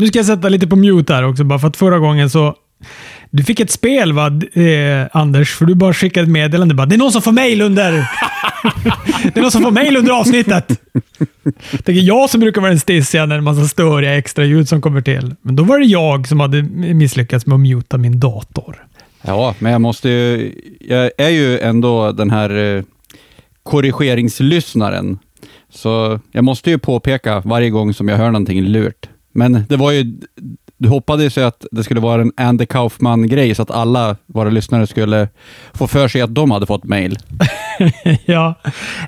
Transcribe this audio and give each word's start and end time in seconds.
Nu 0.00 0.06
ska 0.06 0.18
jag 0.18 0.26
sätta 0.26 0.48
lite 0.48 0.66
på 0.66 0.76
mute 0.76 1.14
här 1.14 1.22
också, 1.22 1.44
bara 1.44 1.58
för 1.58 1.68
att 1.68 1.76
förra 1.76 1.98
gången 1.98 2.30
så... 2.30 2.54
Du 3.30 3.44
fick 3.44 3.60
ett 3.60 3.70
spel 3.70 4.12
va, 4.12 4.26
eh, 4.52 5.06
Anders? 5.12 5.54
För 5.54 5.66
du 5.66 5.74
bara 5.74 5.94
skickade 5.94 6.24
ett 6.24 6.30
meddelande. 6.30 6.74
Bara, 6.74 6.86
det 6.86 6.94
är 6.94 6.98
någon 6.98 7.12
som 7.12 7.22
får 7.22 7.32
mail 7.32 7.60
under... 7.62 7.92
det 9.22 9.36
är 9.36 9.40
någon 9.40 9.50
som 9.50 9.62
får 9.62 9.70
mail 9.70 9.96
under 9.96 10.12
avsnittet. 10.12 10.80
Tänker 11.70 12.02
jag 12.02 12.30
som 12.30 12.40
brukar 12.40 12.60
vara 12.60 12.70
den 12.70 12.80
stissiga 12.80 13.22
när 13.22 13.28
det 13.28 13.34
är 13.34 13.38
en 13.38 13.44
massa 13.44 13.68
störiga 13.68 14.18
extra 14.18 14.44
ljud 14.44 14.68
som 14.68 14.80
kommer 14.80 15.00
till. 15.00 15.34
Men 15.42 15.56
då 15.56 15.62
var 15.62 15.78
det 15.78 15.84
jag 15.84 16.28
som 16.28 16.40
hade 16.40 16.62
misslyckats 16.62 17.46
med 17.46 17.54
att 17.54 17.60
muta 17.60 17.98
min 17.98 18.20
dator. 18.20 18.84
Ja, 19.22 19.54
men 19.58 19.72
jag 19.72 19.80
måste 19.80 20.08
ju... 20.08 20.54
Jag 20.80 21.10
är 21.18 21.30
ju 21.30 21.58
ändå 21.58 22.12
den 22.12 22.30
här 22.30 22.76
eh, 22.76 22.82
korrigeringslyssnaren. 23.62 25.18
Så 25.70 26.20
jag 26.32 26.44
måste 26.44 26.70
ju 26.70 26.78
påpeka 26.78 27.42
varje 27.44 27.70
gång 27.70 27.94
som 27.94 28.08
jag 28.08 28.16
hör 28.16 28.30
någonting 28.30 28.62
lurt. 28.62 29.08
Men 29.32 29.52
det 29.68 29.76
var 29.76 29.90
ju 29.90 30.20
du 30.80 30.88
hoppades 30.88 31.38
ju 31.38 31.42
att 31.42 31.66
det 31.70 31.84
skulle 31.84 32.00
vara 32.00 32.22
en 32.22 32.32
Andy 32.36 32.66
Kaufman-grej, 32.66 33.54
så 33.54 33.62
att 33.62 33.70
alla 33.70 34.16
våra 34.26 34.50
lyssnare 34.50 34.86
skulle 34.86 35.28
få 35.74 35.86
för 35.86 36.08
sig 36.08 36.20
att 36.20 36.34
de 36.34 36.50
hade 36.50 36.66
fått 36.66 36.84
mail. 36.84 37.18
ja. 38.24 38.54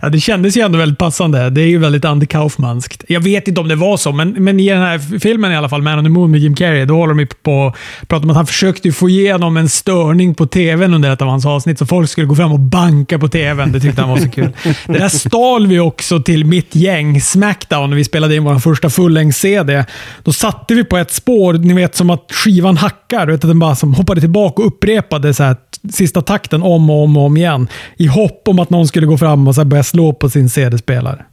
ja, 0.03 0.09
det 0.09 0.21
kändes 0.21 0.57
ju 0.57 0.61
ändå 0.61 0.79
väldigt 0.79 0.98
passande. 0.98 1.51
Det 1.51 1.61
är 1.62 1.67
ju 1.67 1.79
väldigt 1.79 2.05
Andy 2.05 2.27
Kaufmanskt. 2.27 3.05
Jag 3.09 3.21
vet 3.21 3.48
inte 3.48 3.61
om 3.61 3.69
det 3.69 3.75
var 3.75 3.97
så, 3.97 4.12
men, 4.12 4.31
men 4.31 4.61
i 4.61 4.69
den 4.69 4.83
här 4.83 5.19
filmen 5.19 5.53
i 5.53 5.57
alla 5.57 5.69
fall, 5.69 5.83
Man 5.83 5.98
on 5.98 6.05
the 6.05 6.11
Moon 6.11 6.31
med 6.31 6.41
Jim 6.41 6.55
Carrey, 6.55 6.85
då 6.85 6.97
håller 6.97 7.15
de 7.15 7.27
på 7.43 7.67
att 7.67 8.09
prata 8.09 8.25
om 8.25 8.31
att 8.31 8.37
han 8.37 8.47
försökte 8.47 8.93
få 8.93 9.09
igenom 9.09 9.57
en 9.57 9.69
störning 9.69 10.34
på 10.34 10.47
tvn 10.47 10.95
under 10.95 11.12
ett 11.12 11.23
av 11.23 11.29
hans 11.29 11.47
avsnitt, 11.47 11.79
så 11.79 11.87
folk 11.87 12.11
skulle 12.11 12.27
gå 12.27 12.34
fram 12.34 12.53
och 12.53 12.61
banka 12.61 13.19
på 13.19 13.29
tvn. 13.29 13.73
Det 13.73 13.81
tyckte 13.81 14.01
han 14.01 14.11
var 14.11 14.17
så 14.17 14.31
kul. 14.31 14.53
det 14.87 14.98
där 14.98 15.09
stal 15.09 15.67
vi 15.67 15.81
också 15.81 16.23
till 16.23 16.45
mitt 16.45 16.75
gäng, 16.75 17.20
Smackdown, 17.20 17.91
när 17.91 17.97
vi 17.97 18.05
spelade 18.05 18.37
in 18.37 18.45
vår 18.45 18.59
första 18.59 18.91
fullängds-CD. 18.91 19.84
Då 20.23 20.33
satte 20.33 20.75
vi 20.75 20.84
på 20.84 20.97
ett 20.97 21.12
spår 21.12 21.62
ni 21.65 21.75
vet 21.75 21.97
som 21.97 22.11
att 22.11 22.33
skivan 22.33 22.77
hackar. 22.77 23.27
Vet, 23.27 23.34
att 23.45 23.51
den 23.51 23.59
bara 23.59 23.75
som 23.75 23.95
hoppade 23.95 24.20
tillbaka 24.20 24.62
och 24.62 24.69
upprepade 24.69 25.34
så 25.34 25.42
här, 25.42 25.56
sista 25.92 26.23
takten 26.23 26.62
om 26.62 26.91
och 26.91 27.05
om 27.05 27.17
och 27.17 27.25
om 27.25 27.37
igen. 27.37 27.69
I 27.97 28.06
hopp 28.06 28.48
om 28.48 28.59
att 28.59 28.70
någon 28.70 28.89
skulle 28.89 29.06
gå 29.06 29.19
fram 29.19 29.48
och 29.48 29.55
så 29.55 29.64
börja 29.64 29.83
slå 29.83 30.12
på 30.12 30.31
sin 30.31 30.50
CD-spelare. 30.50 31.25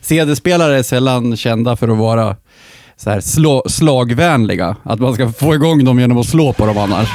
CD-spelare 0.00 0.78
är 0.78 0.82
sällan 0.82 1.36
kända 1.36 1.76
för 1.76 1.88
att 1.88 1.98
vara 1.98 2.36
så 2.96 3.10
här 3.10 3.20
slå, 3.20 3.62
slagvänliga. 3.66 4.76
Att 4.82 5.00
man 5.00 5.14
ska 5.14 5.32
få 5.32 5.54
igång 5.54 5.84
dem 5.84 6.00
genom 6.00 6.18
att 6.18 6.26
slå 6.26 6.52
på 6.52 6.66
dem 6.66 6.78
annars. 6.78 7.08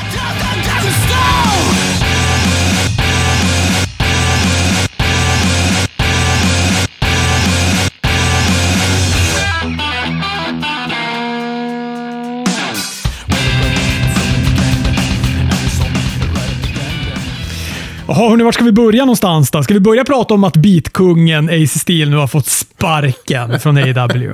Jaha, 18.10 18.30
hörni, 18.30 18.44
var 18.44 18.52
ska 18.52 18.64
vi 18.64 18.72
börja 18.72 19.06
någonstans 19.06 19.52
då? 19.52 19.64
Ska 19.64 19.74
vi 19.74 19.80
börja 19.80 20.04
prata 20.04 20.34
om 20.34 20.44
att 20.44 20.58
beatkungen 20.58 21.50
AC 21.50 21.80
Steel 21.80 22.10
nu 22.10 22.16
har 22.16 22.28
fått 22.28 22.46
sparken 22.46 23.60
från 23.60 23.78
AW? 23.78 24.34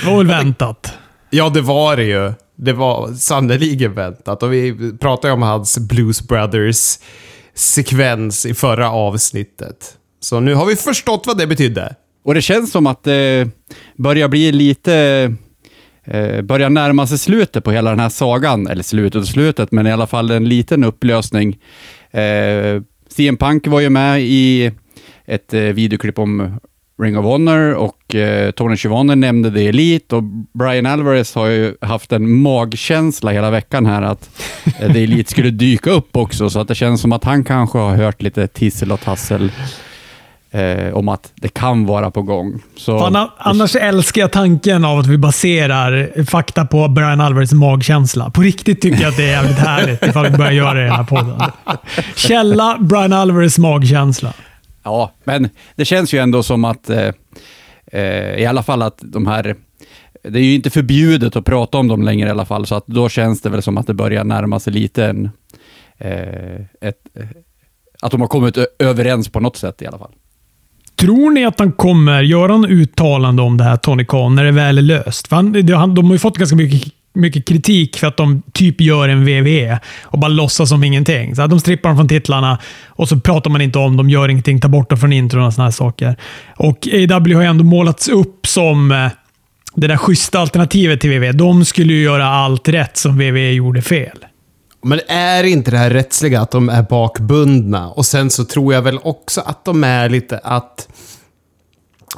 Det 0.00 0.06
var 0.06 0.16
väl 0.16 0.26
väntat? 0.26 0.92
Ja, 1.30 1.48
det 1.48 1.60
var 1.60 1.96
det 1.96 2.04
ju. 2.04 2.32
Det 2.56 2.72
var 2.72 3.12
sannerligen 3.12 3.94
väntat. 3.94 4.42
Och 4.42 4.52
vi 4.52 4.92
pratade 5.00 5.32
om 5.32 5.42
hans 5.42 5.78
Blues 5.78 6.28
Brothers-sekvens 6.28 8.46
i 8.46 8.54
förra 8.54 8.90
avsnittet. 8.90 9.92
Så 10.20 10.40
nu 10.40 10.54
har 10.54 10.66
vi 10.66 10.76
förstått 10.76 11.22
vad 11.26 11.38
det 11.38 11.46
betydde. 11.46 11.94
Och 12.24 12.34
det 12.34 12.42
känns 12.42 12.72
som 12.72 12.86
att 12.86 13.04
det 13.04 13.48
börjar 13.96 14.28
bli 14.28 14.52
lite... 14.52 15.34
Eh, 16.04 16.42
börjar 16.42 16.70
närma 16.70 17.06
sig 17.06 17.18
slutet 17.18 17.64
på 17.64 17.70
hela 17.70 17.90
den 17.90 18.00
här 18.00 18.08
sagan. 18.08 18.66
Eller 18.66 18.82
slutet 18.82 19.20
och 19.20 19.28
slutet, 19.28 19.72
men 19.72 19.86
i 19.86 19.92
alla 19.92 20.06
fall 20.06 20.30
en 20.30 20.48
liten 20.48 20.84
upplösning. 20.84 21.58
Eh, 22.10 22.82
CM 23.08 23.36
Punk 23.36 23.66
var 23.66 23.80
ju 23.80 23.90
med 23.90 24.22
i 24.22 24.70
ett 25.26 25.54
eh, 25.54 25.60
videoklipp 25.60 26.18
om 26.18 26.58
Ring 27.02 27.18
of 27.18 27.24
Honor 27.24 27.74
och 27.74 28.14
eh, 28.14 28.50
Tony 28.50 28.76
Schiavone 28.76 29.14
nämnde 29.14 29.50
det 29.50 29.68
Elite 29.68 30.16
och 30.16 30.22
Brian 30.52 30.86
Alvarez 30.86 31.34
har 31.34 31.46
ju 31.46 31.74
haft 31.80 32.12
en 32.12 32.42
magkänsla 32.42 33.30
hela 33.30 33.50
veckan 33.50 33.86
här 33.86 34.02
att 34.02 34.30
eh, 34.80 34.92
The 34.92 35.04
Elite 35.04 35.30
skulle 35.30 35.50
dyka 35.50 35.90
upp 35.90 36.16
också, 36.16 36.50
så 36.50 36.60
att 36.60 36.68
det 36.68 36.74
känns 36.74 37.00
som 37.00 37.12
att 37.12 37.24
han 37.24 37.44
kanske 37.44 37.78
har 37.78 37.96
hört 37.96 38.22
lite 38.22 38.46
tissel 38.46 38.92
och 38.92 39.00
tassel 39.00 39.52
eh, 40.54 40.94
om 40.94 41.08
att 41.08 41.32
det 41.34 41.48
kan 41.48 41.86
vara 41.86 42.10
på 42.10 42.22
gång. 42.22 42.62
Så, 42.76 42.98
Fan, 42.98 43.28
annars 43.38 43.76
älskar 43.76 44.20
jag 44.20 44.32
tanken 44.32 44.84
av 44.84 44.98
att 44.98 45.06
vi 45.06 45.18
baserar 45.18 46.24
fakta 46.24 46.64
på 46.64 46.88
Brian 46.88 47.20
Alvarez 47.20 47.52
magkänsla. 47.52 48.30
På 48.30 48.42
riktigt 48.42 48.80
tycker 48.80 49.02
jag 49.02 49.08
att 49.08 49.16
det 49.16 49.24
är 49.24 49.30
jävligt 49.30 49.58
härligt 49.58 50.02
ifall 50.06 50.30
vi 50.30 50.36
börjar 50.38 50.52
göra 50.52 50.74
det 50.74 50.80
i 50.80 50.84
den 50.84 50.94
här 50.94 51.04
podden. 51.04 51.42
Källa 52.16 52.76
Brian 52.80 53.12
Alvarez 53.12 53.58
magkänsla. 53.58 54.32
Ja, 54.82 55.12
men 55.24 55.48
det 55.76 55.84
känns 55.84 56.14
ju 56.14 56.18
ändå 56.18 56.42
som 56.42 56.64
att, 56.64 56.90
eh, 56.90 57.10
eh, 57.92 58.34
i 58.36 58.46
alla 58.46 58.62
fall 58.62 58.82
att 58.82 58.98
de 59.02 59.26
här 59.26 59.56
det 60.22 60.38
är 60.38 60.42
ju 60.42 60.54
inte 60.54 60.70
förbjudet 60.70 61.36
att 61.36 61.44
prata 61.44 61.78
om 61.78 61.88
dem 61.88 62.02
längre 62.02 62.28
i 62.28 62.30
alla 62.30 62.44
fall, 62.44 62.66
så 62.66 62.74
att 62.74 62.86
då 62.86 63.08
känns 63.08 63.40
det 63.40 63.50
väl 63.50 63.62
som 63.62 63.78
att 63.78 63.86
det 63.86 63.94
börjar 63.94 64.24
närma 64.24 64.60
sig 64.60 64.72
lite 64.72 65.06
en, 65.06 65.30
eh, 65.98 66.60
ett, 66.80 66.98
att 68.00 68.10
de 68.10 68.20
har 68.20 68.28
kommit 68.28 68.58
överens 68.78 69.28
på 69.28 69.40
något 69.40 69.56
sätt 69.56 69.82
i 69.82 69.86
alla 69.86 69.98
fall. 69.98 70.12
Tror 70.96 71.30
ni 71.30 71.44
att 71.44 71.58
han 71.58 71.72
kommer 71.72 72.22
göra 72.22 72.54
en 72.54 72.64
uttalande 72.64 73.42
om 73.42 73.56
det 73.56 73.64
här, 73.64 73.76
Tony 73.76 74.04
Khan, 74.04 74.34
när 74.34 74.44
det 74.44 74.50
väl 74.50 74.78
är 74.78 74.82
löst? 74.82 75.28
För 75.28 75.36
han, 75.76 75.94
de 75.94 76.04
har 76.06 76.12
ju 76.12 76.18
fått 76.18 76.38
ganska 76.38 76.56
mycket, 76.56 76.92
mycket 77.14 77.48
kritik 77.48 77.96
för 77.96 78.06
att 78.06 78.16
de 78.16 78.42
typ 78.52 78.80
gör 78.80 79.08
en 79.08 79.24
VVE 79.24 79.80
och 80.02 80.18
bara 80.18 80.28
låtsas 80.28 80.68
som 80.68 80.84
ingenting. 80.84 81.36
Så 81.36 81.46
de 81.46 81.60
strippar 81.60 81.88
dem 81.88 81.96
från 81.96 82.08
titlarna 82.08 82.58
och 82.86 83.08
så 83.08 83.20
pratar 83.20 83.50
man 83.50 83.60
inte 83.60 83.78
om 83.78 83.96
dem, 83.96 84.10
gör 84.10 84.28
ingenting, 84.28 84.60
tar 84.60 84.68
bort 84.68 84.90
dem 84.90 84.98
från 84.98 85.12
intron 85.12 85.42
och 85.44 85.54
såna 85.54 85.64
här 85.64 85.72
saker. 85.72 86.16
Och 86.56 86.88
AW 86.92 87.34
har 87.34 87.42
ju 87.42 87.48
ändå 87.48 87.64
målats 87.64 88.08
upp 88.08 88.46
som 88.46 88.92
eh, 88.92 89.08
det 89.74 89.86
där 89.86 89.96
schyssta 89.96 90.38
alternativet 90.38 91.00
till 91.00 91.10
VV. 91.10 91.32
De 91.32 91.64
skulle 91.64 91.92
ju 91.92 92.02
göra 92.02 92.26
allt 92.26 92.68
rätt 92.68 92.96
som 92.96 93.18
VV 93.18 93.50
gjorde 93.50 93.82
fel. 93.82 94.18
Men 94.84 95.00
är 95.08 95.44
inte 95.44 95.70
det 95.70 95.78
här 95.78 95.90
rättsliga 95.90 96.40
att 96.40 96.50
de 96.50 96.68
är 96.68 96.82
bakbundna? 96.82 97.90
Och 97.90 98.06
sen 98.06 98.30
så 98.30 98.44
tror 98.44 98.74
jag 98.74 98.82
väl 98.82 98.98
också 99.02 99.40
att 99.40 99.64
de 99.64 99.84
är 99.84 100.08
lite 100.08 100.38
att 100.38 100.88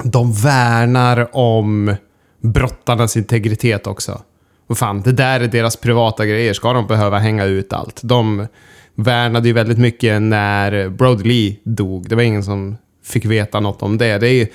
de 0.03 0.33
värnar 0.33 1.35
om 1.35 1.95
brottarnas 2.41 3.17
integritet 3.17 3.87
också. 3.87 4.21
Och 4.67 4.77
fan, 4.77 5.01
det 5.01 5.11
där 5.11 5.39
är 5.39 5.47
deras 5.47 5.75
privata 5.75 6.25
grejer. 6.25 6.53
Ska 6.53 6.73
de 6.73 6.87
behöva 6.87 7.19
hänga 7.19 7.45
ut 7.45 7.73
allt? 7.73 7.99
De 8.03 8.47
värnade 8.95 9.47
ju 9.47 9.53
väldigt 9.53 9.77
mycket 9.77 10.21
när 10.21 10.89
Brody 10.89 11.23
Lee 11.23 11.55
dog. 11.63 12.09
Det 12.09 12.15
var 12.15 12.23
ingen 12.23 12.43
som 12.43 12.77
fick 13.03 13.25
veta 13.25 13.59
något 13.59 13.81
om 13.81 13.97
det. 13.97 14.17
det 14.17 14.27
är 14.27 14.33
ju, 14.33 14.47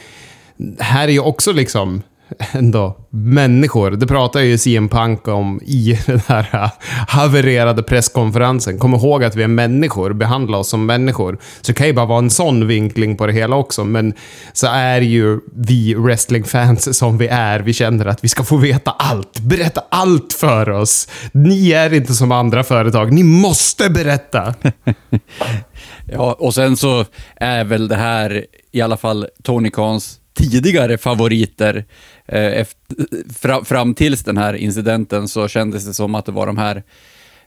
här 0.79 1.09
är 1.09 1.13
ju 1.13 1.21
också 1.21 1.53
liksom 1.53 2.03
ändå 2.53 2.97
människor. 3.11 3.91
Det 3.91 4.07
pratar 4.07 4.41
ju 4.41 4.59
CM 4.59 4.89
Punk 4.89 5.29
om 5.29 5.61
i 5.65 5.99
den 6.07 6.21
här 6.27 6.71
havererade 7.09 7.83
presskonferensen. 7.83 8.79
Kom 8.79 8.95
ihåg 8.95 9.25
att 9.25 9.37
vi 9.37 9.43
är 9.43 9.49
människor, 9.49 10.13
behandla 10.13 10.59
oss 10.59 10.69
som 10.69 10.87
människor. 10.87 11.39
Så 11.61 11.73
det 11.73 11.79
kan 11.79 11.87
ju 11.87 11.93
bara 11.93 12.07
vara 12.07 12.19
en 12.19 12.31
sån 12.31 12.67
vinkling 12.67 13.17
på 13.17 13.27
det 13.27 13.33
hela 13.33 13.57
också, 13.57 13.85
men 13.85 14.15
så 14.53 14.67
är 14.67 15.01
ju 15.01 15.41
vi 15.55 15.95
wrestlingfans 15.95 16.99
som 16.99 17.19
vi 17.19 17.29
är. 17.29 17.61
Vi 17.61 17.73
känner 17.73 18.07
att 18.07 18.25
vi 18.25 18.29
ska 18.29 18.45
få 18.45 18.57
veta 18.57 18.91
allt. 18.91 19.41
Berätta 19.41 19.85
allt 19.89 20.33
för 20.33 20.71
oss. 20.71 21.09
Ni 21.33 21.73
är 21.73 21.95
inte 21.95 22.15
som 22.15 22.33
andra 22.33 22.65
företag. 22.65 23.13
Ni 23.13 23.23
måste 23.23 23.91
berätta. 23.91 24.55
ja, 26.13 26.37
och 26.39 26.55
sen 26.55 26.77
så 26.77 27.05
är 27.37 27.65
väl 27.65 27.89
det 27.89 27.97
här 27.97 28.47
i 28.73 28.81
alla 28.81 28.97
fall 28.97 29.27
Tony 29.43 29.71
Khans 29.71 30.19
tidigare 30.35 30.99
favoriter. 30.99 31.85
Eh, 32.27 32.61
efter, 32.61 33.65
fram 33.65 33.95
tills 33.95 34.25
den 34.25 34.37
här 34.37 34.55
incidenten 34.55 35.29
så 35.29 35.49
kändes 35.49 35.87
det 35.87 35.95
som 35.95 36.15
att 36.15 36.27
det 36.27 36.33
var 36.33 36.47
de 36.47 36.59
här 36.59 36.83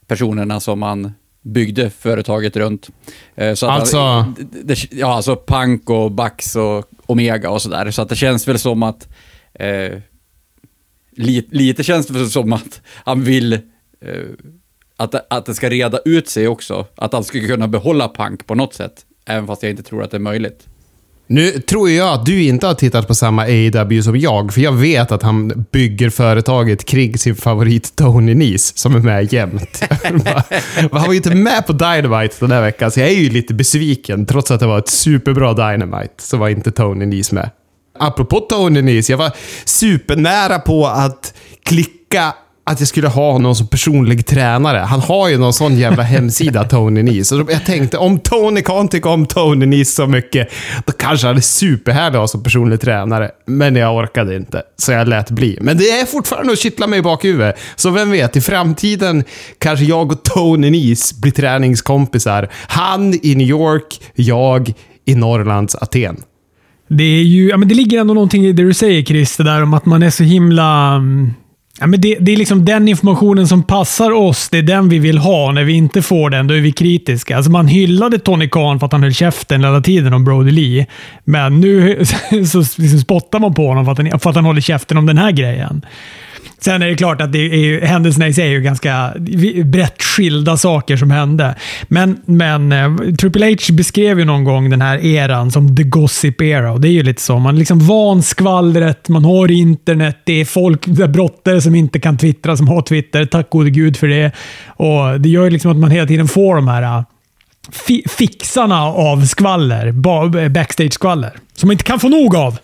personerna 0.08 0.60
som 0.60 0.80
man 0.80 1.14
byggde 1.42 1.90
företaget 1.90 2.56
runt. 2.56 2.90
Eh, 3.36 3.54
så 3.54 3.68
alltså? 3.68 3.98
Att, 3.98 4.28
det, 4.64 4.92
ja, 4.92 5.16
alltså 5.16 5.36
Punk 5.48 5.90
och 5.90 6.12
Bax 6.12 6.56
och 6.56 6.86
Omega 7.06 7.50
och 7.50 7.62
sådär. 7.62 7.92
Så 7.92 8.02
att 8.02 8.10
det 8.10 8.16
känns 8.16 8.48
väl 8.48 8.60
som 8.60 8.84
att 8.84 9.08
eh, 9.54 10.00
lite, 11.12 11.56
lite 11.56 11.84
känns 11.84 12.08
det 12.08 12.30
som 12.30 12.54
att 12.54 12.82
han 12.86 13.24
vill 13.24 13.54
eh, 13.54 13.60
att, 14.98 15.34
att 15.34 15.46
det 15.46 15.56
ska 15.56 15.70
reda 15.70 16.00
ut 16.06 16.30
sig 16.30 16.48
också. 16.48 16.86
Att 16.96 17.14
han 17.14 17.24
skulle 17.24 17.48
kunna 17.48 17.68
behålla 17.68 18.10
Punk 18.10 18.48
på 18.48 18.56
något 18.56 18.74
sätt. 18.74 19.06
Även 19.26 19.48
fast 19.48 19.64
jag 19.64 19.70
inte 19.70 19.84
tror 19.84 20.04
att 20.04 20.12
det 20.12 20.18
är 20.18 20.20
möjligt. 20.20 20.68
Nu 21.28 21.52
tror 21.52 21.90
jag 21.90 22.14
att 22.14 22.26
du 22.26 22.44
inte 22.44 22.68
har 22.68 22.74
tittat 22.74 23.08
på 23.08 23.16
samma 23.16 23.44
AW 23.44 24.02
som 24.02 24.20
jag, 24.20 24.54
för 24.54 24.62
jag 24.62 24.72
vet 24.72 25.12
att 25.12 25.24
han 25.24 25.66
bygger 25.72 26.10
företaget 26.10 26.86
kring 26.86 27.18
sin 27.18 27.36
favorit 27.36 27.96
Tony 27.96 28.36
Nese, 28.36 28.74
som 28.76 28.96
är 28.96 29.00
med 29.00 29.34
jämt. 29.34 29.84
han 30.92 31.02
var 31.06 31.12
ju 31.12 31.16
inte 31.18 31.36
med 31.36 31.68
på 31.68 31.74
Dynamite 31.74 32.36
den 32.40 32.52
här 32.52 32.62
veckan, 32.62 32.92
så 32.92 33.00
jag 33.00 33.10
är 33.10 33.14
ju 33.14 33.30
lite 33.30 33.54
besviken. 33.54 34.26
Trots 34.26 34.52
att 34.52 34.60
det 34.60 34.68
var 34.68 34.80
ett 34.80 34.90
superbra 34.90 35.54
Dynamite, 35.54 36.14
så 36.18 36.38
var 36.38 36.50
inte 36.50 36.72
Tony 36.72 37.06
Nese 37.06 37.36
med. 37.36 37.50
Apropå 38.00 38.40
Tony 38.40 38.82
Nese, 38.82 39.12
jag 39.12 39.18
var 39.18 39.32
supernära 39.66 40.60
på 40.60 40.88
att 40.88 41.34
klicka 41.64 42.34
att 42.68 42.80
jag 42.80 42.88
skulle 42.88 43.08
ha 43.08 43.38
någon 43.38 43.56
som 43.56 43.68
personlig 43.68 44.26
tränare. 44.26 44.78
Han 44.78 45.00
har 45.00 45.30
ju 45.30 45.38
någon 45.38 45.54
sån 45.54 45.78
jävla 45.78 46.04
hemsida, 46.16 46.64
Tony 46.64 47.04
Nese. 47.04 47.26
Så 47.26 47.46
jag 47.50 47.66
tänkte, 47.66 47.98
om 47.98 48.20
Tony 48.20 48.62
kan 48.62 48.88
tycka 48.88 49.10
om 49.10 49.26
Tony 49.26 49.66
Nese 49.66 49.92
så 49.92 50.08
mycket, 50.08 50.52
då 50.86 50.92
kanske 50.92 51.28
han 51.28 51.38
är 51.38 51.42
superhärlig 51.42 52.18
att 52.18 52.22
ha 52.22 52.28
som 52.28 52.44
personlig 52.44 52.82
tränare. 52.82 53.32
Men 53.46 53.76
jag 53.76 53.96
orkade 53.96 54.36
inte, 54.36 54.64
så 54.78 54.92
jag 54.92 55.08
lät 55.08 55.32
bli. 55.32 55.58
Men 55.62 55.78
det 55.78 55.90
är 55.90 56.06
fortfarande 56.06 56.54
att 56.54 56.60
kittla 56.60 56.88
mig 56.88 57.00
i 57.00 57.02
bakhuvudet. 57.02 57.56
Så 57.76 57.90
vem 57.90 58.12
vet, 58.12 58.36
i 58.36 58.42
framtiden 58.42 59.24
kanske 59.58 59.86
jag 59.86 60.12
och 60.12 60.24
Tony 60.24 60.72
Nese 60.72 61.16
blir 61.22 61.32
träningskompisar. 61.32 62.50
Han 62.68 63.14
i 63.14 63.36
New 63.36 63.48
York, 63.48 64.02
jag 64.16 64.74
i 65.06 65.16
Norrlands 65.16 65.76
Aten. 65.76 66.18
Det, 66.90 67.04
är 67.04 67.24
ju, 67.24 67.50
ja, 67.50 67.58
men 67.58 67.68
det 67.68 67.76
ligger 67.76 68.00
ändå 68.00 68.14
någonting 68.14 68.46
i 68.46 68.54
det 68.54 68.64
du 68.64 68.74
säger 68.74 69.04
Chris, 69.04 69.38
det 69.38 69.44
där 69.44 69.64
om 69.64 69.74
att 69.74 69.86
man 69.86 70.04
är 70.04 70.10
så 70.10 70.24
himla... 70.24 70.96
mm, 70.96 71.34
Ja, 71.80 71.88
men 71.88 72.02
det, 72.02 72.18
det 72.20 72.32
är 72.32 72.38
liksom 72.38 72.66
den 72.66 72.88
informationen 72.88 73.48
som 73.48 73.64
passar 73.64 74.12
oss. 74.12 74.50
Det 74.50 74.58
är 74.58 74.64
den 74.64 74.90
vi 74.90 75.00
vill 75.00 75.18
ha. 75.18 75.52
När 75.52 75.64
vi 75.64 75.74
inte 75.74 76.02
får 76.02 76.30
den, 76.30 76.48
då 76.48 76.54
är 76.54 76.62
vi 76.62 76.72
kritiska. 76.72 77.38
Alltså 77.38 77.52
man 77.52 77.68
hyllade 77.68 78.20
Tony 78.20 78.50
Khan 78.50 78.80
för 78.80 78.86
att 78.86 78.92
han 78.92 79.04
höll 79.04 79.14
käften 79.14 79.64
hela 79.64 79.82
tiden 79.82 80.14
om 80.14 80.24
Brody 80.24 80.52
Lee. 80.52 80.86
Men 81.24 81.60
nu 81.60 82.06
så 82.46 82.60
liksom 82.60 83.00
spottar 83.00 83.40
man 83.40 83.54
på 83.54 83.68
honom 83.68 83.86
för 83.86 83.92
att, 83.92 83.98
han, 83.98 84.20
för 84.20 84.30
att 84.30 84.36
han 84.36 84.46
håller 84.46 84.62
käften 84.62 84.98
om 84.98 85.06
den 85.06 85.18
här 85.18 85.32
grejen. 85.32 85.86
Sen 86.60 86.82
är 86.82 86.88
det 86.88 86.96
klart 86.96 87.22
att 87.22 87.32
det 87.32 87.40
är 87.40 87.58
ju, 87.58 87.86
händelserna 87.86 88.28
i 88.28 88.34
sig 88.34 88.46
är 88.46 88.52
ju 88.52 88.62
ganska 88.62 89.14
brett 89.64 90.04
skilda 90.04 90.58
saker 90.58 90.98
som 90.98 91.12
hände. 91.12 91.56
Men, 91.88 92.22
men 92.26 92.72
eh, 92.72 93.16
Triple 93.20 93.46
H 93.46 93.74
beskrev 93.74 94.20
ju 94.20 94.26
någon 94.26 94.44
gång 94.44 94.70
den 94.70 94.82
här 94.82 95.06
eran 95.06 95.52
som 95.52 95.76
the 95.76 95.84
gossip 95.84 96.42
era. 96.42 96.72
Och 96.72 96.82
det 96.82 96.88
är 96.88 96.92
ju 96.92 97.04
lite 97.04 97.22
så. 97.22 97.40
Man 97.40 97.56
är 97.56 97.60
liksom 97.60 97.80
van 97.80 98.24
skvallret, 98.24 99.10
man 99.10 99.26
har 99.26 99.52
internet, 99.52 100.18
det 100.24 100.42
är 100.42 100.46
folk, 100.46 100.82
det 100.86 101.04
är 101.04 101.08
brottare 101.08 101.62
som 101.62 101.76
inte 101.76 102.00
kan 102.00 102.18
twittra, 102.18 102.58
som 102.58 102.68
har 102.68 102.82
Twitter. 102.82 103.26
Tack 103.26 103.50
gode 103.50 103.70
gud 103.70 103.98
för 103.98 104.08
det. 104.08 104.32
Och 104.68 105.22
Det 105.22 105.30
gör 105.30 105.44
ju 105.44 105.50
liksom 105.50 105.72
att 105.72 105.78
man 105.78 105.92
hela 105.92 106.08
tiden 106.08 106.28
får 106.28 106.56
de 106.56 106.68
här 106.68 106.82
eh, 106.82 107.04
fi 107.72 108.04
fixarna 108.10 108.82
av 108.84 109.26
skvaller, 109.26 109.92
backstage-skvaller, 110.50 111.32
som 111.54 111.68
man 111.68 111.74
inte 111.74 111.84
kan 111.84 112.00
få 112.00 112.10
nog 112.10 112.36
av. 112.36 112.60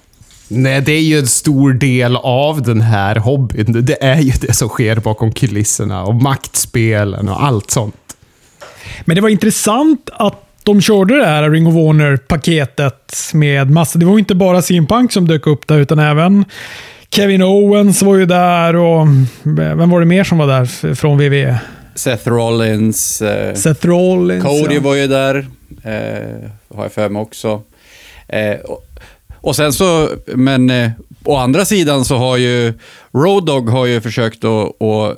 Nej, 0.54 0.82
det 0.82 0.92
är 0.92 1.02
ju 1.02 1.20
en 1.20 1.28
stor 1.28 1.74
del 1.74 2.16
av 2.16 2.62
den 2.62 2.82
här 2.82 3.16
hobbyn. 3.16 3.86
Det 3.86 4.04
är 4.04 4.20
ju 4.20 4.32
det 4.32 4.54
som 4.54 4.70
sker 4.70 4.96
bakom 4.96 5.32
kulisserna 5.32 6.04
och 6.04 6.16
maktspelen 6.16 7.30
och 7.30 7.44
allt 7.44 7.72
sånt. 7.72 7.96
Men 9.02 9.16
det 9.16 9.22
var 9.22 9.30
intressant 9.30 10.10
att 10.14 10.46
de 10.64 10.82
körde 10.82 11.18
det 11.18 11.26
här 11.26 11.50
Ring 11.50 11.68
of 11.68 11.74
Honor-paketet 11.74 13.34
med 13.34 13.70
massa... 13.70 14.00
Det 14.00 14.06
var 14.06 14.14
ju 14.14 14.20
inte 14.20 14.36
bara 14.36 14.62
CM 14.62 14.88
Punk 14.88 15.12
som 15.12 15.28
dök 15.28 15.48
upp 15.48 15.68
där, 15.68 15.80
utan 15.80 16.00
även 16.00 16.46
Kevin 17.10 17.42
Owens 17.42 18.02
var 18.02 18.16
ju 18.16 18.26
där 18.26 18.76
och 18.76 19.08
vem 19.44 19.90
var 19.90 20.00
det 20.00 20.06
mer 20.06 20.24
som 20.24 20.38
var 20.38 20.48
där 20.48 20.96
från 20.96 21.18
WWE? 21.18 21.60
Seth 21.96 22.30
Rollins, 22.30 23.22
eh, 23.22 23.56
Seth 23.56 23.88
Rollins. 23.88 24.44
Cody 24.44 24.76
ja. 24.76 24.82
var 24.82 24.96
ju 24.96 25.08
där, 25.08 25.48
eh, 25.84 26.50
har 26.76 26.84
jag 26.84 26.92
för 26.92 27.10
mig 27.10 27.22
också. 27.22 27.62
Eh, 28.28 28.60
och, 28.60 28.88
och 29.42 29.56
sen 29.56 29.74
så, 29.74 30.10
men 30.26 30.70
eh, 30.70 30.92
å 31.24 31.36
andra 31.36 31.66
sidan 31.66 32.06
så 32.06 32.16
har 32.16 32.38
ju 32.38 32.74
Road 33.12 33.46
Dogg 33.46 33.70
har 33.70 33.86
ju 33.86 34.02
försökt 34.02 34.44
att, 34.44 34.82
att 34.82 35.18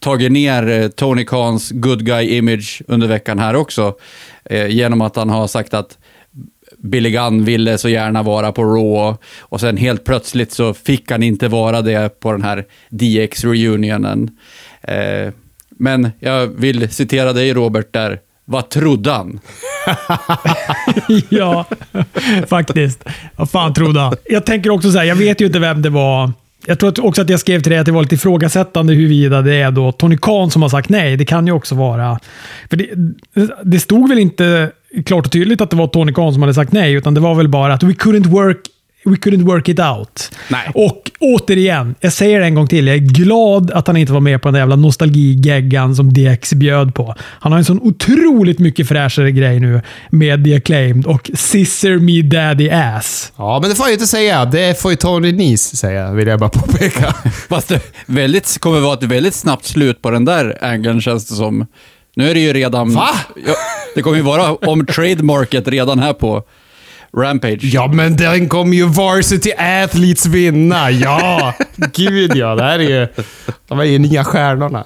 tagit 0.00 0.32
ner 0.32 0.68
eh, 0.68 0.88
Tony 0.88 1.24
Khans 1.24 1.70
good 1.70 2.02
guy-image 2.06 2.82
under 2.88 3.06
veckan 3.06 3.38
här 3.38 3.56
också. 3.56 3.94
Eh, 4.44 4.66
genom 4.66 5.00
att 5.00 5.16
han 5.16 5.30
har 5.30 5.46
sagt 5.46 5.74
att 5.74 5.98
Billy 6.78 7.10
Gunn 7.10 7.44
ville 7.44 7.78
så 7.78 7.88
gärna 7.88 8.22
vara 8.22 8.52
på 8.52 8.64
Raw 8.64 9.16
och 9.40 9.60
sen 9.60 9.76
helt 9.76 10.04
plötsligt 10.04 10.52
så 10.52 10.74
fick 10.74 11.10
han 11.10 11.22
inte 11.22 11.48
vara 11.48 11.82
det 11.82 12.20
på 12.20 12.32
den 12.32 12.42
här 12.42 12.66
DX-reunionen. 12.90 14.30
Eh, 14.82 15.32
men 15.70 16.10
jag 16.20 16.46
vill 16.46 16.90
citera 16.90 17.32
dig 17.32 17.52
Robert 17.52 17.92
där. 17.92 18.20
Vad 18.50 18.68
trodde 18.68 19.10
han? 19.10 19.40
ja, 21.28 21.64
faktiskt. 22.46 23.04
Vad 23.36 23.50
fan 23.50 23.74
trodde 23.74 24.00
han? 24.00 24.14
Jag 24.24 24.46
tänker 24.46 24.70
också 24.70 24.92
så 24.92 24.98
här, 24.98 25.04
jag 25.04 25.16
vet 25.16 25.40
ju 25.40 25.46
inte 25.46 25.58
vem 25.58 25.82
det 25.82 25.90
var. 25.90 26.32
Jag 26.66 26.78
tror 26.78 27.04
också 27.04 27.22
att 27.22 27.28
jag 27.28 27.40
skrev 27.40 27.60
till 27.60 27.70
dig 27.70 27.78
att 27.78 27.86
det 27.86 27.92
var 27.92 28.02
lite 28.02 28.14
ifrågasättande 28.14 28.94
huruvida 28.94 29.42
det 29.42 29.54
är 29.54 29.70
då 29.70 29.92
Tony 29.92 30.18
Khan 30.18 30.50
som 30.50 30.62
har 30.62 30.68
sagt 30.68 30.88
nej. 30.88 31.16
Det 31.16 31.24
kan 31.24 31.46
ju 31.46 31.52
också 31.52 31.74
vara... 31.74 32.18
För 32.70 32.76
det, 32.76 32.88
det 33.64 33.80
stod 33.80 34.08
väl 34.08 34.18
inte 34.18 34.70
klart 35.06 35.26
och 35.26 35.32
tydligt 35.32 35.60
att 35.60 35.70
det 35.70 35.76
var 35.76 35.86
Tony 35.86 36.12
Khan 36.12 36.32
som 36.32 36.42
hade 36.42 36.54
sagt 36.54 36.72
nej, 36.72 36.92
utan 36.92 37.14
det 37.14 37.20
var 37.20 37.34
väl 37.34 37.48
bara 37.48 37.74
att 37.74 37.82
we 37.82 37.92
couldn't 37.92 38.26
work 38.26 38.60
We 39.04 39.16
couldn't 39.16 39.44
work 39.44 39.68
it 39.68 39.78
out. 39.78 40.30
Nej. 40.48 40.70
Och 40.74 41.10
återigen, 41.20 41.94
jag 42.00 42.12
säger 42.12 42.40
det 42.40 42.46
en 42.46 42.54
gång 42.54 42.66
till. 42.66 42.86
Jag 42.86 42.96
är 42.96 43.00
glad 43.00 43.70
att 43.70 43.86
han 43.86 43.96
inte 43.96 44.12
var 44.12 44.20
med 44.20 44.42
på 44.42 44.48
den 44.48 44.52
där 44.52 44.60
jävla 44.60 44.76
nostalgigeggan 44.76 45.96
som 45.96 46.12
DX 46.12 46.52
bjöd 46.52 46.94
på. 46.94 47.14
Han 47.18 47.52
har 47.52 47.58
en 47.58 47.64
sån 47.64 47.80
otroligt 47.80 48.58
mycket 48.58 48.88
fräschare 48.88 49.32
grej 49.32 49.60
nu 49.60 49.82
med 50.10 50.44
The 50.44 50.56
Acclaimed 50.56 51.06
och 51.06 51.30
Scissor 51.34 51.98
Me 51.98 52.22
Daddy 52.22 52.70
Ass. 52.70 53.32
Ja, 53.36 53.58
men 53.60 53.70
det 53.70 53.76
får 53.76 53.86
jag 53.86 53.92
inte 53.92 54.06
säga. 54.06 54.44
Det 54.44 54.80
får 54.80 54.90
ju 54.90 54.96
Tony 54.96 55.32
Nese 55.32 55.76
säga, 55.76 56.12
vill 56.12 56.28
jag 56.28 56.40
bara 56.40 56.50
påpeka. 56.50 57.14
Fast 57.48 57.68
det 57.68 57.80
väldigt, 58.06 58.58
kommer 58.58 58.80
vara 58.80 58.94
ett 58.94 59.02
väldigt 59.02 59.34
snabbt 59.34 59.64
slut 59.64 60.02
på 60.02 60.10
den 60.10 60.24
där 60.24 60.64
angeln 60.64 61.00
känns 61.00 61.28
det 61.28 61.34
som. 61.34 61.66
Nu 62.16 62.30
är 62.30 62.34
det 62.34 62.40
ju 62.40 62.52
redan... 62.52 62.94
Va? 62.94 63.08
Ja, 63.46 63.54
det 63.94 64.02
kommer 64.02 64.16
ju 64.16 64.22
vara 64.22 64.54
om 64.54 64.86
trademarket 64.86 65.68
redan 65.68 65.98
här 65.98 66.12
på 66.12 66.42
Rampage. 67.16 67.58
Ja, 67.62 67.92
men 67.92 68.16
den 68.16 68.48
kommer 68.48 68.76
ju 68.76 68.86
Varsity 68.86 69.52
Athletes 69.58 70.26
vinna. 70.26 70.90
Ja, 70.90 71.54
gud 71.94 72.36
ja. 72.36 72.54
Det 72.54 72.62
här 72.62 72.78
är 72.78 73.00
ju... 73.00 73.08
De 73.68 73.80
är 73.80 73.84
ju 73.84 73.98
nya 73.98 74.24
stjärnorna. 74.24 74.84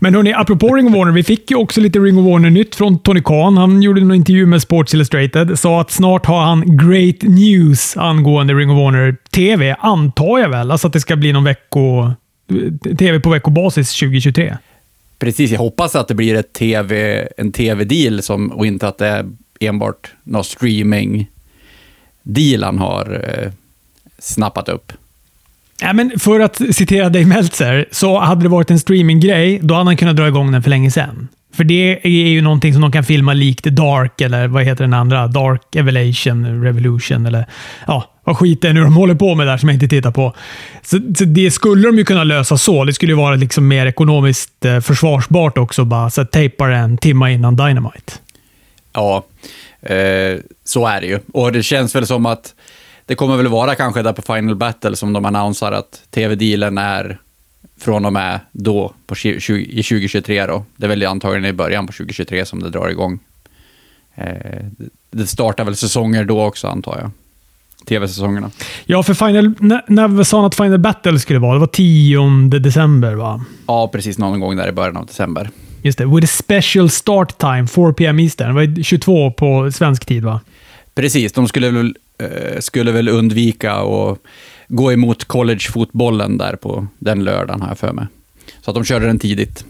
Men 0.00 0.14
hörni, 0.14 0.32
apropå 0.32 0.74
Ring 0.74 0.86
of 0.86 0.94
Honor, 0.94 1.12
vi 1.12 1.22
fick 1.22 1.50
ju 1.50 1.56
också 1.56 1.80
lite 1.80 1.98
Ring 1.98 2.18
of 2.18 2.24
Honor-nytt 2.24 2.74
från 2.74 2.98
Tony 2.98 3.22
Khan. 3.22 3.56
Han 3.56 3.82
gjorde 3.82 4.00
en 4.00 4.14
intervju 4.14 4.46
med 4.46 4.62
Sports 4.62 4.94
Illustrated. 4.94 5.58
Sa 5.58 5.80
att 5.80 5.90
snart 5.90 6.26
har 6.26 6.40
han 6.40 6.76
great 6.76 7.22
news 7.22 7.96
angående 7.96 8.54
Ring 8.54 8.70
of 8.70 8.76
Honor 8.76 9.16
TV, 9.30 9.76
antar 9.80 10.38
jag 10.38 10.48
väl. 10.48 10.70
Alltså 10.70 10.86
att 10.86 10.92
det 10.92 11.00
ska 11.00 11.16
bli 11.16 11.32
någon 11.32 11.44
vecko... 11.44 12.12
TV 12.98 13.20
på 13.20 13.30
veckobasis 13.30 13.98
2023. 13.98 14.56
Precis, 15.18 15.50
jag 15.50 15.58
hoppas 15.58 15.96
att 15.96 16.08
det 16.08 16.14
blir 16.14 16.34
ett 16.34 16.52
TV, 16.52 17.28
en 17.36 17.52
tv-deal 17.52 18.22
som, 18.22 18.52
och 18.52 18.66
inte 18.66 18.88
att 18.88 18.98
det 18.98 19.06
är 19.06 19.26
enbart 19.60 20.12
någon 20.24 20.44
streaming-deal 20.44 21.26
han 22.62 22.78
har 22.78 23.22
eh, 23.24 23.52
snappat 24.18 24.68
upp. 24.68 24.92
Ja, 25.80 25.92
men 25.92 26.12
för 26.18 26.40
att 26.40 26.60
citera 26.72 27.08
Dave 27.08 27.26
Meltzer, 27.26 27.86
så 27.90 28.18
hade 28.18 28.42
det 28.42 28.48
varit 28.48 28.70
en 28.70 28.78
streaminggrej, 28.78 29.60
då 29.62 29.74
hade 29.74 29.86
han 29.86 29.96
kunnat 29.96 30.16
dra 30.16 30.28
igång 30.28 30.52
den 30.52 30.62
för 30.62 30.70
länge 30.70 30.90
sedan. 30.90 31.28
För 31.52 31.64
det 31.64 32.00
är 32.02 32.28
ju 32.28 32.42
någonting 32.42 32.72
som 32.72 32.82
de 32.82 32.92
kan 32.92 33.04
filma 33.04 33.32
likt 33.32 33.64
Dark, 33.64 34.20
eller 34.20 34.48
vad 34.48 34.64
heter 34.64 34.84
den 34.84 34.94
andra? 34.94 35.26
Dark 35.26 35.76
Evolution, 35.76 36.64
Revolution, 36.64 37.26
eller 37.26 37.46
ja, 37.86 38.10
vad 38.24 38.36
skit 38.36 38.62
det 38.62 38.68
är 38.68 38.72
nu 38.72 38.80
de 38.80 38.94
håller 38.94 39.14
på 39.14 39.34
med 39.34 39.46
där 39.46 39.56
som 39.56 39.68
jag 39.68 39.76
inte 39.76 39.88
tittar 39.88 40.10
på. 40.10 40.34
Så, 40.82 41.00
så 41.18 41.24
det 41.24 41.50
skulle 41.50 41.88
de 41.88 41.98
ju 41.98 42.04
kunna 42.04 42.24
lösa 42.24 42.56
så. 42.56 42.84
Det 42.84 42.92
skulle 42.92 43.12
ju 43.12 43.16
vara 43.16 43.36
liksom 43.36 43.68
mer 43.68 43.86
ekonomiskt 43.86 44.64
eh, 44.64 44.80
försvarsbart 44.80 45.58
också. 45.58 45.84
Bara 45.84 46.10
så 46.10 46.20
att 46.20 46.30
tejpa 46.30 46.66
det 46.66 46.76
en 46.76 46.98
timme 46.98 47.32
innan 47.32 47.56
Dynamite. 47.56 48.12
Ja, 48.92 49.24
eh, 49.80 50.38
så 50.64 50.86
är 50.86 51.00
det 51.00 51.06
ju. 51.06 51.18
Och 51.32 51.52
det 51.52 51.62
känns 51.62 51.94
väl 51.94 52.06
som 52.06 52.26
att 52.26 52.54
det 53.06 53.14
kommer 53.14 53.36
väl 53.36 53.48
vara 53.48 53.74
kanske 53.74 54.02
där 54.02 54.12
på 54.12 54.22
Final 54.22 54.56
Battle 54.56 54.96
som 54.96 55.12
de 55.12 55.24
annonsar 55.24 55.72
att 55.72 56.02
tv-dealen 56.10 56.78
är 56.78 57.18
från 57.80 58.04
och 58.04 58.12
med 58.12 58.40
då 58.52 58.94
på 59.06 59.14
20, 59.14 59.54
i 59.54 59.82
2023 59.82 60.46
då. 60.46 60.64
Det 60.76 60.86
är 60.86 60.88
väl 60.88 61.06
antagligen 61.06 61.46
i 61.46 61.52
början 61.52 61.86
på 61.86 61.92
2023 61.92 62.46
som 62.46 62.62
det 62.62 62.70
drar 62.70 62.88
igång. 62.88 63.18
Eh, 64.14 64.64
det 65.10 65.26
startar 65.26 65.64
väl 65.64 65.76
säsonger 65.76 66.24
då 66.24 66.42
också 66.42 66.68
antar 66.68 66.98
jag. 67.00 67.10
Tv-säsongerna. 67.86 68.50
Ja, 68.84 69.02
för 69.02 69.14
Final, 69.14 69.54
när, 69.58 69.84
när 69.86 70.24
sa 70.24 70.36
han 70.36 70.46
att 70.46 70.54
Final 70.54 70.78
Battle 70.78 71.18
skulle 71.18 71.38
vara? 71.38 71.54
Det 71.54 71.60
var 71.60 71.66
10 71.66 72.58
december, 72.58 73.14
va? 73.14 73.44
Ja, 73.66 73.88
precis 73.88 74.18
någon 74.18 74.40
gång 74.40 74.56
där 74.56 74.68
i 74.68 74.72
början 74.72 74.96
av 74.96 75.06
december. 75.06 75.50
Just 75.82 75.98
det. 75.98 76.06
With 76.06 76.24
a 76.24 76.36
special 76.38 76.90
start 76.90 77.38
time, 77.38 77.66
4 77.66 77.92
p.m. 77.92 78.20
Eastern. 78.20 78.48
Det 78.48 78.54
var 78.66 78.82
22 78.82 79.30
på 79.30 79.72
svensk 79.72 80.04
tid, 80.06 80.24
va? 80.24 80.40
Precis, 80.94 81.32
de 81.32 81.48
skulle 81.48 81.70
väl, 81.70 81.96
eh, 82.22 82.60
skulle 82.60 82.92
väl 82.92 83.08
undvika 83.08 83.72
att 83.72 84.18
gå 84.68 84.92
emot 84.92 85.24
collegefotbollen 85.24 86.38
där 86.38 86.56
på 86.56 86.86
den 86.98 87.24
lördagen, 87.24 87.60
har 87.62 87.68
jag 87.68 87.78
för 87.78 87.92
mig. 87.92 88.06
Så 88.64 88.70
att 88.70 88.74
de 88.74 88.84
körde 88.84 89.06
den 89.06 89.18
tidigt. 89.18 89.64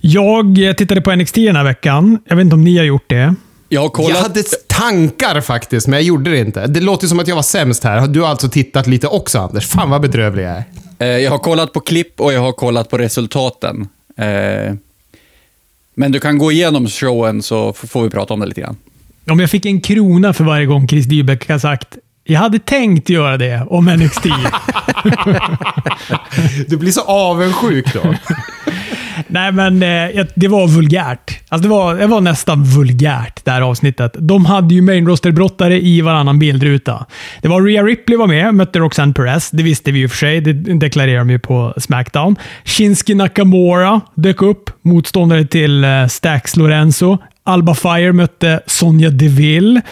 Jag 0.00 0.58
tittade 0.76 1.00
på 1.00 1.14
NXT 1.16 1.34
den 1.34 1.56
här 1.56 1.64
veckan. 1.64 2.18
Jag 2.28 2.36
vet 2.36 2.44
inte 2.44 2.54
om 2.54 2.64
ni 2.64 2.76
har 2.78 2.84
gjort 2.84 3.04
det. 3.08 3.34
Jag 3.68 3.80
har 3.80 3.88
kollat... 3.88 4.10
Jag 4.10 4.22
hade 4.22 4.42
tankar 4.68 5.40
faktiskt, 5.40 5.86
men 5.88 5.96
jag 5.98 6.02
gjorde 6.02 6.30
det 6.30 6.38
inte. 6.38 6.66
Det 6.66 6.80
låter 6.80 7.06
som 7.06 7.20
att 7.20 7.28
jag 7.28 7.34
var 7.34 7.42
sämst 7.42 7.84
här. 7.84 8.06
Du 8.08 8.20
har 8.20 8.28
alltså 8.28 8.48
tittat 8.48 8.86
lite 8.86 9.06
också, 9.06 9.38
Anders. 9.38 9.66
Fan 9.66 9.90
vad 9.90 10.00
bedrövlig 10.02 10.44
jag 10.44 10.50
är. 10.50 10.64
Eh, 10.98 11.06
Jag 11.18 11.30
har 11.30 11.38
kollat 11.38 11.72
på 11.72 11.80
klipp 11.80 12.20
och 12.20 12.32
jag 12.32 12.40
har 12.40 12.52
kollat 12.52 12.90
på 12.90 12.98
resultaten. 12.98 13.88
Eh, 14.16 14.74
Men 15.94 16.12
du 16.12 16.20
kan 16.20 16.38
gå 16.38 16.52
igenom 16.52 16.88
showen 16.88 17.42
så 17.42 17.72
får 17.72 18.02
vi 18.02 18.10
prata 18.10 18.34
om 18.34 18.40
det 18.40 18.46
lite 18.46 18.60
grann. 18.60 18.76
Om 19.30 19.40
jag 19.40 19.50
fick 19.50 19.66
en 19.66 19.80
krona 19.80 20.32
för 20.32 20.44
varje 20.44 20.66
gång 20.66 20.88
Chris 20.88 21.06
Dybeck 21.06 21.48
har 21.48 21.58
sagt 21.58 21.96
Jag 22.24 22.40
hade 22.40 22.58
tänkt 22.58 23.08
göra 23.08 23.36
det 23.36 23.66
om 23.70 23.84
NXT. 23.86 24.26
Du 26.66 26.76
blir 26.76 26.90
så 26.90 27.00
avundsjuk 27.00 27.94
då. 27.94 28.00
Nej, 29.32 29.52
men 29.52 29.82
eh, 29.82 30.26
det 30.34 30.48
var 30.48 30.68
vulgärt. 30.68 31.40
Alltså, 31.48 31.68
det, 31.68 31.74
var, 31.74 31.94
det 31.94 32.06
var 32.06 32.20
nästan 32.20 32.64
vulgärt, 32.64 33.44
det 33.44 33.50
här 33.50 33.60
avsnittet. 33.60 34.16
De 34.18 34.46
hade 34.46 34.74
ju 34.74 34.82
main 34.82 35.06
roster-brottare 35.06 35.80
i 35.80 36.00
varannan 36.00 36.38
bildruta. 36.38 37.06
Det 37.42 37.48
var 37.48 37.62
Rhea 37.62 37.82
Ripley 37.82 38.18
var 38.18 38.26
med, 38.26 38.54
mötte 38.54 38.78
Roxanne 38.78 39.12
Perez. 39.12 39.50
Det 39.50 39.62
visste 39.62 39.92
vi 39.92 39.98
ju 39.98 40.08
för 40.08 40.16
sig. 40.16 40.40
Det 40.40 40.52
deklarerade 40.52 41.18
de 41.18 41.30
ju 41.30 41.38
på 41.38 41.74
Smackdown. 41.76 42.36
Shinski 42.64 43.14
Nakamura 43.14 44.00
dök 44.14 44.42
upp, 44.42 44.70
motståndare 44.82 45.44
till 45.44 45.84
eh, 45.84 46.06
Stax 46.06 46.56
Lorenzo. 46.56 47.18
Alba 47.44 47.74
Fire 47.74 48.12
mötte 48.12 48.60
Sonja 48.66 49.10
Deville. 49.10 49.82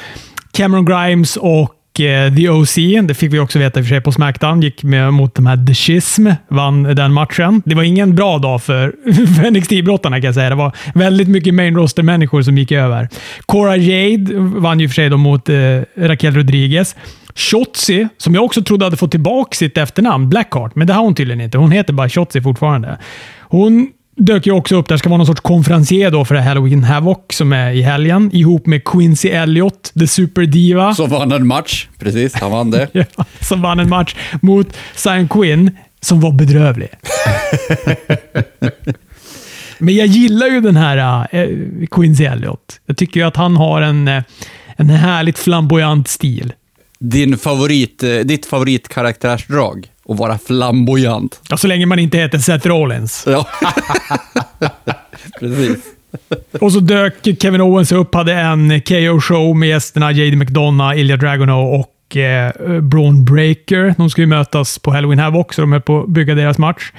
Cameron 0.52 0.84
Grimes 0.84 1.36
och 1.36 1.74
eh, 2.00 2.34
The 2.34 2.48
OC, 2.48 2.76
det 3.02 3.14
fick 3.14 3.32
vi 3.32 3.38
också 3.38 3.58
veta 3.58 3.80
i 3.80 3.82
och 3.82 3.86
för 3.86 3.94
sig 3.94 4.00
på 4.00 4.12
Smackdown, 4.12 4.60
gick 4.60 4.82
med 4.82 5.12
mot 5.12 5.34
de 5.34 5.46
här 5.46 5.66
The 5.66 5.74
Schism, 5.74 6.28
vann 6.48 6.82
den 6.82 7.12
matchen. 7.12 7.62
Det 7.64 7.74
var 7.74 7.82
ingen 7.82 8.14
bra 8.14 8.38
dag 8.38 8.62
för, 8.62 8.94
för 9.36 9.50
NXT-brottarna 9.50 10.16
kan 10.16 10.24
jag 10.24 10.34
säga. 10.34 10.48
Det 10.48 10.54
var 10.54 10.76
väldigt 10.94 11.28
mycket 11.28 11.54
main 11.54 11.76
roster-människor 11.76 12.42
som 12.42 12.58
gick 12.58 12.72
över. 12.72 13.08
Cora 13.46 13.76
Jade 13.76 14.34
vann 14.38 14.80
ju 14.80 14.88
för 14.88 14.94
sig 14.94 15.08
då 15.08 15.16
mot 15.16 15.48
eh, 15.48 15.56
Raquel 15.96 16.34
Rodriguez. 16.34 16.96
Shotzi, 17.34 18.08
som 18.16 18.34
jag 18.34 18.44
också 18.44 18.62
trodde 18.62 18.84
hade 18.84 18.96
fått 18.96 19.10
tillbaka 19.10 19.56
sitt 19.56 19.78
efternamn, 19.78 20.28
Blackheart, 20.28 20.74
men 20.74 20.86
det 20.86 20.92
har 20.92 21.02
hon 21.02 21.14
tydligen 21.14 21.40
inte. 21.40 21.58
Hon 21.58 21.70
heter 21.70 21.92
bara 21.92 22.08
Shotzi 22.08 22.42
fortfarande. 22.42 22.98
Hon 23.40 23.88
dök 24.20 24.46
ju 24.46 24.52
också 24.52 24.76
upp. 24.76 24.88
Där 24.88 24.96
ska 24.96 25.08
vara 25.08 25.16
någon 25.16 25.26
sorts 25.26 25.40
konferencier 25.40 26.10
då 26.10 26.24
för 26.24 26.34
Halloween 26.34 26.84
Havoc 26.84 27.18
som 27.30 27.52
är 27.52 27.72
i 27.72 27.82
helgen. 27.82 28.30
Ihop 28.32 28.66
med 28.66 28.84
Quincy 28.84 29.28
Elliott, 29.28 29.92
the 29.98 30.06
superdiva. 30.06 30.94
Så 30.94 31.06
vann 31.06 31.32
en 31.32 31.46
match. 31.46 31.88
Precis, 31.98 32.34
han 32.34 32.50
vann 32.50 32.70
det. 32.70 32.88
Ja, 32.92 33.04
som 33.40 33.62
vann 33.62 33.80
en 33.80 33.88
match 33.88 34.14
mot 34.42 34.76
Sian 34.94 35.28
Quinn, 35.28 35.70
som 36.00 36.20
var 36.20 36.32
bedrövlig. 36.32 36.88
Men 39.78 39.94
jag 39.94 40.06
gillar 40.06 40.46
ju 40.46 40.60
den 40.60 40.76
här 40.76 41.28
äh, 41.30 41.48
Quincy 41.90 42.24
Elliott. 42.24 42.80
Jag 42.86 42.96
tycker 42.96 43.20
ju 43.20 43.26
att 43.26 43.36
han 43.36 43.56
har 43.56 43.82
en, 43.82 44.08
äh, 44.08 44.22
en 44.76 44.90
härligt 44.90 45.38
flamboyant 45.38 46.08
stil. 46.08 46.52
Din 46.98 47.38
favorit, 47.38 48.02
eh, 48.02 48.18
ditt 48.18 48.46
favoritkaraktärsdrag? 48.46 49.86
Att 50.10 50.18
vara 50.18 50.38
flamboyant. 50.38 51.40
Ja, 51.48 51.56
så 51.56 51.66
länge 51.66 51.86
man 51.86 51.98
inte 51.98 52.18
heter 52.18 52.38
Seth 52.38 52.66
Rollins. 52.66 53.24
Ja. 53.26 53.46
Precis. 55.40 55.78
Och 56.60 56.72
så 56.72 56.80
dök 56.80 57.42
Kevin 57.42 57.60
Owens 57.60 57.92
upp, 57.92 58.14
hade 58.14 58.34
en 58.34 58.80
KO-show 58.80 59.56
med 59.56 59.68
gästerna 59.68 60.12
JD 60.12 60.36
McDonough, 60.36 60.98
Ilja 60.98 61.16
Dragunov 61.16 61.74
och 61.74 62.16
eh, 62.16 62.52
Braun 62.80 63.24
Breaker. 63.24 63.94
De 63.96 64.10
ska 64.10 64.20
ju 64.20 64.26
mötas 64.26 64.78
på 64.78 64.90
Halloween 64.90 65.18
Havoc, 65.18 65.46
så 65.50 65.60
de 65.60 65.72
är 65.72 65.80
på 65.80 66.00
att 66.00 66.08
bygga 66.08 66.34
deras 66.34 66.58
match. 66.58 66.92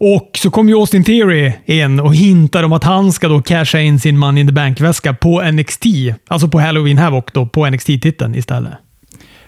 Och 0.00 0.30
så 0.38 0.50
kom 0.50 0.68
ju 0.68 0.74
Austin 0.74 1.04
Theory 1.04 1.52
in 1.66 2.00
och 2.00 2.14
hintade 2.14 2.64
om 2.64 2.72
att 2.72 2.84
han 2.84 3.12
ska 3.12 3.28
då 3.28 3.42
casha 3.42 3.80
in 3.80 4.00
sin 4.00 4.18
Money 4.18 4.40
in 4.40 4.46
the 4.46 4.52
Bank-väska 4.52 5.14
på 5.14 5.42
NXT. 5.42 5.84
Alltså 6.28 6.48
på 6.48 6.60
Halloween 6.60 6.98
Havoc 6.98 7.24
då, 7.32 7.46
på 7.46 7.66
NXT-titeln 7.66 8.34
istället. 8.34 8.72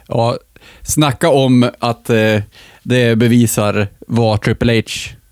Ja, 0.08 0.36
snacka 0.82 1.28
om 1.30 1.70
att 1.78 2.10
eh, 2.10 2.42
det 2.82 3.18
bevisar 3.18 3.88
vad 4.06 4.42
Triple 4.42 4.76
H 4.76 4.82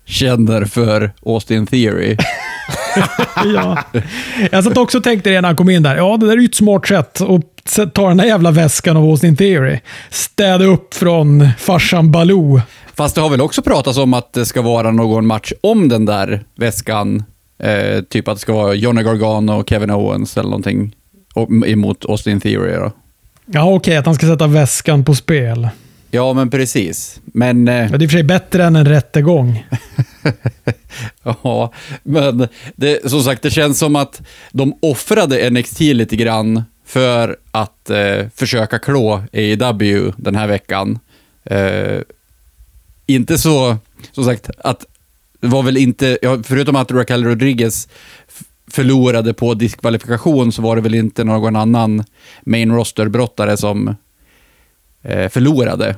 känner 0.05 0.65
för 0.65 1.11
Austin 1.25 1.67
Theory. 1.67 2.17
ja. 3.53 3.83
Jag 4.51 4.63
satt 4.63 4.77
också 4.77 4.97
och 4.97 5.03
tänkte 5.03 5.29
det 5.29 5.41
när 5.41 5.47
han 5.47 5.55
kom 5.55 5.69
in 5.69 5.83
där. 5.83 5.95
Ja, 5.95 6.17
det 6.17 6.25
där 6.25 6.33
är 6.33 6.37
ju 6.37 6.45
ett 6.45 6.55
smart 6.55 6.87
sätt 6.87 7.21
att 7.21 7.93
ta 7.93 8.07
den 8.07 8.17
där 8.17 8.25
jävla 8.25 8.51
väskan 8.51 8.97
av 8.97 9.03
Austin 9.03 9.35
Theory. 9.35 9.79
Städa 10.09 10.65
upp 10.65 10.93
från 10.93 11.47
farsan 11.57 12.11
Baloo. 12.11 12.61
Fast 12.95 13.15
det 13.15 13.21
har 13.21 13.29
väl 13.29 13.41
också 13.41 13.61
pratats 13.61 13.97
om 13.97 14.13
att 14.13 14.33
det 14.33 14.45
ska 14.45 14.61
vara 14.61 14.91
någon 14.91 15.27
match 15.27 15.51
om 15.61 15.89
den 15.89 16.05
där 16.05 16.43
väskan. 16.55 17.23
Eh, 17.63 18.01
typ 18.01 18.27
att 18.27 18.35
det 18.35 18.41
ska 18.41 18.53
vara 18.53 18.73
Johnny 18.73 19.03
Gargano 19.03 19.59
och 19.59 19.69
Kevin 19.69 19.91
Owens 19.91 20.37
eller 20.37 20.49
någonting. 20.49 20.95
Och, 21.33 21.49
emot 21.67 22.05
Austin 22.05 22.41
Theory 22.41 22.75
då. 22.75 22.91
Ja, 23.51 23.63
okej, 23.63 23.75
okay, 23.75 23.95
att 23.95 24.05
han 24.05 24.15
ska 24.15 24.27
sätta 24.27 24.47
väskan 24.47 25.05
på 25.05 25.15
spel. 25.15 25.69
Ja, 26.11 26.33
men 26.33 26.49
precis. 26.49 27.19
Men... 27.25 27.67
Eh... 27.67 27.75
Ja, 27.75 27.87
det 27.87 27.95
är 27.95 28.03
i 28.03 28.05
och 28.05 28.09
för 28.09 28.17
sig 28.17 28.23
bättre 28.23 28.65
än 28.65 28.75
en 28.75 28.85
rättegång. 28.85 29.65
ja, 31.23 31.73
men 32.03 32.47
det, 32.75 33.09
som 33.09 33.23
sagt, 33.23 33.41
det 33.41 33.49
känns 33.49 33.79
som 33.79 33.95
att 33.95 34.21
de 34.51 34.73
offrade 34.81 35.49
NXT 35.49 35.79
lite 35.79 36.15
grann 36.15 36.63
för 36.85 37.37
att 37.51 37.89
eh, 37.89 38.27
försöka 38.35 38.79
klå 38.79 39.23
AEW 39.33 40.13
den 40.17 40.35
här 40.35 40.47
veckan. 40.47 40.99
Eh, 41.43 41.99
inte 43.05 43.37
så, 43.37 43.77
som 44.11 44.23
sagt, 44.23 44.49
att 44.57 44.85
det 45.39 45.47
var 45.47 45.63
väl 45.63 45.77
inte, 45.77 46.17
ja, 46.21 46.39
förutom 46.43 46.75
att 46.75 46.91
Raquel 46.91 47.25
Rodriguez 47.25 47.87
förlorade 48.69 49.33
på 49.33 49.53
diskvalifikation 49.53 50.51
så 50.51 50.61
var 50.61 50.75
det 50.75 50.81
väl 50.81 50.95
inte 50.95 51.23
någon 51.23 51.55
annan 51.55 52.03
main 52.41 52.71
roster-brottare 52.71 53.57
som 53.57 53.95
eh, 55.01 55.29
förlorade. 55.29 55.95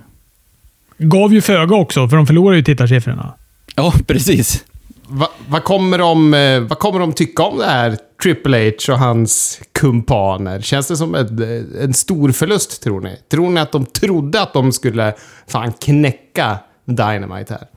Gav 0.98 1.34
ju 1.34 1.42
föga 1.42 1.75
också, 1.75 2.08
för 2.08 2.18
de 2.18 2.28
förlorade 2.28 2.58
ju 2.58 2.63
tittarsiffrorna. 2.63 3.34
Ja, 3.75 3.94
precis. 4.08 4.66
Va, 5.08 5.30
vad, 5.48 5.63
kommer 5.63 5.98
de, 5.98 6.34
eh, 6.34 6.60
vad 6.60 6.80
kommer 6.80 7.00
de 7.00 7.13
tycka 7.13 7.44
om 7.44 7.58
det 7.58 7.66
här 7.66 7.98
Triple 8.24 8.70
H 8.88 8.94
och 8.94 9.00
hans 9.00 9.62
kumpaner? 9.72 10.62
Känns 10.62 10.88
det 10.88 10.98
som 10.98 11.16
ett, 11.16 11.30
en 11.82 11.94
stor 11.94 12.32
förlust, 12.32 12.84
tror 12.84 13.01
ni? 13.01 13.18
Tror 13.30 13.50
ni 13.50 13.62
att 13.62 13.72
de 13.72 13.86
trodde 13.86 14.42
att 14.42 14.54
de 14.54 14.72
skulle 14.72 15.13
fan 15.48 15.74
knäcka 15.74 16.58
Dynamite 16.86 17.54
här? 17.54 17.68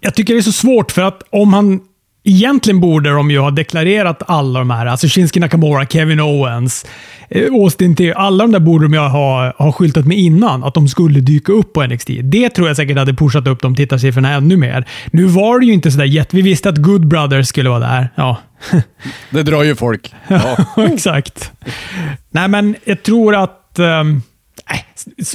Jag 0.00 0.14
tycker 0.14 0.34
det 0.34 0.40
är 0.40 0.42
så 0.42 0.52
svårt, 0.52 0.92
för 0.92 1.02
att 1.02 1.22
om 1.30 1.54
han 1.54 1.80
Egentligen 2.24 2.80
borde 2.80 3.10
de 3.10 3.30
ju 3.30 3.38
ha 3.38 3.50
deklarerat 3.50 4.22
alla 4.26 4.58
de 4.58 4.70
här, 4.70 4.86
alltså 4.86 5.08
Shinsuke 5.08 5.40
Nakamura, 5.40 5.86
Kevin 5.86 6.20
Owens, 6.20 6.86
eh, 7.30 7.52
Austin 7.52 7.96
Theory. 7.96 8.12
Alla 8.12 8.44
de 8.44 8.52
där 8.52 8.60
borde 8.60 8.84
de 8.84 8.94
ju 8.94 9.00
ha, 9.00 9.54
ha 9.58 9.72
skyltat 9.72 10.06
med 10.06 10.18
innan, 10.18 10.64
att 10.64 10.74
de 10.74 10.88
skulle 10.88 11.20
dyka 11.20 11.52
upp 11.52 11.72
på 11.72 11.86
NXT. 11.86 12.10
Det 12.22 12.48
tror 12.48 12.68
jag 12.68 12.76
säkert 12.76 12.98
hade 12.98 13.14
pushat 13.14 13.46
upp 13.46 13.62
de 13.62 13.74
tittarsiffrorna 13.74 14.32
ännu 14.32 14.56
mer. 14.56 14.88
Nu 15.10 15.24
var 15.24 15.60
det 15.60 15.66
ju 15.66 15.72
inte 15.72 15.90
sådär 15.90 16.04
jätte... 16.04 16.36
Vi 16.36 16.42
visste 16.42 16.68
att 16.68 16.78
Good 16.78 17.06
Brothers 17.06 17.46
skulle 17.46 17.68
vara 17.68 17.80
där. 17.80 18.08
Ja. 18.14 18.36
Det 19.30 19.42
drar 19.42 19.62
ju 19.62 19.76
folk. 19.76 20.12
Ja, 20.28 20.56
exakt. 20.92 21.52
Nej, 22.30 22.48
men 22.48 22.76
jag 22.84 23.02
tror 23.02 23.34
att... 23.36 23.78
Um, 23.78 24.22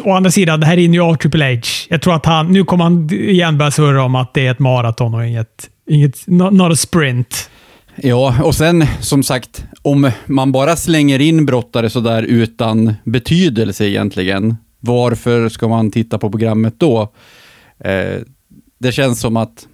å 0.03 0.11
andra 0.11 0.31
sidan, 0.31 0.59
det 0.59 0.65
här 0.65 0.77
är 0.77 0.81
ju 0.81 1.01
av 1.01 1.15
Triple 1.15 1.55
H. 1.55 1.61
Jag 1.89 2.01
tror 2.01 2.15
att 2.15 2.25
han... 2.25 2.47
Nu 2.47 2.63
kommer 2.63 2.83
han 2.83 3.09
igen 3.09 3.57
börja 3.57 3.71
surra 3.71 4.03
om 4.03 4.15
att 4.15 4.33
det 4.33 4.47
är 4.47 4.51
ett 4.51 4.59
maraton 4.59 5.13
och 5.13 5.25
inget 5.25 5.69
Inget, 5.87 6.27
not, 6.27 6.53
not 6.53 6.71
a 6.71 6.75
sprint. 6.75 7.49
Ja, 7.95 8.43
och 8.43 8.55
sen 8.55 8.85
som 9.01 9.23
sagt, 9.23 9.65
om 9.81 10.11
man 10.25 10.51
bara 10.51 10.75
slänger 10.75 11.19
in 11.19 11.45
brottare 11.45 11.89
sådär 11.89 12.23
utan 12.23 12.93
betydelse 13.03 13.85
egentligen, 13.85 14.55
varför 14.79 15.49
ska 15.49 15.67
man 15.67 15.91
titta 15.91 16.17
på 16.17 16.29
programmet 16.29 16.73
då? 16.77 17.13
Eh, 17.79 18.21
det 18.77 18.91
känns 18.91 19.19
som 19.19 19.37
att 19.37 19.67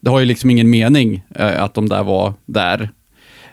det 0.00 0.10
har 0.10 0.20
ju 0.20 0.26
liksom 0.26 0.50
ingen 0.50 0.70
mening 0.70 1.22
eh, 1.34 1.62
att 1.62 1.74
de 1.74 1.88
där 1.88 2.04
var 2.04 2.34
där. 2.46 2.90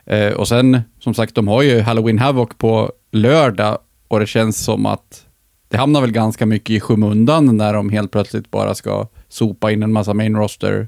Eh, 0.05 0.33
och 0.33 0.47
sen, 0.47 0.81
som 0.99 1.13
sagt, 1.13 1.35
de 1.35 1.47
har 1.47 1.61
ju 1.61 1.81
Halloween 1.81 2.19
Havoc 2.19 2.49
på 2.57 2.91
lördag 3.11 3.77
och 4.07 4.19
det 4.19 4.27
känns 4.27 4.57
som 4.57 4.85
att 4.85 5.25
det 5.69 5.77
hamnar 5.77 6.01
väl 6.01 6.11
ganska 6.11 6.45
mycket 6.45 6.69
i 6.69 6.79
skymundan 6.79 7.57
när 7.57 7.73
de 7.73 7.89
helt 7.89 8.11
plötsligt 8.11 8.51
bara 8.51 8.75
ska 8.75 9.07
sopa 9.29 9.71
in 9.71 9.83
en 9.83 9.91
massa 9.91 10.13
main 10.13 10.35
roster 10.35 10.87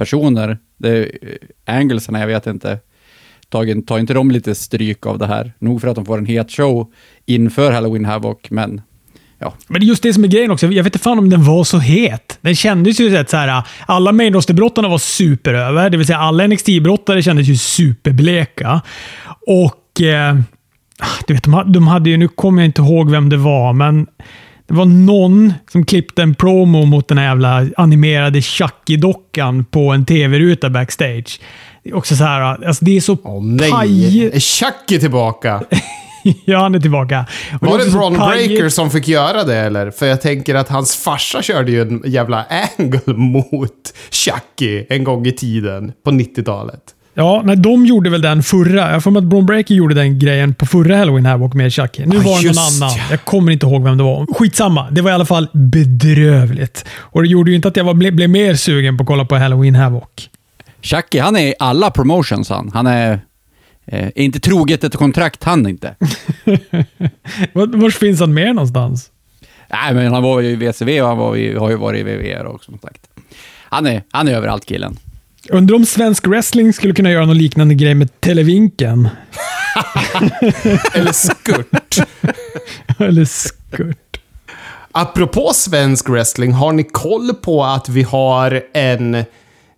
personer. 0.00 0.58
Det, 0.76 1.04
eh, 1.04 1.76
Angelsarna, 1.76 2.20
jag 2.20 2.26
vet 2.26 2.46
inte. 2.46 2.78
Tar, 3.48 3.82
tar 3.82 3.98
inte 3.98 4.14
de 4.14 4.30
lite 4.30 4.54
stryk 4.54 5.06
av 5.06 5.18
det 5.18 5.26
här? 5.26 5.52
Nog 5.58 5.80
för 5.80 5.88
att 5.88 5.96
de 5.96 6.06
får 6.06 6.18
en 6.18 6.26
het 6.26 6.50
show 6.50 6.92
inför 7.26 7.72
Halloween 7.72 8.04
Havoc, 8.04 8.38
men 8.50 8.80
Ja. 9.42 9.54
Men 9.68 9.80
det 9.80 9.84
är 9.84 9.88
just 9.88 10.02
det 10.02 10.12
som 10.12 10.24
är 10.24 10.28
grejen 10.28 10.50
också. 10.50 10.66
Jag 10.66 10.84
vet 10.84 10.94
inte 10.94 11.04
fan 11.04 11.18
om 11.18 11.30
den 11.30 11.44
var 11.44 11.64
så 11.64 11.78
het. 11.78 12.38
Den 12.40 12.56
kändes 12.56 13.00
ju 13.00 13.24
så 13.26 13.36
här. 13.36 13.62
Alla 13.86 14.12
main 14.12 14.40
brottarna 14.48 14.88
var 14.88 14.98
superöver. 14.98 15.90
Det 15.90 15.96
vill 15.96 16.06
säga 16.06 16.18
alla 16.18 16.46
NXT-brottare 16.46 17.22
kändes 17.22 17.46
ju 17.46 17.56
superbleka. 17.56 18.80
Och... 19.46 20.00
Eh, 20.00 20.36
du 21.26 21.34
vet, 21.34 21.44
de 21.66 21.88
hade 21.88 22.10
ju... 22.10 22.16
Nu 22.16 22.28
kommer 22.28 22.62
jag 22.62 22.68
inte 22.68 22.82
ihåg 22.82 23.10
vem 23.10 23.28
det 23.28 23.36
var, 23.36 23.72
men 23.72 24.06
det 24.70 24.76
var 24.76 24.84
någon 24.84 25.52
som 25.72 25.86
klippte 25.86 26.22
en 26.22 26.34
promo 26.34 26.84
mot 26.84 27.08
den 27.08 27.18
här 27.18 27.24
jävla 27.24 27.66
animerade 27.76 28.40
Chucky-dockan 28.40 29.64
på 29.64 29.90
en 29.90 30.04
tv-ruta 30.04 30.70
backstage. 30.70 31.40
Det 31.82 31.90
är 31.90 31.96
också 31.96 32.16
så 32.16 32.24
här, 32.24 32.40
alltså 32.66 32.84
det 32.84 32.96
är 32.96 33.00
så 33.00 33.12
oh, 33.12 33.44
nej. 33.44 33.70
paj... 33.70 34.26
Är 34.26 34.40
Chucky 34.40 34.98
tillbaka? 35.00 35.62
ja, 36.44 36.58
han 36.58 36.74
är 36.74 36.80
tillbaka. 36.80 37.26
Och 37.60 37.66
var 37.66 37.78
det, 37.78 37.84
det 37.84 37.90
Bron 37.90 38.12
Breaker 38.12 38.68
som 38.68 38.90
fick 38.90 39.08
göra 39.08 39.44
det 39.44 39.56
eller? 39.56 39.90
För 39.90 40.06
jag 40.06 40.20
tänker 40.20 40.54
att 40.54 40.68
hans 40.68 40.96
farsa 40.96 41.42
körde 41.42 41.70
ju 41.70 41.82
en 41.82 42.02
jävla 42.04 42.46
angle 42.78 43.14
mot 43.14 43.94
Chucky 44.10 44.86
en 44.88 45.04
gång 45.04 45.26
i 45.26 45.32
tiden 45.32 45.92
på 46.04 46.10
90-talet. 46.10 46.82
Ja, 47.14 47.42
nej, 47.44 47.56
de 47.56 47.86
gjorde 47.86 48.10
väl 48.10 48.22
den 48.22 48.42
förra. 48.42 48.92
Jag 48.92 49.02
får 49.02 49.18
att 49.18 49.24
Braun 49.24 49.46
Breaker 49.46 49.74
gjorde 49.74 49.94
den 49.94 50.18
grejen 50.18 50.54
på 50.54 50.66
förra 50.66 50.96
Halloween 50.96 51.26
Havoc 51.26 51.54
med 51.54 51.72
Chucky. 51.72 52.06
Nu 52.06 52.16
Ja, 52.16 52.22
var 52.22 52.42
det 52.42 52.46
någon 52.48 52.58
annan. 52.86 52.96
ja. 52.98 53.04
Jag 53.10 53.24
kommer 53.24 53.52
inte 53.52 53.66
ihåg 53.66 53.84
vem 53.84 53.96
det 53.98 54.04
var. 54.04 54.26
Skitsamma. 54.34 54.90
Det 54.90 55.02
var 55.02 55.10
i 55.10 55.14
alla 55.14 55.24
fall 55.24 55.48
bedrövligt. 55.52 56.84
Och 56.98 57.22
det 57.22 57.28
gjorde 57.28 57.50
ju 57.50 57.56
inte 57.56 57.68
att 57.68 57.76
jag 57.76 57.84
var, 57.84 57.94
ble, 57.94 58.12
blev 58.12 58.30
mer 58.30 58.54
sugen 58.54 58.96
på 58.96 59.02
att 59.02 59.06
kolla 59.06 59.24
på 59.24 59.36
Halloween 59.36 59.74
Havoc. 59.74 60.04
Chucky, 60.82 61.18
han 61.18 61.36
är 61.36 61.46
i 61.46 61.54
alla 61.58 61.90
promotions 61.90 62.48
han. 62.50 62.70
Han 62.74 62.86
är 62.86 63.20
eh, 63.86 64.08
inte 64.14 64.40
troget 64.40 64.84
ett 64.84 64.96
kontrakt, 64.96 65.44
han 65.44 65.66
inte. 65.68 65.94
Var, 67.52 67.66
var 67.80 67.90
finns 67.90 68.20
han 68.20 68.34
mer 68.34 68.46
någonstans? 68.54 69.10
Nej, 69.72 69.94
men 69.94 70.12
han 70.12 70.22
var 70.22 70.40
ju 70.40 70.48
i 70.48 70.54
WCW 70.56 71.02
och 71.02 71.08
han 71.08 71.18
var 71.18 71.58
har 71.60 71.70
ju 71.70 71.76
varit 71.76 72.00
i 72.00 72.02
WWE 72.02 72.44
också, 72.46 72.70
som 72.70 72.78
sagt. 72.80 73.00
Han 73.68 73.86
är, 73.86 74.02
han 74.10 74.28
är 74.28 74.32
överallt, 74.32 74.66
killen. 74.66 74.96
Undrar 75.48 75.76
om 75.76 75.86
svensk 75.86 76.26
wrestling 76.26 76.72
skulle 76.72 76.94
kunna 76.94 77.10
göra 77.10 77.26
någon 77.26 77.38
liknande 77.38 77.74
grej 77.74 77.94
med 77.94 78.20
Televinken. 78.20 79.08
Eller 80.94 81.12
skurt. 81.12 81.98
Eller 82.98 83.24
skurt. 83.24 84.20
Apropå 84.92 85.50
svensk 85.54 86.08
wrestling, 86.08 86.52
har 86.52 86.72
ni 86.72 86.84
koll 86.84 87.34
på 87.34 87.64
att 87.64 87.88
vi 87.88 88.02
har 88.02 88.62
en 88.74 89.24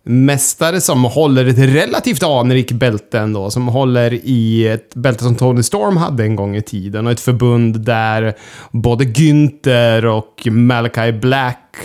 mästare 0.04 0.80
som 0.80 1.04
håller 1.04 1.46
ett 1.46 1.58
relativt 1.58 2.22
anrikt 2.22 2.72
bälte 2.72 3.18
ändå, 3.18 3.50
som 3.50 3.68
håller 3.68 4.12
i 4.12 4.68
ett 4.68 4.94
bälte 4.94 5.24
som 5.24 5.36
Tony 5.36 5.62
Storm 5.62 5.96
hade 5.96 6.24
en 6.24 6.36
gång 6.36 6.56
i 6.56 6.62
tiden 6.62 7.06
och 7.06 7.12
ett 7.12 7.20
förbund 7.20 7.80
där 7.80 8.34
både 8.70 9.04
Günther 9.04 10.04
och 10.04 10.46
Malachi 10.46 11.12
Black 11.12 11.76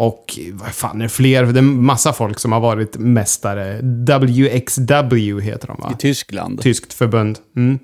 och 0.00 0.38
vad 0.52 0.74
fan 0.74 1.00
är 1.00 1.02
det 1.02 1.08
fler? 1.08 1.44
Det 1.44 1.60
är 1.60 1.62
massa 1.62 2.12
folk 2.12 2.38
som 2.38 2.52
har 2.52 2.60
varit 2.60 2.96
mästare. 2.98 3.80
WXW 3.82 5.40
heter 5.40 5.66
de 5.66 5.76
va? 5.80 5.92
I 5.94 6.00
Tyskland. 6.00 6.62
Tyskt 6.62 6.92
förbund. 6.92 7.38
Mm. 7.56 7.78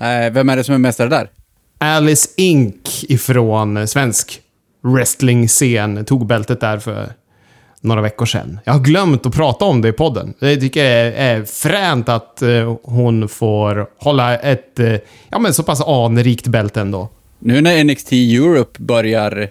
Eh, 0.00 0.32
vem 0.32 0.48
är 0.48 0.56
det 0.56 0.64
som 0.64 0.74
är 0.74 0.78
mästare 0.78 1.08
där? 1.08 1.30
Alice 1.78 2.28
Inc 2.36 3.04
ifrån 3.08 3.88
svensk 3.88 4.40
wrestling-scen 4.82 6.04
tog 6.04 6.26
bältet 6.26 6.60
där 6.60 6.78
för 6.78 7.12
några 7.80 8.00
veckor 8.00 8.26
sedan. 8.26 8.60
Jag 8.64 8.72
har 8.72 8.80
glömt 8.80 9.26
att 9.26 9.34
prata 9.34 9.64
om 9.64 9.80
det 9.80 9.88
i 9.88 9.92
podden. 9.92 10.34
Jag 10.38 10.60
tycker 10.60 10.84
det 10.84 10.90
är, 10.90 11.36
är 11.36 11.44
fränt 11.44 12.08
att 12.08 12.42
eh, 12.42 12.76
hon 12.82 13.28
får 13.28 13.86
hålla 13.98 14.38
ett 14.38 14.78
eh, 14.78 14.96
ja, 15.28 15.38
men 15.38 15.54
så 15.54 15.62
pass 15.62 15.80
anrikt 15.80 16.46
bälte 16.46 16.80
ändå. 16.80 17.08
Nu 17.38 17.60
när 17.60 17.84
NXT 17.84 18.12
Europe 18.12 18.82
börjar 18.82 19.50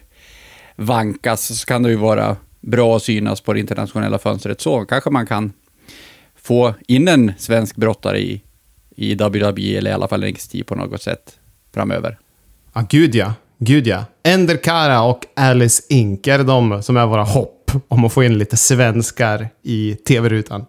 vankas 0.76 1.60
så 1.60 1.66
kan 1.66 1.84
det 1.84 1.90
ju 1.90 1.96
vara 1.96 2.36
bra 2.62 2.96
att 2.96 3.04
synas 3.04 3.42
på 3.42 3.54
det 3.54 3.60
internationella 3.60 4.20
fönstret. 4.20 4.62
Så 4.62 4.86
kanske 4.86 5.10
man 5.10 5.28
kan 5.28 5.54
få 6.36 6.74
in 6.88 7.08
en 7.08 7.34
svensk 7.38 7.76
brottare 7.76 8.20
i, 8.20 8.42
i 8.96 9.16
WWE 9.16 9.78
eller 9.78 9.92
i 9.92 9.94
alla 9.94 10.08
fall 10.08 10.30
NXT 10.30 10.66
på 10.66 10.76
något 10.76 11.02
sätt 11.02 11.40
framöver. 11.74 12.18
Ja, 12.74 12.86
gud 12.90 13.16
ja. 13.16 13.34
Gud 13.58 13.88
ja. 13.88 14.06
Ender 14.24 14.58
Kara 14.58 15.02
och 15.02 15.26
Alice 15.36 15.84
Inc 15.90 16.28
är 16.28 16.44
de 16.44 16.84
som 16.84 16.98
är 16.98 17.06
våra 17.06 17.24
hopp 17.24 17.72
om 17.88 18.06
att 18.06 18.14
få 18.14 18.24
in 18.24 18.38
lite 18.38 18.58
svenskar 18.58 19.50
i 19.64 19.96
tv-rutan. 19.96 20.66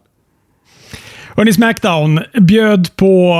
Hörni, 1.36 1.52
Smackdown 1.52 2.20
bjöd 2.40 2.96
på... 2.96 3.34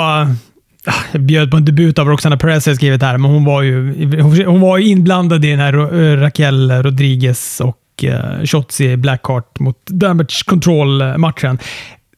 Ah, 0.87 1.19
bjöd 1.19 1.50
på 1.50 1.57
en 1.57 1.64
debut 1.64 1.99
av 1.99 2.09
Roxana 2.09 2.37
Perez 2.37 2.67
har 2.67 2.71
jag 2.71 2.76
skrivit 2.76 3.03
här, 3.03 3.19
men 3.19 3.31
hon 3.31 3.45
var 3.45 3.62
ju, 3.62 4.45
hon 4.47 4.61
var 4.61 4.79
ju 4.79 4.88
inblandad 4.88 5.45
i 5.45 5.50
den 5.50 5.61
här 5.61 5.75
eh, 5.75 6.17
Raquel 6.17 6.71
Rodriguez 6.71 7.61
och 7.61 8.05
eh, 8.05 8.41
uh, 8.41 8.45
Shotzi 8.45 8.97
Blackheart 8.97 9.61
mot 9.61 9.87
Damage 9.87 10.45
Control-matchen. 10.45 11.59
Eh, 11.61 11.67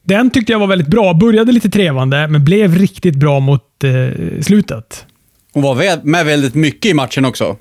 den 0.03 0.29
tyckte 0.29 0.51
jag 0.51 0.59
var 0.59 0.67
väldigt 0.67 0.87
bra. 0.87 1.13
Började 1.13 1.51
lite 1.51 1.69
trevande, 1.69 2.27
men 2.27 2.43
blev 2.43 2.75
riktigt 2.75 3.15
bra 3.15 3.39
mot 3.39 3.83
eh, 3.83 4.41
slutet. 4.41 5.05
Hon 5.53 5.63
var 5.63 6.05
med 6.05 6.25
väldigt 6.25 6.55
mycket 6.55 6.91
i 6.91 6.93
matchen 6.93 7.25
också. 7.25 7.57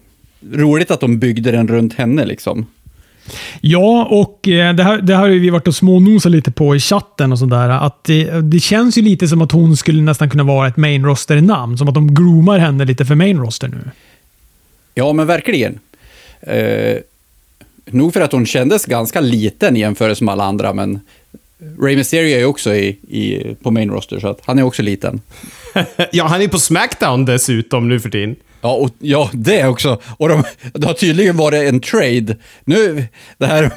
Roligt 0.52 0.90
att 0.90 1.00
de 1.00 1.18
byggde 1.18 1.50
den 1.50 1.68
runt 1.68 1.94
henne 1.94 2.24
liksom. 2.26 2.66
Ja, 3.60 4.04
och 4.10 4.48
eh, 4.48 4.74
det 4.74 4.82
här, 4.82 4.98
det 4.98 5.14
här 5.14 5.20
har 5.20 5.28
ju 5.28 5.38
vi 5.38 5.50
varit 5.50 5.68
och 5.68 5.74
smånosat 5.74 6.32
lite 6.32 6.50
på 6.50 6.76
i 6.76 6.80
chatten 6.80 7.32
och 7.32 7.38
sådär. 7.38 7.68
Att 7.68 8.04
det, 8.04 8.30
det 8.40 8.60
känns 8.60 8.98
ju 8.98 9.02
lite 9.02 9.28
som 9.28 9.42
att 9.42 9.52
hon 9.52 9.76
skulle 9.76 10.02
nästan 10.02 10.30
kunna 10.30 10.44
vara 10.44 10.68
ett 10.68 10.76
main 10.76 11.04
roster-namn. 11.04 11.78
Som 11.78 11.88
att 11.88 11.94
de 11.94 12.14
groomar 12.14 12.58
henne 12.58 12.84
lite 12.84 13.04
för 13.04 13.14
main 13.14 13.38
roster 13.38 13.68
nu. 13.68 13.90
Ja, 14.94 15.12
men 15.12 15.26
verkligen. 15.26 15.78
Eh, 16.40 16.96
nog 17.90 18.12
för 18.12 18.20
att 18.20 18.32
hon 18.32 18.46
kändes 18.46 18.86
ganska 18.86 19.20
liten 19.20 19.76
i 19.76 19.80
jämförelse 19.80 20.24
med 20.24 20.32
alla 20.32 20.44
andra, 20.44 20.72
men 20.72 21.00
Ray 21.80 21.96
Mysterio 21.96 22.36
är 22.36 22.38
ju 22.38 22.44
också 22.44 22.74
i, 22.74 22.88
i, 23.08 23.54
på 23.62 23.70
main 23.70 23.90
roster, 23.90 24.20
så 24.20 24.28
att 24.28 24.40
han 24.44 24.58
är 24.58 24.62
också 24.62 24.82
liten. 24.82 25.20
Ja, 26.12 26.24
han 26.24 26.42
är 26.42 26.48
på 26.48 26.58
Smackdown 26.58 27.24
dessutom 27.24 27.88
nu 27.88 28.00
för 28.00 28.10
tiden. 28.10 28.36
Ja, 28.60 28.74
och, 28.74 28.90
ja 28.98 29.30
det 29.32 29.66
också. 29.66 30.00
Och 30.18 30.28
de, 30.28 30.44
det 30.74 30.86
har 30.86 30.94
tydligen 30.94 31.36
varit 31.36 31.68
en 31.68 31.80
trade. 31.80 32.36
Nu, 32.64 33.06
det 33.38 33.46
här, 33.46 33.70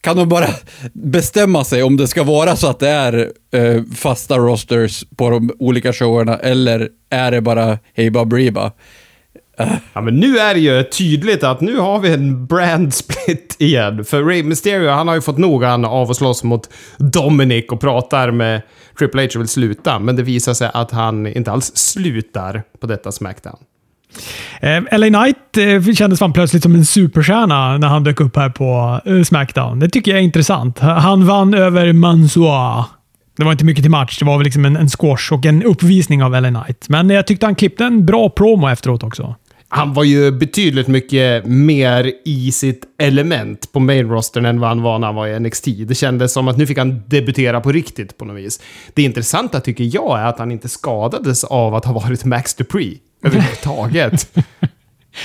kan 0.00 0.16
de 0.16 0.28
bara 0.28 0.48
bestämma 0.92 1.64
sig 1.64 1.82
om 1.82 1.96
det 1.96 2.08
ska 2.08 2.22
vara 2.22 2.56
så 2.56 2.66
att 2.66 2.78
det 2.78 2.88
är 2.88 3.32
eh, 3.52 3.82
fasta 3.96 4.38
rosters 4.38 5.04
på 5.16 5.30
de 5.30 5.50
olika 5.58 5.92
showerna, 5.92 6.36
eller 6.36 6.88
är 7.10 7.30
det 7.30 7.40
bara 7.40 7.78
hej 7.94 8.10
Briba? 8.10 8.72
Ja, 9.92 10.00
men 10.00 10.16
nu 10.16 10.38
är 10.38 10.54
det 10.54 10.60
ju 10.60 10.82
tydligt 10.82 11.44
att 11.44 11.60
nu 11.60 11.76
har 11.76 11.98
vi 11.98 12.12
en 12.12 12.46
brand 12.46 12.94
split 12.94 13.56
igen. 13.58 14.04
För 14.04 14.22
Ray 14.22 14.42
Mysterio, 14.42 14.90
han 14.90 15.08
har 15.08 15.14
ju 15.14 15.20
fått 15.20 15.38
nog 15.38 15.64
han 15.64 15.84
av 15.84 16.10
att 16.10 16.16
slåss 16.16 16.44
mot 16.44 16.70
Dominic 16.98 17.64
och 17.68 17.80
pratar 17.80 18.30
med 18.30 18.62
Triple 18.98 19.22
H 19.22 19.28
och 19.34 19.40
vill 19.40 19.48
sluta. 19.48 19.98
Men 19.98 20.16
det 20.16 20.22
visar 20.22 20.54
sig 20.54 20.70
att 20.74 20.90
han 20.90 21.26
inte 21.26 21.52
alls 21.52 21.76
slutar 21.76 22.62
på 22.80 22.86
detta 22.86 23.12
Smackdown. 23.12 23.56
Eh, 24.60 24.98
LA 24.98 25.06
Knight 25.06 25.56
eh, 25.56 25.94
kändes 25.94 26.18
fan 26.18 26.32
plötsligt 26.32 26.62
som 26.62 26.74
en 26.74 26.84
superstjärna 26.84 27.78
när 27.78 27.88
han 27.88 28.04
dök 28.04 28.20
upp 28.20 28.36
här 28.36 28.48
på 28.48 29.00
eh, 29.04 29.22
Smackdown. 29.22 29.78
Det 29.78 29.88
tycker 29.88 30.10
jag 30.10 30.20
är 30.20 30.24
intressant. 30.24 30.78
Han 30.78 31.26
vann 31.26 31.54
över 31.54 31.92
Mansoa. 31.92 32.86
Det 33.36 33.44
var 33.44 33.52
inte 33.52 33.64
mycket 33.64 33.84
till 33.84 33.90
match. 33.90 34.18
Det 34.18 34.24
var 34.24 34.38
väl 34.38 34.44
liksom 34.44 34.64
en, 34.64 34.76
en 34.76 34.88
squash 34.88 35.32
och 35.32 35.46
en 35.46 35.62
uppvisning 35.62 36.22
av 36.22 36.32
LA 36.32 36.48
Knight. 36.48 36.88
Men 36.88 37.10
jag 37.10 37.26
tyckte 37.26 37.46
han 37.46 37.54
klippte 37.54 37.84
en 37.84 38.06
bra 38.06 38.30
promo 38.30 38.68
efteråt 38.68 39.02
också. 39.02 39.34
Han 39.72 39.94
var 39.94 40.04
ju 40.04 40.30
betydligt 40.30 40.88
mycket 40.88 41.46
mer 41.46 42.12
i 42.24 42.52
sitt 42.52 42.84
element 42.98 43.72
på 43.72 43.80
main 43.80 44.08
rostern 44.08 44.44
än 44.46 44.60
vad 44.60 44.68
han 44.68 44.82
var 44.82 44.98
när 44.98 45.06
han 45.06 45.16
var 45.16 45.26
i 45.26 45.40
NXT. 45.40 45.64
Det 45.64 45.94
kändes 45.94 46.32
som 46.32 46.48
att 46.48 46.56
nu 46.56 46.66
fick 46.66 46.78
han 46.78 47.02
debutera 47.06 47.60
på 47.60 47.72
riktigt 47.72 48.18
på 48.18 48.24
något 48.24 48.36
vis. 48.36 48.60
Det 48.94 49.02
intressanta 49.02 49.60
tycker 49.60 49.84
jag 49.84 50.20
är 50.20 50.24
att 50.24 50.38
han 50.38 50.52
inte 50.52 50.68
skadades 50.68 51.44
av 51.44 51.74
att 51.74 51.84
ha 51.84 51.92
varit 51.92 52.24
Max 52.24 52.54
Dupree 52.54 52.98
överhuvudtaget. 53.22 54.30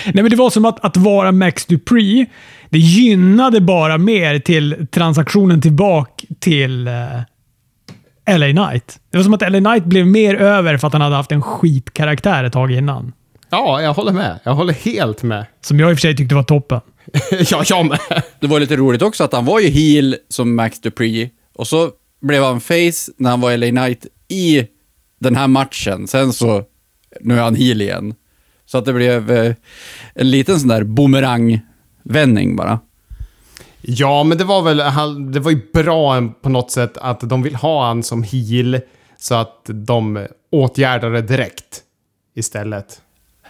Nej, 0.05 0.23
men 0.23 0.29
det 0.29 0.35
var 0.35 0.49
som 0.49 0.65
att, 0.65 0.85
att 0.85 0.97
vara 0.97 1.31
Max 1.31 1.65
Dupree, 1.65 2.25
det 2.69 2.79
gynnade 2.79 3.61
bara 3.61 3.97
mer 3.97 4.39
till 4.39 4.87
transaktionen 4.91 5.61
tillbaka 5.61 6.25
till 6.39 6.87
eh, 6.87 8.37
LA 8.37 8.51
Knight. 8.51 8.99
Det 9.11 9.17
var 9.17 9.23
som 9.23 9.33
att 9.33 9.51
LA 9.51 9.59
Knight 9.59 9.85
blev 9.85 10.07
mer 10.07 10.35
över 10.35 10.77
för 10.77 10.87
att 10.87 10.93
han 10.93 11.01
hade 11.01 11.15
haft 11.15 11.31
en 11.31 11.41
skitkaraktär 11.41 12.43
ett 12.43 12.53
tag 12.53 12.71
innan 12.71 13.13
ja, 13.49 13.81
jag 13.81 13.93
håller 13.93 14.11
med. 14.11 14.39
Jag 14.43 14.55
håller 14.55 14.73
helt 14.73 15.23
med. 15.23 15.45
Som 15.61 15.79
jag 15.79 15.91
i 15.91 15.93
och 15.93 15.97
för 15.97 16.01
sig 16.01 16.17
tyckte 16.17 16.35
var 16.35 16.43
toppen. 16.43 16.81
ja, 17.51 17.63
jag 17.65 17.85
med. 17.85 17.99
Det 18.39 18.47
var 18.47 18.59
lite 18.59 18.75
roligt 18.75 19.01
också 19.01 19.23
att 19.23 19.33
han 19.33 19.45
var 19.45 19.59
ju 19.59 19.67
heel 19.67 20.17
som 20.29 20.55
Max 20.55 20.79
Dupree 20.79 21.29
och 21.53 21.67
så 21.67 21.91
blev 22.21 22.43
han 22.43 22.61
face 22.61 23.11
när 23.17 23.29
han 23.29 23.41
var 23.41 23.51
i 23.51 23.57
LA 23.57 23.67
Knight 23.67 24.05
i 24.27 24.67
den 25.19 25.35
här 25.35 25.47
matchen. 25.47 26.07
Sen 26.07 26.33
så, 26.33 26.63
nu 27.21 27.37
är 27.37 27.41
han 27.41 27.55
heel 27.55 27.81
igen. 27.81 28.13
Så 28.65 28.77
att 28.77 28.85
det 28.85 28.93
blev 28.93 29.31
eh, 29.31 29.53
en 30.15 30.31
liten 30.31 30.59
sån 30.59 30.69
där 30.69 30.83
boomerang-vändning 30.83 32.55
bara. 32.55 32.79
Ja, 33.81 34.23
men 34.23 34.37
det 34.37 34.43
var 34.43 34.61
väl, 34.61 34.77
det 35.31 35.39
var 35.39 35.51
ju 35.51 35.61
bra 35.73 36.29
på 36.41 36.49
något 36.49 36.71
sätt 36.71 36.97
att 36.97 37.19
de 37.19 37.43
vill 37.43 37.55
ha 37.55 37.87
han 37.87 38.03
som 38.03 38.23
heel 38.23 38.81
så 39.17 39.35
att 39.35 39.61
de 39.65 40.27
åtgärdar 40.51 41.11
det 41.11 41.21
direkt 41.21 41.81
istället. 42.35 43.01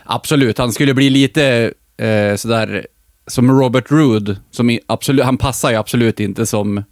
Absolut, 0.05 0.57
han 0.57 0.71
skulle 0.71 0.93
bli 0.93 1.09
lite 1.09 1.73
eh, 1.97 2.35
sådär 2.35 2.87
som 3.27 3.59
Robert 3.59 3.91
Rood. 3.91 4.37
Som 4.51 4.79
absolut, 4.85 5.25
han 5.25 5.37
passar 5.37 5.71
ju 5.71 5.75
absolut 5.75 6.19
inte 6.19 6.45
som 6.45 6.83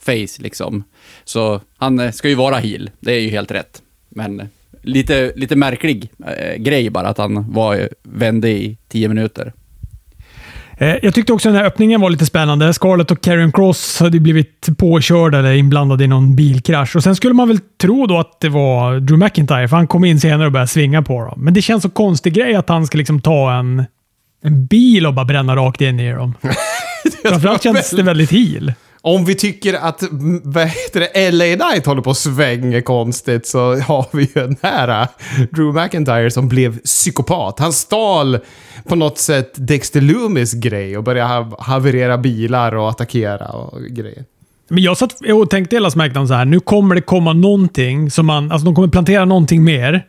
face 0.00 0.42
liksom. 0.42 0.84
Så 1.24 1.60
han 1.76 2.00
eh, 2.00 2.12
ska 2.12 2.28
ju 2.28 2.34
vara 2.34 2.56
heel, 2.56 2.90
det 3.00 3.12
är 3.12 3.20
ju 3.20 3.28
helt 3.28 3.50
rätt. 3.50 3.82
Men 4.08 4.40
eh, 4.40 4.46
lite, 4.82 5.32
lite 5.36 5.56
märklig 5.56 6.10
eh, 6.26 6.56
grej 6.56 6.90
bara 6.90 7.08
att 7.08 7.18
han 7.18 7.52
var, 7.52 7.76
eh, 7.76 7.86
vände 8.02 8.50
i 8.50 8.76
tio 8.88 9.08
minuter. 9.08 9.52
Eh, 10.78 10.96
Jag 11.02 11.14
tyckte 11.14 11.32
också 11.32 11.48
den 11.48 11.56
här 11.58 11.64
öppningen 11.64 12.00
var 12.00 12.10
lite 12.10 12.26
spännande. 12.26 12.74
Scarlett 12.74 13.10
och 13.10 13.20
Karrion 13.20 13.52
Cross 13.52 14.00
hade 14.00 14.20
blivit 14.20 14.68
påkörda 14.78 15.38
eller 15.38 15.52
inblandade 15.52 16.04
i 16.04 16.06
någon 16.06 16.36
bilkrasch. 16.36 16.96
Och 16.96 17.02
Sen 17.02 17.16
skulle 17.16 17.34
man 17.34 17.48
väl 17.48 17.58
tro 17.80 18.06
då 18.06 18.18
att 18.18 18.40
det 18.40 18.48
var 18.48 19.00
Drew 19.00 19.18
McIntyre, 19.18 19.68
för 19.68 19.76
han 19.76 19.86
kom 19.86 20.04
in 20.04 20.20
senare 20.20 20.46
och 20.46 20.52
började 20.52 20.68
svinga 20.68 21.02
på 21.02 21.20
dem. 21.24 21.44
Men 21.44 21.54
det 21.54 21.62
känns 21.62 21.82
så 21.82 21.90
konstig 21.90 22.34
grej 22.34 22.54
att 22.54 22.68
han 22.68 22.86
ska 22.86 22.98
liksom 22.98 23.20
ta 23.20 23.52
en, 23.52 23.84
en 24.44 24.66
bil 24.66 25.06
och 25.06 25.14
bara 25.14 25.24
bränna 25.24 25.56
rakt 25.56 25.80
in 25.80 26.00
i 26.00 26.12
dem. 26.12 26.34
Framförallt 27.24 27.62
känns 27.62 27.90
det 27.90 28.02
väldigt 28.02 28.30
heel. 28.30 28.72
Om 29.06 29.24
vi 29.24 29.34
tycker 29.34 29.74
att 29.74 30.02
vad 30.42 30.66
heter 30.68 31.00
det, 31.00 31.30
LA 31.30 31.44
Knight 31.44 31.86
håller 31.86 32.02
på 32.02 32.10
att 32.10 32.16
svänga 32.16 32.82
konstigt 32.82 33.46
så 33.46 33.76
har 33.76 34.06
vi 34.16 34.22
ju 34.22 34.32
den 34.34 34.56
här 34.62 35.02
äh, 35.02 35.08
Drew 35.52 35.74
McIntyre 35.74 36.30
som 36.30 36.48
blev 36.48 36.78
psykopat. 36.80 37.58
Han 37.58 37.72
stal 37.72 38.38
på 38.88 38.96
något 38.96 39.18
sätt 39.18 39.52
Dexter 39.54 40.00
Loomis 40.00 40.52
grej 40.52 40.96
och 40.98 41.04
började 41.04 41.34
ha 41.34 41.62
haverera 41.62 42.18
bilar 42.18 42.74
och 42.74 42.90
attackera 42.90 43.46
och 43.46 43.80
grejer. 43.82 44.24
Men 44.68 44.82
jag 44.82 44.96
satt 44.96 45.20
och 45.32 45.50
tänkte 45.50 45.76
hela 45.76 45.90
Smackdown 45.90 46.28
så 46.28 46.34
här. 46.34 46.44
Nu 46.44 46.60
kommer 46.60 46.94
det 46.94 47.00
komma 47.00 47.32
någonting 47.32 48.10
som 48.10 48.26
man... 48.26 48.52
Alltså 48.52 48.64
de 48.64 48.74
kommer 48.74 48.88
plantera 48.88 49.24
någonting 49.24 49.64
mer. 49.64 50.06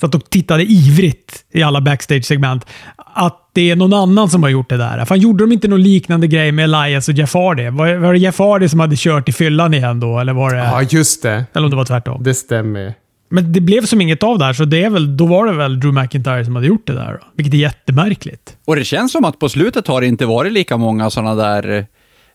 så 0.00 0.06
att 0.06 0.12
de 0.12 0.20
tittade 0.20 0.62
ivrigt 0.62 1.44
i 1.52 1.62
alla 1.62 1.80
backstage-segment. 1.80 2.66
Att 2.96 3.43
det 3.54 3.70
är 3.70 3.76
någon 3.76 3.92
annan 3.92 4.30
som 4.30 4.42
har 4.42 4.50
gjort 4.50 4.68
det 4.68 4.76
där. 4.76 5.04
Fan, 5.04 5.20
gjorde 5.20 5.44
de 5.44 5.52
inte 5.52 5.68
någon 5.68 5.82
liknande 5.82 6.26
grej 6.26 6.52
med 6.52 6.64
Elias 6.64 7.08
och 7.08 7.14
Jeff 7.14 7.34
Hardy? 7.34 7.68
Var, 7.68 7.94
var 7.94 8.12
det 8.12 8.18
Jeff 8.18 8.38
Hardy 8.38 8.68
som 8.68 8.80
hade 8.80 8.96
kört 8.96 9.28
i 9.28 9.32
fyllan 9.32 9.74
igen 9.74 10.00
då? 10.00 10.18
Eller 10.18 10.32
var 10.32 10.50
det... 10.50 10.56
Ja, 10.56 10.82
just 10.82 11.22
det. 11.22 11.44
Eller 11.54 11.64
om 11.64 11.70
det 11.70 11.76
var 11.76 11.84
tvärtom. 11.84 12.22
Det 12.22 12.34
stämmer. 12.34 12.94
Men 13.28 13.52
det 13.52 13.60
blev 13.60 13.86
som 13.86 14.00
inget 14.00 14.22
av 14.22 14.38
det 14.38 14.44
här, 14.44 14.52
så 14.52 14.64
det 14.64 14.84
är 14.84 14.90
väl, 14.90 15.16
då 15.16 15.26
var 15.26 15.46
det 15.46 15.52
väl 15.52 15.80
Drew 15.80 15.94
McIntyre 15.94 16.44
som 16.44 16.54
hade 16.54 16.66
gjort 16.66 16.86
det 16.86 16.92
där. 16.92 17.12
Då. 17.12 17.26
Vilket 17.34 17.54
är 17.54 17.58
jättemärkligt. 17.58 18.56
Och 18.64 18.76
det 18.76 18.84
känns 18.84 19.12
som 19.12 19.24
att 19.24 19.38
på 19.38 19.48
slutet 19.48 19.86
har 19.86 20.00
det 20.00 20.06
inte 20.06 20.26
varit 20.26 20.52
lika 20.52 20.76
många 20.76 21.10
sådana 21.10 21.34
där 21.34 21.70
eh, 21.70 21.84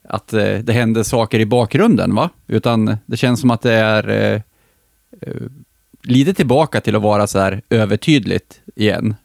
att 0.03 0.33
eh, 0.33 0.57
det 0.57 0.73
händer 0.73 1.03
saker 1.03 1.39
i 1.39 1.45
bakgrunden, 1.45 2.15
va? 2.15 2.29
Utan 2.47 2.97
det 3.05 3.17
känns 3.17 3.41
som 3.41 3.51
att 3.51 3.61
det 3.61 3.73
är 3.73 4.09
eh, 4.09 4.41
eh, 5.21 5.33
lite 6.03 6.33
tillbaka 6.33 6.81
till 6.81 6.95
att 6.95 7.01
vara 7.01 7.27
så 7.27 7.39
här 7.39 7.61
övertydligt 7.69 8.59
igen. 8.75 9.15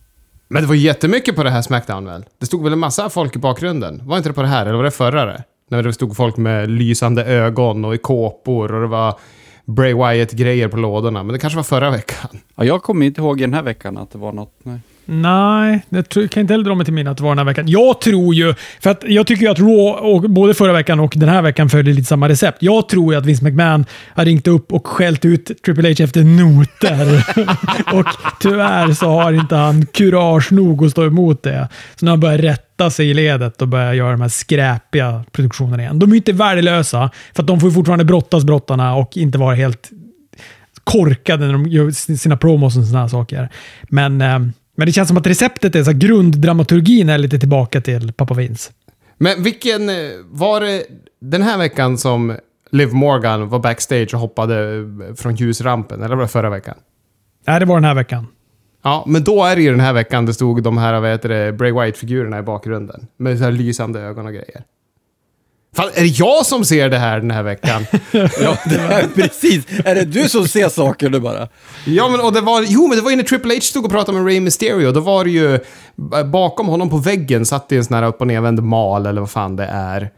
Men 0.49 0.63
det 0.63 0.69
var 0.69 0.75
jättemycket 0.75 1.37
på 1.37 1.43
det 1.43 1.51
här 1.51 1.63
Smackdown 1.63 2.05
väl? 2.05 2.25
Det 2.39 2.47
stod 2.47 2.65
väl 2.65 2.73
en 2.73 2.79
massa 2.79 3.11
folk 3.11 3.37
i 3.37 3.39
bakgrunden? 3.39 4.03
Var 4.05 4.17
inte 4.17 4.29
det 4.29 4.33
på 4.33 4.43
det 4.43 4.49
här, 4.49 4.67
eller 4.67 4.77
var 4.77 4.85
det 4.85 4.91
förra 4.91 5.25
det? 5.25 5.45
När 5.71 5.83
det 5.83 5.93
stod 5.93 6.17
folk 6.17 6.37
med 6.37 6.71
lysande 6.71 7.25
ögon 7.25 7.85
och 7.85 7.95
i 7.95 7.99
kåpor 7.99 8.75
och 8.75 8.81
det 8.81 8.87
var 8.87 9.19
Bray 9.65 9.95
Wyatt-grejer 9.95 10.69
på 10.69 10.77
lådorna. 10.77 11.23
Men 11.23 11.33
det 11.33 11.39
kanske 11.39 11.57
var 11.57 11.65
förra 11.65 11.91
veckan. 11.91 12.29
Ja, 12.55 12.65
jag 12.65 12.83
kommer 12.83 13.07
inte 13.07 13.21
ihåg 13.21 13.39
den 13.39 13.55
här 13.55 13.63
veckan 13.63 13.99
att 13.99 14.11
det 14.11 14.19
var 14.19 14.33
något. 14.33 14.53
Nej. 14.63 14.81
Nej, 15.07 15.83
jag 15.89 16.31
kan 16.31 16.41
inte 16.41 16.53
heller 16.53 16.65
dra 16.65 16.75
mig 16.75 16.85
till 16.85 16.95
minne 16.95 17.11
att 17.11 17.17
det 17.17 17.23
var 17.23 17.31
den 17.31 17.39
här 17.39 17.45
veckan. 17.45 17.69
Jag 17.69 18.01
tror 18.01 18.35
ju, 18.35 18.55
för 18.81 18.91
att 18.91 19.05
jag 19.07 19.27
tycker 19.27 19.43
ju 19.43 19.49
att 19.49 19.59
Raw, 19.59 19.91
och 19.91 20.31
både 20.31 20.55
förra 20.55 20.73
veckan 20.73 21.01
och 21.01 21.13
den 21.17 21.29
här 21.29 21.43
veckan 21.43 21.69
följer 21.71 21.95
lite 21.95 22.09
samma 22.09 22.29
recept. 22.29 22.59
Jag 22.61 22.89
tror 22.89 23.13
ju 23.13 23.19
att 23.19 23.27
Vince 23.27 23.45
McMahon 23.45 23.85
har 24.15 24.25
ringt 24.25 24.49
upp 24.49 24.73
och 24.73 24.87
skällt 24.87 25.25
ut 25.25 25.63
Triple 25.65 25.89
H 25.89 26.05
efter 26.05 26.25
noter. 26.25 27.25
och 27.99 28.07
tyvärr 28.41 28.93
så 28.93 29.07
har 29.07 29.33
inte 29.33 29.57
han 29.57 29.87
kurage 29.87 30.53
nog 30.53 30.85
att 30.85 30.91
stå 30.91 31.07
emot 31.07 31.43
det. 31.43 31.69
Så 31.97 32.05
nu 32.05 32.11
har 32.11 32.17
han 32.17 32.21
börjat 32.21 32.41
rätta 32.41 32.91
sig 32.91 33.11
i 33.11 33.15
ledet 33.15 33.63
och 33.63 33.69
börjat 33.69 33.97
göra 33.97 34.11
de 34.11 34.21
här 34.21 34.29
skräpiga 34.29 35.25
produktionerna 35.33 35.83
igen. 35.83 35.99
De 35.99 36.11
är 36.11 36.15
ju 36.15 36.17
inte 36.17 36.33
värdelösa, 36.33 37.11
för 37.35 37.43
att 37.43 37.47
de 37.47 37.61
får 37.61 37.69
ju 37.69 37.75
fortfarande 37.75 38.05
brottas 38.05 38.45
brottarna 38.45 38.95
och 38.95 39.17
inte 39.17 39.39
vara 39.39 39.55
helt 39.55 39.91
korkade 40.85 41.47
när 41.47 41.53
de 41.53 41.67
gör 41.67 41.91
sina 42.17 42.37
promos 42.37 42.77
och 42.77 42.85
sådana 42.85 43.09
saker. 43.09 43.49
Men 43.89 44.21
eh, 44.21 44.39
men 44.75 44.87
det 44.87 44.93
känns 44.93 45.09
som 45.09 45.17
att 45.17 45.27
receptet 45.27 45.75
är 45.75 45.85
så 45.85 45.93
grunddramaturgin 45.93 47.09
är 47.09 47.19
lite 47.19 47.39
tillbaka 47.39 47.81
till 47.81 48.13
Papa 48.13 48.35
Vince. 48.35 48.73
Men 49.19 49.43
vilken... 49.43 49.89
eh, 49.89 49.95
Var 50.31 50.61
det 50.61 50.83
den 51.21 51.43
här 51.43 51.59
veckan 51.59 51.99
som 51.99 52.37
Liv 52.71 52.93
Morgan 52.93 53.49
var 53.49 53.59
backstage 53.59 54.15
och 54.15 54.21
hoppade 54.21 54.77
eh, 54.77 55.15
från 55.15 55.35
ljusrampen? 55.35 56.03
Eller 56.03 56.15
var 56.17 56.23
det 56.23 56.29
förra 56.29 56.51
veckan? 56.51 56.75
Nej, 57.47 57.61
det 57.61 57.67
var 57.67 57.75
den 57.77 57.85
här 57.85 57.95
veckan. 57.95 58.27
Ja, 58.83 59.05
men 59.07 59.25
då 59.25 59.45
är 59.45 59.57
det 59.57 59.63
ju 59.63 59.71
den 59.71 59.81
här 59.81 59.93
veckan 59.93 60.27
det 60.27 60.35
stod 60.35 60.63
de 60.63 60.79
här, 60.79 61.01
vad 61.01 61.11
heter 61.11 61.29
det, 61.29 61.53
Bray 61.53 61.73
Wyatt-figurerna 61.73 62.39
i 62.39 62.43
bakgrunden. 62.43 63.07
Med 63.17 63.39
så 63.39 63.45
här 63.45 63.53
lysande 63.53 64.01
ögon 64.01 64.27
och 64.27 64.33
grejer. 64.33 64.63
Fan, 65.75 65.89
är 65.95 66.01
det 66.01 66.07
jag 66.19 66.47
som 66.47 66.65
ser 66.65 66.89
det 66.89 66.99
här 66.99 67.21
den 67.21 67.31
här 67.31 67.43
veckan? 67.43 67.87
Ja, 68.13 68.57
det 68.65 68.77
är 68.77 69.09
precis. 69.15 69.67
Är 69.85 69.95
det 69.95 70.05
du 70.05 70.29
som 70.29 70.49
ser 70.49 70.69
saker 70.69 71.11
nu 71.11 71.21
bara? 71.21 71.49
ja, 71.87 72.09
men 72.09 72.21
och 72.21 72.33
det 72.33 72.41
var... 72.41 72.65
Jo, 72.69 72.87
men 72.89 72.97
det 72.99 73.03
var 73.03 73.11
ju 73.11 73.17
när 73.17 73.25
Triple 73.25 73.55
H 73.55 73.61
stod 73.61 73.85
och 73.85 73.91
pratade 73.91 74.19
med 74.19 74.27
Rey 74.27 74.41
Mysterio. 74.41 74.93
Då 74.93 75.01
var 75.01 75.25
det 75.25 75.31
ju... 75.31 75.59
Bakom 76.25 76.67
honom 76.67 76.91
på 76.91 76.97
väggen 76.97 77.47
satt 77.47 77.69
det 77.69 77.77
en 77.77 77.85
sån 77.85 77.95
här 77.97 78.05
upp 78.05 78.21
och 78.21 78.27
nervänd 78.27 78.63
mal, 78.63 79.07
eller 79.07 79.21
vad 79.21 79.31
fan 79.31 79.57
det 79.57 79.65
är. 79.65 80.11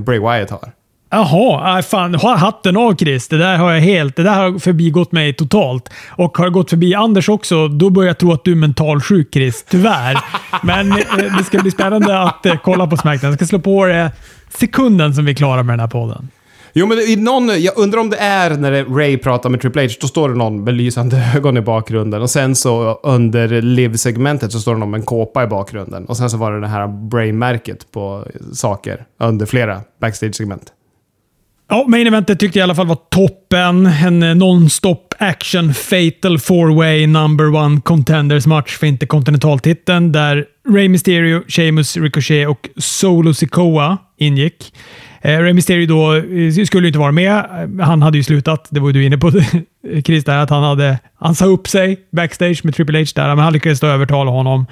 Bray 0.00 0.18
Wyatt 0.18 0.50
har. 0.50 0.72
Jaha, 1.14 1.78
äh, 1.78 1.82
fan. 1.82 2.14
Ha 2.14 2.36
hatten 2.36 2.76
av 2.76 2.96
Chris. 2.96 3.28
Det 3.28 3.38
där 3.38 3.56
har 3.56 3.72
jag 3.72 3.80
helt... 3.80 4.16
Det 4.16 4.22
där 4.22 4.34
har 4.34 4.58
förbigått 4.58 5.12
mig 5.12 5.34
totalt. 5.34 5.90
Och 6.08 6.38
har 6.38 6.50
gått 6.50 6.70
förbi 6.70 6.94
Anders 6.94 7.28
också, 7.28 7.68
då 7.68 7.90
börjar 7.90 8.06
jag 8.06 8.18
tro 8.18 8.32
att 8.32 8.44
du 8.44 8.52
är 8.52 8.56
mentalsjuk 8.56 9.28
Chris. 9.32 9.64
Tyvärr. 9.68 10.18
Men 10.62 10.92
eh, 10.92 10.98
det 11.38 11.44
ska 11.44 11.58
bli 11.58 11.70
spännande 11.70 12.22
att 12.22 12.46
eh, 12.46 12.54
kolla 12.64 12.86
på 12.86 12.96
Smackdown. 12.96 13.30
Jag 13.30 13.38
ska 13.38 13.46
slå 13.46 13.58
på 13.58 13.86
det 13.86 14.12
sekunden 14.58 15.14
som 15.14 15.24
vi 15.24 15.30
är 15.30 15.34
klara 15.34 15.62
med 15.62 15.72
den 15.72 15.80
här 15.80 15.88
podden. 15.88 16.28
Jo, 16.72 16.86
men 16.86 16.98
i 16.98 17.16
någon, 17.16 17.62
jag 17.62 17.78
undrar 17.78 18.00
om 18.00 18.10
det 18.10 18.16
är 18.16 18.50
när 18.50 18.84
Ray 18.84 19.18
pratar 19.18 19.50
med 19.50 19.60
Triple 19.60 19.82
H, 19.82 19.88
då 20.00 20.06
står 20.06 20.28
det 20.28 20.34
någon 20.34 20.64
med 20.64 20.74
lysande 20.74 21.32
ögon 21.36 21.56
i 21.56 21.60
bakgrunden. 21.60 22.22
Och 22.22 22.30
sen 22.30 22.54
så 22.54 23.00
under 23.02 23.48
live-segmentet 23.62 24.52
så 24.52 24.60
står 24.60 24.74
det 24.74 24.80
någon 24.80 24.90
med 24.90 24.98
en 24.98 25.06
kåpa 25.06 25.44
i 25.44 25.46
bakgrunden. 25.46 26.04
Och 26.04 26.16
sen 26.16 26.30
så 26.30 26.36
var 26.36 26.52
det 26.52 26.60
det 26.60 26.68
här 26.68 26.88
Bray-märket 26.88 27.92
på 27.92 28.24
saker 28.52 29.04
under 29.20 29.46
flera 29.46 29.80
backstage-segment. 30.00 30.66
Ja, 31.72 31.84
main 31.88 32.06
eventet 32.06 32.40
tyckte 32.40 32.58
jag 32.58 32.62
i 32.62 32.66
alla 32.66 32.74
fall 32.74 32.86
var 32.86 32.98
toppen. 33.10 33.86
En 33.86 34.22
eh, 34.22 34.34
non-stop 34.34 35.14
action 35.18 35.74
fatal 35.74 36.38
four-way 36.38 37.06
number 37.06 37.54
one 37.54 37.80
contenders 37.80 38.46
match 38.46 38.76
för 38.78 38.86
interkontinentaltiteln 38.86 40.12
där 40.12 40.44
Rey 40.68 40.88
Mysterio, 40.88 41.42
Sheamus, 41.48 41.96
Ricochet 41.96 42.48
och 42.48 42.68
Solo 42.76 43.34
Sikoa 43.34 43.98
ingick. 44.18 44.74
Eh, 45.20 45.38
Rey 45.38 45.52
Mysterio 45.52 45.86
då 45.86 46.14
eh, 46.14 46.64
skulle 46.64 46.82
ju 46.82 46.86
inte 46.86 46.98
vara 46.98 47.12
med. 47.12 47.36
Eh, 47.36 47.86
han 47.86 48.02
hade 48.02 48.18
ju 48.18 48.24
slutat. 48.24 48.66
Det 48.70 48.80
var 48.80 48.88
ju 48.88 48.92
du 48.92 49.04
inne 49.04 49.18
på, 49.18 49.32
Chris, 50.04 50.24
där, 50.24 50.38
att 50.38 50.50
han, 50.50 50.62
hade, 50.62 50.98
han 51.14 51.34
sa 51.34 51.44
upp 51.44 51.68
sig 51.68 51.96
backstage 52.10 52.64
med 52.64 52.74
Triple 52.74 52.98
H 52.98 53.06
där, 53.14 53.28
men 53.28 53.44
han 53.44 53.52
lyckades 53.52 53.80
då 53.80 53.86
övertala 53.86 54.30
honom 54.30 54.66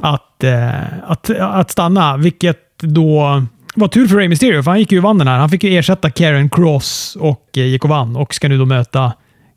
att, 0.00 0.44
eh, 0.44 0.70
att, 1.06 1.30
att 1.30 1.70
stanna, 1.70 2.16
vilket 2.16 2.58
då 2.80 3.42
var 3.74 3.88
tur 3.88 4.08
för 4.08 4.16
Rey 4.16 4.28
Mysterio, 4.28 4.62
för 4.62 4.70
han 4.70 4.80
gick 4.80 4.92
ju 4.92 4.98
och 4.98 5.04
vann 5.04 5.18
den 5.18 5.28
här. 5.28 5.38
Han 5.38 5.48
fick 5.48 5.64
ju 5.64 5.78
ersätta 5.78 6.10
Karen 6.10 6.50
Cross 6.50 7.16
och 7.20 7.48
eh, 7.56 7.66
gick 7.66 7.84
och 7.84 7.90
vann 7.90 8.16
och 8.16 8.34
ska 8.34 8.48
nu 8.48 8.58
då 8.58 8.64
möta 8.64 9.12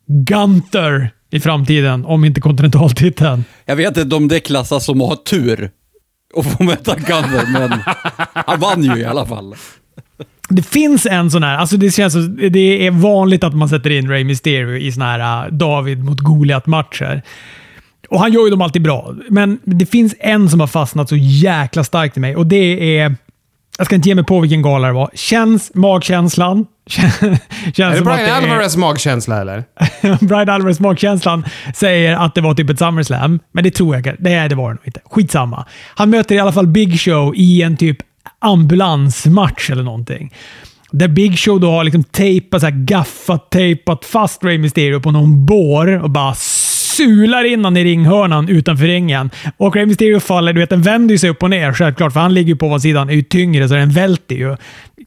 Gunther 0.08 1.10
i 1.32 1.40
framtiden, 1.40 2.06
om 2.06 2.26
inte 2.26 2.42
kontinentaltiteln. 2.42 3.44
Jag 3.66 3.76
vet 3.76 3.98
inte 3.98 4.16
om 4.16 4.28
det 4.28 4.40
klassas 4.40 4.86
som 4.86 5.02
att 5.02 5.10
ha 5.10 5.16
tur 5.16 5.72
och 6.34 6.46
få 6.46 6.64
möta 6.64 6.96
Gunner, 6.96 7.60
men 7.60 7.80
han 8.46 8.60
vann 8.60 8.84
ju 8.84 8.98
i 8.98 9.06
alla 9.06 9.26
fall. 9.26 9.56
Det 10.50 10.64
finns 10.64 11.06
en 11.06 11.32
sån 11.32 11.44
här, 11.44 11.58
alltså 11.58 11.78
det 11.78 11.92
känns 11.92 12.14
så, 12.14 12.20
det 12.50 12.88
är 12.88 12.92
vanligt 12.92 13.44
att 13.44 13.56
man 13.56 13.70
sätter 13.70 13.90
in 13.90 14.10
Rey 14.10 14.24
Mysterio 14.24 14.78
i 14.78 14.92
såna 14.92 15.06
här 15.06 15.46
äh, 15.46 15.52
David 15.52 16.04
mot 16.04 16.20
Goliat-matcher. 16.20 17.22
Och 18.10 18.20
han 18.20 18.34
gör 18.34 18.46
ju 18.46 18.50
dem 18.50 18.62
alltid 18.62 18.82
bra, 18.82 19.16
men 19.30 19.60
det 19.64 19.86
finns 19.86 20.16
en 20.20 20.50
som 20.50 20.60
har 20.60 20.68
fastnat 20.68 21.10
så 21.10 21.16
jäkla 21.16 21.84
starkt 21.84 22.18
i 22.18 22.20
mig 22.20 22.36
och 22.36 22.48
det 22.48 22.98
är 22.98 23.16
jag 23.78 23.86
ska 23.86 23.96
inte 23.96 24.10
ge 24.10 24.16
mig 24.16 24.24
på 24.24 24.40
vilken 24.40 24.62
gala 24.62 24.88
det 24.88 24.94
var. 24.94 25.10
Känns 25.14 25.72
magkänslan. 25.74 26.66
Känns 26.88 27.22
Är 27.80 27.96
det 27.96 28.02
Brian 28.02 28.44
Alvarez 28.44 28.78
magkänsla 28.78 29.42
eller? 29.42 29.64
Brian 30.26 30.50
Alvarez 30.50 30.80
magkänslan 30.80 31.46
säger 31.76 32.16
att 32.16 32.36
det 32.36 32.42
var 32.42 32.54
typ 32.54 32.70
ett 32.70 32.80
SummerSlam, 32.80 33.40
men 33.52 33.64
det 33.64 33.72
tror 33.72 33.96
jag 33.96 34.08
inte. 34.08 34.16
Nej, 34.20 34.50
det 34.50 34.56
var 34.56 34.70
det 34.70 34.76
nog 34.76 34.84
inte. 34.86 35.00
Skitsamma. 35.06 35.66
Han 35.96 36.10
möter 36.10 36.36
i 36.36 36.40
alla 36.40 36.52
fall 36.52 36.68
Big 36.68 37.00
Show 37.00 37.34
i 37.36 37.62
en 37.62 37.78
typ 37.78 37.98
ambulansmatch 38.40 39.70
eller 39.70 39.84
någonting. 39.84 40.34
Där 40.92 41.08
Big 41.08 41.40
Show 41.40 41.60
då 41.60 41.72
har 41.72 41.84
liksom 41.84 42.04
tejpat, 42.04 42.62
så 42.62 42.68
här 42.68 42.86
gaffat, 42.86 43.52
tejpat 43.52 44.06
fast 44.06 44.44
Rey 44.44 44.58
Mysterio 44.58 45.00
på 45.00 45.12
någon 45.12 45.46
bår 45.46 46.04
och 46.04 46.10
bara 46.10 46.34
sular 46.98 47.44
in 47.44 47.60
honom 47.60 47.78
i 47.78 47.84
ringhörnan 47.84 48.50
utanför 48.50 48.86
ringen. 48.86 49.30
Och 49.58 49.76
Rey 49.76 49.86
Mysterio 49.86 50.20
faller, 50.20 50.54
du 50.54 50.60
vet, 50.60 50.70
den 50.70 50.82
vänder 50.82 51.14
ju 51.14 51.18
sig 51.18 51.30
upp 51.30 51.44
och 51.44 51.50
ner 51.50 51.74
självklart, 51.74 52.14
för 52.14 52.20
han 52.20 52.34
ligger 52.34 52.50
ju 52.50 52.56
på 52.56 52.66
ovansidan, 52.66 53.10
är 53.10 53.14
ju 53.14 53.22
tyngre 53.22 53.68
så 53.68 53.74
den 53.74 53.90
välter 53.90 54.36
ju. 54.36 54.58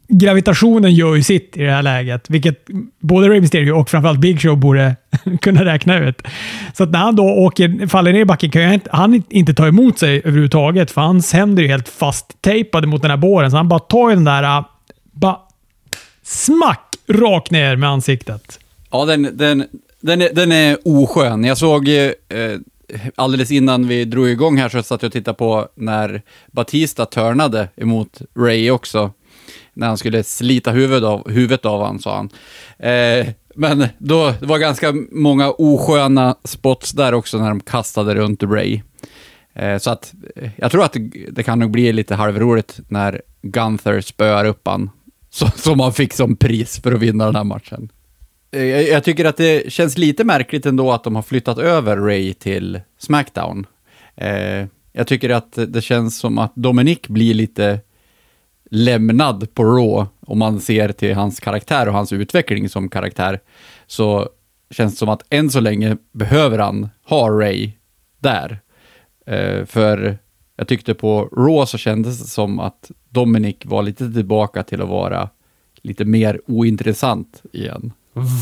Gravitationen 0.09 0.95
gör 0.95 1.15
ju 1.15 1.23
sitt 1.23 1.57
i 1.57 1.63
det 1.63 1.71
här 1.71 1.83
läget, 1.83 2.31
vilket 2.31 2.67
både 3.01 3.29
Rey 3.29 3.41
Mysterio 3.41 3.73
och 3.73 3.91
framförallt 3.91 4.19
Big 4.19 4.41
Show 4.41 4.57
borde 4.57 4.97
kunna 5.41 5.65
räkna 5.65 5.99
ut. 5.99 6.23
Så 6.75 6.83
att 6.83 6.91
när 6.91 6.99
han 6.99 7.17
då 7.17 7.25
åker, 7.25 7.87
faller 7.87 8.13
ner 8.13 8.21
i 8.21 8.25
backen 8.25 8.51
kan 8.51 8.73
inte, 8.73 8.91
han 8.93 9.23
inte 9.29 9.55
ta 9.55 9.67
emot 9.69 9.99
sig 9.99 10.19
överhuvudtaget, 10.19 10.91
för 10.91 11.01
hans 11.01 11.33
händer 11.33 11.63
är 11.63 11.67
ju 11.67 11.73
helt 11.73 11.89
fasttejpade 11.89 12.87
mot 12.87 13.03
den 13.03 13.11
här 13.11 13.19
båren, 13.19 13.51
så 13.51 13.57
han 13.57 13.69
bara 13.69 13.81
tar 13.81 14.11
den 14.11 14.25
där, 14.25 14.65
bara 15.13 15.37
smack 16.23 16.95
rakt 17.09 17.51
ner 17.51 17.77
med 17.77 17.91
ansiktet. 17.91 18.59
Ja, 18.91 19.05
den, 19.05 19.29
den, 19.33 19.65
den, 20.01 20.23
är, 20.23 20.33
den 20.33 20.53
är 20.53 20.79
oskön. 20.85 21.45
Jag 21.45 21.59
såg 21.59 21.89
eh, 21.89 22.13
alldeles 23.15 23.51
innan 23.51 23.89
vi 23.89 24.05
drog 24.05 24.29
igång 24.29 24.59
här 24.59 24.69
så 24.69 24.83
satt 24.83 25.03
jag 25.03 25.09
och 25.09 25.13
tittade 25.13 25.39
på 25.39 25.69
när 25.75 26.23
Batista 26.47 27.07
törnade 27.07 27.69
emot 27.77 28.23
Ray 28.37 28.71
också. 28.71 29.13
När 29.75 29.87
han 29.87 29.99
skulle 29.99 30.25
slita 30.25 30.71
huvudet 30.71 31.05
av, 31.05 31.31
huvudet 31.31 31.65
av 31.65 31.85
han, 31.85 31.99
sa 31.99 32.17
han. 32.17 32.31
Eh, 32.79 33.27
men 33.55 33.87
då, 33.99 34.35
det 34.41 34.47
var 34.47 34.59
ganska 34.59 34.95
många 35.13 35.51
osköna 35.51 36.37
spots 36.45 36.93
där 36.93 37.15
också 37.15 37.39
när 37.39 37.49
de 37.49 37.61
kastade 37.61 38.15
runt 38.15 38.43
Ray. 38.43 38.83
Eh, 39.55 39.79
så 39.79 39.91
att 39.91 40.15
eh, 40.37 40.51
jag 40.57 40.71
tror 40.71 40.85
att 40.85 40.93
det, 40.93 41.11
det 41.31 41.43
kan 41.43 41.59
nog 41.59 41.71
bli 41.71 41.93
lite 41.93 42.15
halvroligt 42.15 42.81
när 42.89 43.23
Gunther 43.43 44.01
spöar 44.01 44.45
upp 44.45 44.61
han 44.65 44.91
Så, 45.31 45.47
som 45.57 45.81
han 45.81 45.93
fick 45.93 46.13
som 46.13 46.37
pris 46.37 46.81
för 46.83 46.93
att 46.93 47.01
vinna 47.01 47.25
den 47.25 47.37
här 47.37 47.45
matchen. 47.45 47.89
Eh, 48.51 48.65
jag, 48.65 48.83
jag 48.83 49.05
tycker 49.05 49.25
att 49.25 49.37
det 49.37 49.73
känns 49.73 49.99
lite 49.99 50.25
märkligt 50.25 50.67
ändå 50.67 50.93
att 50.93 51.05
de 51.05 51.15
har 51.15 51.23
flyttat 51.23 51.59
över 51.59 51.97
Ray 51.97 52.35
till 52.35 52.81
Smackdown. 52.99 53.67
Eh, 54.17 54.67
jag 54.93 55.07
tycker 55.07 55.31
att 55.31 55.59
det 55.69 55.83
känns 55.83 56.19
som 56.19 56.39
att 56.39 56.53
Dominic 56.55 57.01
blir 57.09 57.35
lite 57.35 57.81
lämnad 58.71 59.55
på 59.55 59.65
Raw, 59.65 60.07
om 60.21 60.39
man 60.39 60.61
ser 60.61 60.93
till 60.93 61.15
hans 61.15 61.41
karaktär 61.41 61.89
och 61.89 61.95
hans 61.95 62.13
utveckling 62.13 62.69
som 62.69 62.89
karaktär, 62.89 63.41
så 63.87 64.29
känns 64.71 64.93
det 64.93 64.99
som 64.99 65.09
att 65.09 65.23
än 65.31 65.51
så 65.51 65.61
länge 65.61 65.97
behöver 66.13 66.59
han 66.59 66.89
ha 67.05 67.29
Ray 67.29 67.73
där. 68.19 68.59
Eh, 69.27 69.65
för 69.65 70.19
jag 70.57 70.69
tyckte 70.69 70.95
på 70.95 71.29
Raw 71.37 71.67
så 71.67 71.79
kändes 71.79 72.19
det 72.19 72.27
som 72.27 72.61
att 72.61 72.91
Dominic 73.09 73.57
var 73.65 73.83
lite 73.83 74.13
tillbaka 74.13 74.63
till 74.63 74.83
att 74.83 74.89
vara 74.89 75.29
lite 75.83 76.05
mer 76.05 76.41
ointressant 76.47 77.43
igen. 77.53 77.93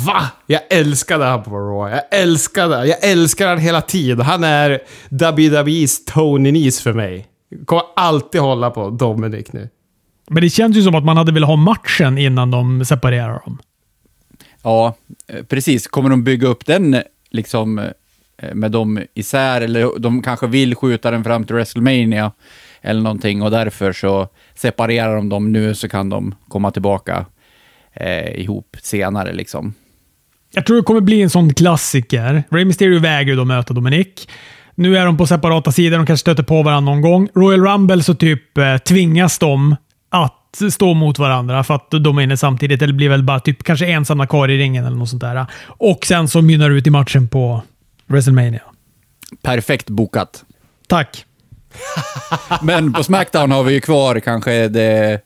Va? 0.07 0.31
Jag 0.47 0.61
älskade 0.71 1.25
han 1.25 1.43
på 1.43 1.51
Raw. 1.51 1.97
Jag 1.97 2.21
älskade 2.21 2.87
Jag 2.87 3.05
älskar 3.05 3.49
han 3.49 3.59
hela 3.59 3.81
tiden. 3.81 4.27
Han 4.27 4.45
är 4.45 4.81
WWE's 5.09 5.99
Tony 6.13 6.53
Nese 6.53 6.83
för 6.83 6.93
mig. 6.93 7.27
Kommer 7.65 7.85
alltid 7.97 8.41
hålla 8.41 8.71
på 8.71 8.91
Dominic 8.91 9.53
nu. 9.53 9.69
Men 10.31 10.43
det 10.43 10.51
känns 10.51 10.77
ju 10.77 10.83
som 10.83 10.95
att 10.95 11.05
man 11.05 11.17
hade 11.17 11.33
velat 11.33 11.49
ha 11.49 11.57
matchen 11.57 12.19
innan 12.19 12.51
de 12.51 12.85
separerar 12.85 13.41
dem. 13.45 13.59
Ja, 14.63 14.95
eh, 15.29 15.43
precis. 15.43 15.87
Kommer 15.87 16.11
de 16.11 16.25
bygga 16.25 16.49
upp 16.49 16.67
den 16.67 17.03
liksom 17.31 17.79
eh, 17.79 18.55
med 18.55 18.71
dem 18.71 19.01
isär, 19.15 19.61
eller 19.61 19.99
de 19.99 20.23
kanske 20.23 20.47
vill 20.47 20.75
skjuta 20.75 21.11
den 21.11 21.25
fram 21.25 21.45
till 21.45 21.55
WrestleMania 21.55 22.33
eller 22.81 23.01
någonting 23.01 23.43
och 23.43 23.51
därför 23.51 23.93
så 23.93 24.29
separerar 24.55 25.17
de 25.17 25.29
dem 25.29 25.53
nu 25.53 25.75
så 25.75 25.89
kan 25.89 26.09
de 26.09 26.35
komma 26.49 26.71
tillbaka 26.71 27.27
eh, 27.97 28.41
ihop 28.41 28.77
senare 28.83 29.33
liksom. 29.33 29.75
Jag 30.55 30.67
tror 30.67 30.77
det 30.77 30.83
kommer 30.83 31.01
bli 31.01 31.23
en 31.23 31.31
sån 31.31 31.55
klassiker. 31.55 32.45
Rey 32.51 32.65
Mysterio 32.65 33.01
vägrar 33.01 33.37
då 33.37 33.45
möta 33.45 33.75
Dominic. 33.75 34.29
Nu 34.75 34.97
är 34.97 35.07
de 35.07 35.17
på 35.17 35.27
separata 35.27 35.73
sidor, 35.73 35.97
de 35.97 36.07
kanske 36.07 36.21
stöter 36.21 36.43
på 36.43 36.63
varandra 36.63 36.93
någon 36.93 37.01
gång. 37.01 37.29
Royal 37.35 37.61
Rumble 37.61 38.03
så 38.03 38.15
typ 38.15 38.59
eh, 38.59 38.77
tvingas 38.77 39.39
de 39.39 39.77
att 40.09 40.73
stå 40.73 40.95
mot 40.95 41.19
varandra 41.19 41.65
för 41.65 41.75
att 41.75 41.91
de 41.91 42.19
är 42.19 42.23
inne 42.23 42.37
samtidigt, 42.37 42.83
eller 42.83 42.93
blir 42.93 43.09
väl 43.09 43.23
bara 43.23 43.41
typ 43.41 43.63
kanske 43.63 43.87
ensamma 43.87 44.27
kvar 44.27 44.49
i 44.49 44.59
ringen 44.59 44.85
eller 44.85 44.97
något 44.97 45.09
sånt 45.09 45.23
där. 45.23 45.47
Och 45.67 46.07
sen 46.07 46.29
så 46.29 46.43
mynnar 46.43 46.71
ut 46.71 46.87
i 46.87 46.91
matchen 46.91 47.29
på 47.29 47.63
WrestleMania. 48.07 48.63
Perfekt 49.43 49.91
bokat. 49.91 50.45
Tack. 50.87 51.25
Men 52.63 52.93
på 52.93 53.05
Smackdown 53.05 53.51
har 53.51 53.63
vi 53.63 53.75
ju 53.75 53.81
kvar 53.81 54.21
kanske 54.21 54.69
det 54.69 55.21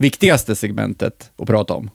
viktigaste 0.00 0.56
segmentet 0.56 1.30
att 1.38 1.46
prata 1.46 1.74
om. 1.74 1.90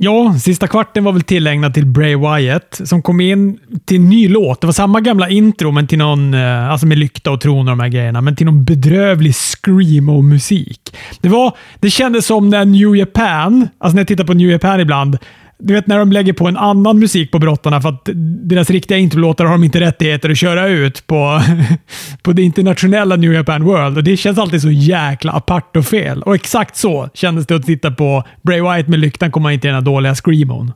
Ja, 0.00 0.34
sista 0.40 0.66
kvarten 0.66 1.04
var 1.04 1.12
väl 1.12 1.22
tillägnad 1.22 1.74
till 1.74 1.86
Bray 1.86 2.16
Wyatt 2.16 2.80
som 2.84 3.02
kom 3.02 3.20
in 3.20 3.58
till 3.84 3.96
en 3.96 4.08
ny 4.08 4.28
låt. 4.28 4.60
Det 4.60 4.66
var 4.66 4.72
samma 4.72 5.00
gamla 5.00 5.28
intro, 5.28 5.70
men 5.70 5.86
till 5.86 5.98
någon, 5.98 6.34
eh, 6.34 6.70
alltså 6.70 6.86
med 6.86 6.98
lykta 6.98 7.30
och 7.30 7.40
tron 7.40 7.58
och 7.58 7.64
de 7.64 7.80
här 7.80 7.88
grejerna, 7.88 8.20
men 8.20 8.36
till 8.36 8.46
någon 8.46 8.64
bedrövlig 8.64 9.34
screamo-musik. 9.34 10.96
Det, 11.20 11.28
var, 11.28 11.56
det 11.80 11.90
kändes 11.90 12.26
som 12.26 12.50
när 12.50 12.64
New 12.64 12.96
Japan, 12.96 13.68
alltså 13.78 13.94
när 13.94 14.00
jag 14.00 14.08
tittar 14.08 14.24
på 14.24 14.34
New 14.34 14.50
Japan 14.50 14.80
ibland, 14.80 15.18
du 15.58 15.74
vet 15.74 15.86
när 15.86 15.98
de 15.98 16.12
lägger 16.12 16.32
på 16.32 16.48
en 16.48 16.56
annan 16.56 16.98
musik 16.98 17.30
på 17.30 17.38
brottarna 17.38 17.80
för 17.80 17.88
att 17.88 18.08
deras 18.48 18.70
riktiga 18.70 18.98
introlåtar 18.98 19.44
har 19.44 19.52
de 19.52 19.64
inte 19.64 19.80
rättigheter 19.80 20.30
att 20.30 20.38
köra 20.38 20.68
ut 20.68 21.06
på, 21.06 21.42
på 22.22 22.32
det 22.32 22.42
internationella 22.42 23.16
New 23.16 23.32
Japan 23.32 23.64
World. 23.64 23.96
Och 23.96 24.04
Det 24.04 24.16
känns 24.16 24.38
alltid 24.38 24.62
så 24.62 24.70
jäkla 24.70 25.32
apart 25.32 25.76
och 25.76 25.86
fel. 25.86 26.22
Och 26.22 26.34
exakt 26.34 26.76
så 26.76 27.08
kändes 27.14 27.46
det 27.46 27.56
att 27.56 27.66
titta 27.66 27.90
på 27.90 28.24
Bray 28.42 28.60
Wyatt 28.60 28.88
med 28.88 28.98
lyktan 28.98 29.30
komma 29.30 29.52
in 29.52 29.60
till 29.60 29.68
den 29.68 29.74
här 29.74 29.82
dåliga 29.82 30.14
screamon. 30.14 30.72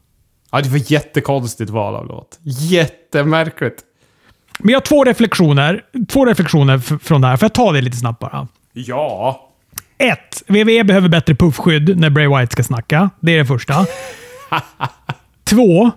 Ja, 0.52 0.60
det 0.60 0.68
var 0.68 0.92
jättekonstigt 0.92 1.70
val 1.70 1.94
av 1.94 2.06
låt. 2.06 2.38
Jättemärkligt. 2.42 3.82
Men 4.58 4.68
jag 4.72 4.76
har 4.76 4.82
två 4.84 5.04
reflektioner, 5.04 5.80
två 6.08 6.24
reflektioner 6.26 6.98
från 6.98 7.20
det 7.20 7.26
här. 7.26 7.36
Får 7.36 7.44
jag 7.44 7.52
ta 7.52 7.72
det 7.72 7.80
lite 7.80 7.96
snabbt 7.96 8.20
bara? 8.20 8.48
Ja. 8.72 9.48
Ett. 9.98 10.42
WWE 10.46 10.84
behöver 10.84 11.08
bättre 11.08 11.34
puffskydd 11.34 11.98
när 11.98 12.10
Bray 12.10 12.28
Wyatt 12.28 12.52
ska 12.52 12.62
snacka. 12.62 13.10
Det 13.20 13.32
är 13.32 13.38
det 13.38 13.46
första. 13.46 13.86
Två. 15.50 15.90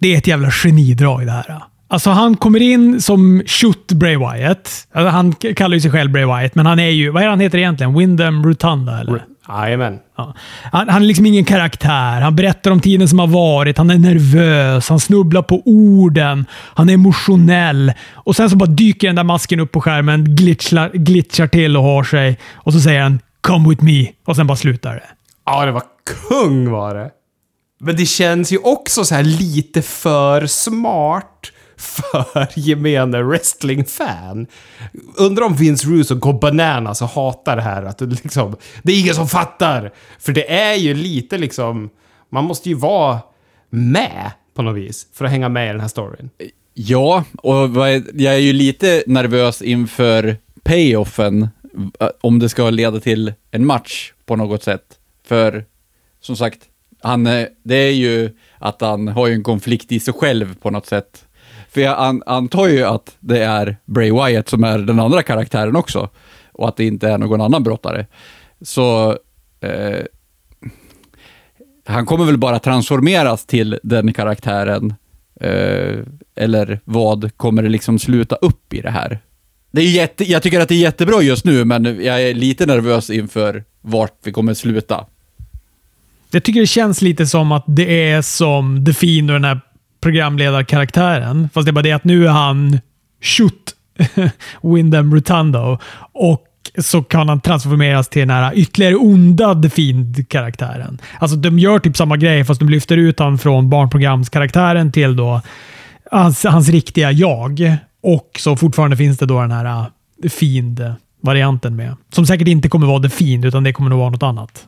Det 0.00 0.14
är 0.14 0.18
ett 0.18 0.26
jävla 0.26 0.50
genidrag 0.50 1.26
det 1.26 1.32
här. 1.32 1.60
Alltså 1.88 2.10
han 2.10 2.36
kommer 2.36 2.62
in 2.62 3.00
som 3.00 3.42
Shoot 3.46 3.92
Bray 3.92 4.16
Wyatt. 4.16 4.86
Alltså, 4.92 5.08
han 5.08 5.32
kallar 5.32 5.74
ju 5.74 5.80
sig 5.80 5.90
själv 5.90 6.10
Bray 6.10 6.24
Wyatt, 6.24 6.54
men 6.54 6.66
han 6.66 6.78
är 6.78 6.88
ju... 6.88 7.10
Vad 7.10 7.22
är 7.22 7.28
han 7.28 7.40
heter 7.40 7.58
egentligen? 7.58 7.98
Wyndham 7.98 8.44
Rotunda, 8.44 9.00
eller? 9.00 9.24
Jajamän. 9.48 9.98
Ja. 10.16 10.34
Han, 10.72 10.88
han 10.88 11.02
är 11.02 11.06
liksom 11.06 11.26
ingen 11.26 11.44
karaktär. 11.44 12.20
Han 12.20 12.36
berättar 12.36 12.70
om 12.70 12.80
tiden 12.80 13.08
som 13.08 13.18
har 13.18 13.26
varit. 13.26 13.78
Han 13.78 13.90
är 13.90 13.98
nervös. 13.98 14.88
Han 14.88 15.00
snubblar 15.00 15.42
på 15.42 15.62
orden. 15.64 16.46
Han 16.74 16.88
är 16.88 16.94
emotionell. 16.94 17.92
Och 18.14 18.36
sen 18.36 18.50
så 18.50 18.56
bara 18.56 18.70
dyker 18.70 19.06
den 19.06 19.16
där 19.16 19.24
masken 19.24 19.60
upp 19.60 19.72
på 19.72 19.80
skärmen, 19.80 20.36
glitchar, 20.36 20.90
glitchar 20.94 21.46
till 21.46 21.76
och 21.76 21.82
har 21.82 22.04
sig. 22.04 22.38
Och 22.54 22.72
så 22.72 22.80
säger 22.80 23.02
han 23.02 23.20
“Come 23.40 23.68
with 23.68 23.84
me” 23.84 24.06
och 24.24 24.36
sen 24.36 24.46
bara 24.46 24.56
slutar 24.56 24.94
det. 24.94 25.02
Ja, 25.46 25.66
det 25.66 25.72
var 25.72 25.82
kung 26.28 26.70
var 26.70 26.94
det. 26.94 27.10
Men 27.82 27.96
det 27.96 28.06
känns 28.06 28.52
ju 28.52 28.58
också 28.58 29.04
så 29.04 29.14
här 29.14 29.22
lite 29.24 29.82
för 29.82 30.46
smart 30.46 31.52
för 31.76 32.48
gemene 32.58 33.22
wrestlingfan. 33.22 34.46
Undrar 35.16 35.44
om 35.46 35.54
Vince 35.56 35.86
Russo 35.88 36.14
går 36.14 36.32
bananas 36.32 37.02
och 37.02 37.08
hatar 37.08 37.56
det 37.56 37.62
här. 37.62 37.82
Att 37.82 37.98
det, 37.98 38.06
liksom, 38.06 38.56
det 38.82 38.92
är 38.92 39.00
ingen 39.00 39.14
som 39.14 39.28
fattar. 39.28 39.92
För 40.18 40.32
det 40.32 40.52
är 40.52 40.74
ju 40.74 40.94
lite 40.94 41.38
liksom... 41.38 41.90
Man 42.30 42.44
måste 42.44 42.68
ju 42.68 42.74
vara 42.74 43.18
med 43.70 44.30
på 44.54 44.62
något 44.62 44.76
vis 44.76 45.06
för 45.12 45.24
att 45.24 45.30
hänga 45.30 45.48
med 45.48 45.64
i 45.68 45.72
den 45.72 45.80
här 45.80 45.88
storyn. 45.88 46.30
Ja, 46.74 47.24
och 47.36 47.70
vad 47.70 47.88
är- 47.90 48.04
jag 48.14 48.34
är 48.34 48.38
ju 48.38 48.52
lite 48.52 49.04
nervös 49.06 49.62
inför 49.62 50.36
payoffen, 50.62 51.48
eh, 52.00 52.08
om 52.20 52.38
det 52.38 52.48
ska 52.48 52.70
leda 52.70 53.00
till 53.00 53.32
en 53.50 53.66
match 53.66 54.12
på 54.26 54.36
något 54.36 54.62
sätt. 54.62 54.82
För, 55.26 55.64
som 56.20 56.36
sagt, 56.36 56.58
han, 57.02 57.26
eh, 57.26 57.46
det 57.62 57.74
är 57.74 57.92
ju 57.92 58.30
att 58.58 58.80
han 58.80 59.08
har 59.08 59.26
ju 59.26 59.34
en 59.34 59.42
konflikt 59.42 59.92
i 59.92 60.00
sig 60.00 60.14
själv 60.14 60.54
på 60.54 60.70
något 60.70 60.86
sätt. 60.86 61.24
För 61.70 61.80
jag 61.80 61.98
an, 61.98 62.22
antar 62.26 62.66
ju 62.66 62.84
att 62.84 63.16
det 63.20 63.44
är 63.44 63.76
Bray 63.84 64.10
Wyatt 64.10 64.48
som 64.48 64.64
är 64.64 64.78
den 64.78 65.00
andra 65.00 65.22
karaktären 65.22 65.76
också, 65.76 66.08
och 66.52 66.68
att 66.68 66.76
det 66.76 66.84
inte 66.84 67.08
är 67.08 67.18
någon 67.18 67.40
annan 67.40 67.62
brottare. 67.62 68.06
Så, 68.62 69.18
eh, 69.60 70.00
han 71.84 72.06
kommer 72.06 72.24
väl 72.24 72.38
bara 72.38 72.58
transformeras 72.58 73.46
till 73.46 73.78
den 73.82 74.12
karaktären 74.12 74.94
Eh, 75.42 75.98
eller 76.34 76.80
vad 76.84 77.36
kommer 77.36 77.62
det 77.62 77.68
liksom 77.68 77.98
sluta 77.98 78.36
upp 78.36 78.74
i 78.74 78.80
det 78.80 78.90
här? 78.90 79.18
Det 79.70 79.80
är 79.80 79.90
jätte, 79.90 80.24
jag 80.24 80.42
tycker 80.42 80.60
att 80.60 80.68
det 80.68 80.74
är 80.74 80.78
jättebra 80.78 81.22
just 81.22 81.44
nu, 81.44 81.64
men 81.64 81.84
jag 81.84 82.22
är 82.22 82.34
lite 82.34 82.66
nervös 82.66 83.10
inför 83.10 83.64
vart 83.80 84.18
vi 84.22 84.32
kommer 84.32 84.54
sluta. 84.54 85.06
Jag 86.32 86.44
tycker 86.44 86.60
det 86.60 86.66
känns 86.66 87.02
lite 87.02 87.26
som 87.26 87.52
att 87.52 87.64
det 87.66 88.10
är 88.10 88.22
som 88.22 88.84
The 88.84 88.92
Fiend 88.92 89.30
och 89.30 89.34
den 89.34 89.44
här 89.44 89.60
programledarkaraktären. 90.00 91.48
Fast 91.54 91.66
det 91.66 91.70
är 91.70 91.72
bara 91.72 91.82
det 91.82 91.92
att 91.92 92.04
nu 92.04 92.26
är 92.26 92.30
han 92.30 92.80
Shoot 93.22 93.74
Windham 94.62 95.14
Rutando. 95.14 95.78
och 96.12 96.48
så 96.78 97.02
kan 97.02 97.28
han 97.28 97.40
transformeras 97.40 98.08
till 98.08 98.20
den 98.20 98.30
här 98.30 98.52
ytterligare 98.54 98.94
onda 98.94 99.62
The 99.62 99.68
Fiend-karaktären. 99.68 100.98
Alltså 101.18 101.36
de 101.36 101.58
gör 101.58 101.78
typ 101.78 101.96
samma 101.96 102.16
grej 102.16 102.44
fast 102.44 102.60
de 102.60 102.68
lyfter 102.68 102.96
ut 102.96 103.18
honom 103.18 103.38
från 103.38 103.70
barnprogramskaraktären 103.70 104.92
till 104.92 105.16
då 105.16 105.40
hans, 106.10 106.44
hans 106.44 106.68
riktiga 106.68 107.12
jag. 107.12 107.76
Och 108.02 108.30
så 108.38 108.56
fortfarande 108.56 108.96
finns 108.96 109.18
det 109.18 109.26
då 109.26 109.40
den 109.40 109.50
här 109.50 109.86
The 110.22 110.28
Fiend-varianten 110.28 111.76
med. 111.76 111.96
Som 112.12 112.26
säkert 112.26 112.48
inte 112.48 112.68
kommer 112.68 112.86
vara 112.86 113.02
The 113.02 113.08
Fiend 113.08 113.44
utan 113.44 113.64
det 113.64 113.72
kommer 113.72 113.90
nog 113.90 113.98
vara 113.98 114.10
något 114.10 114.22
annat. 114.22 114.66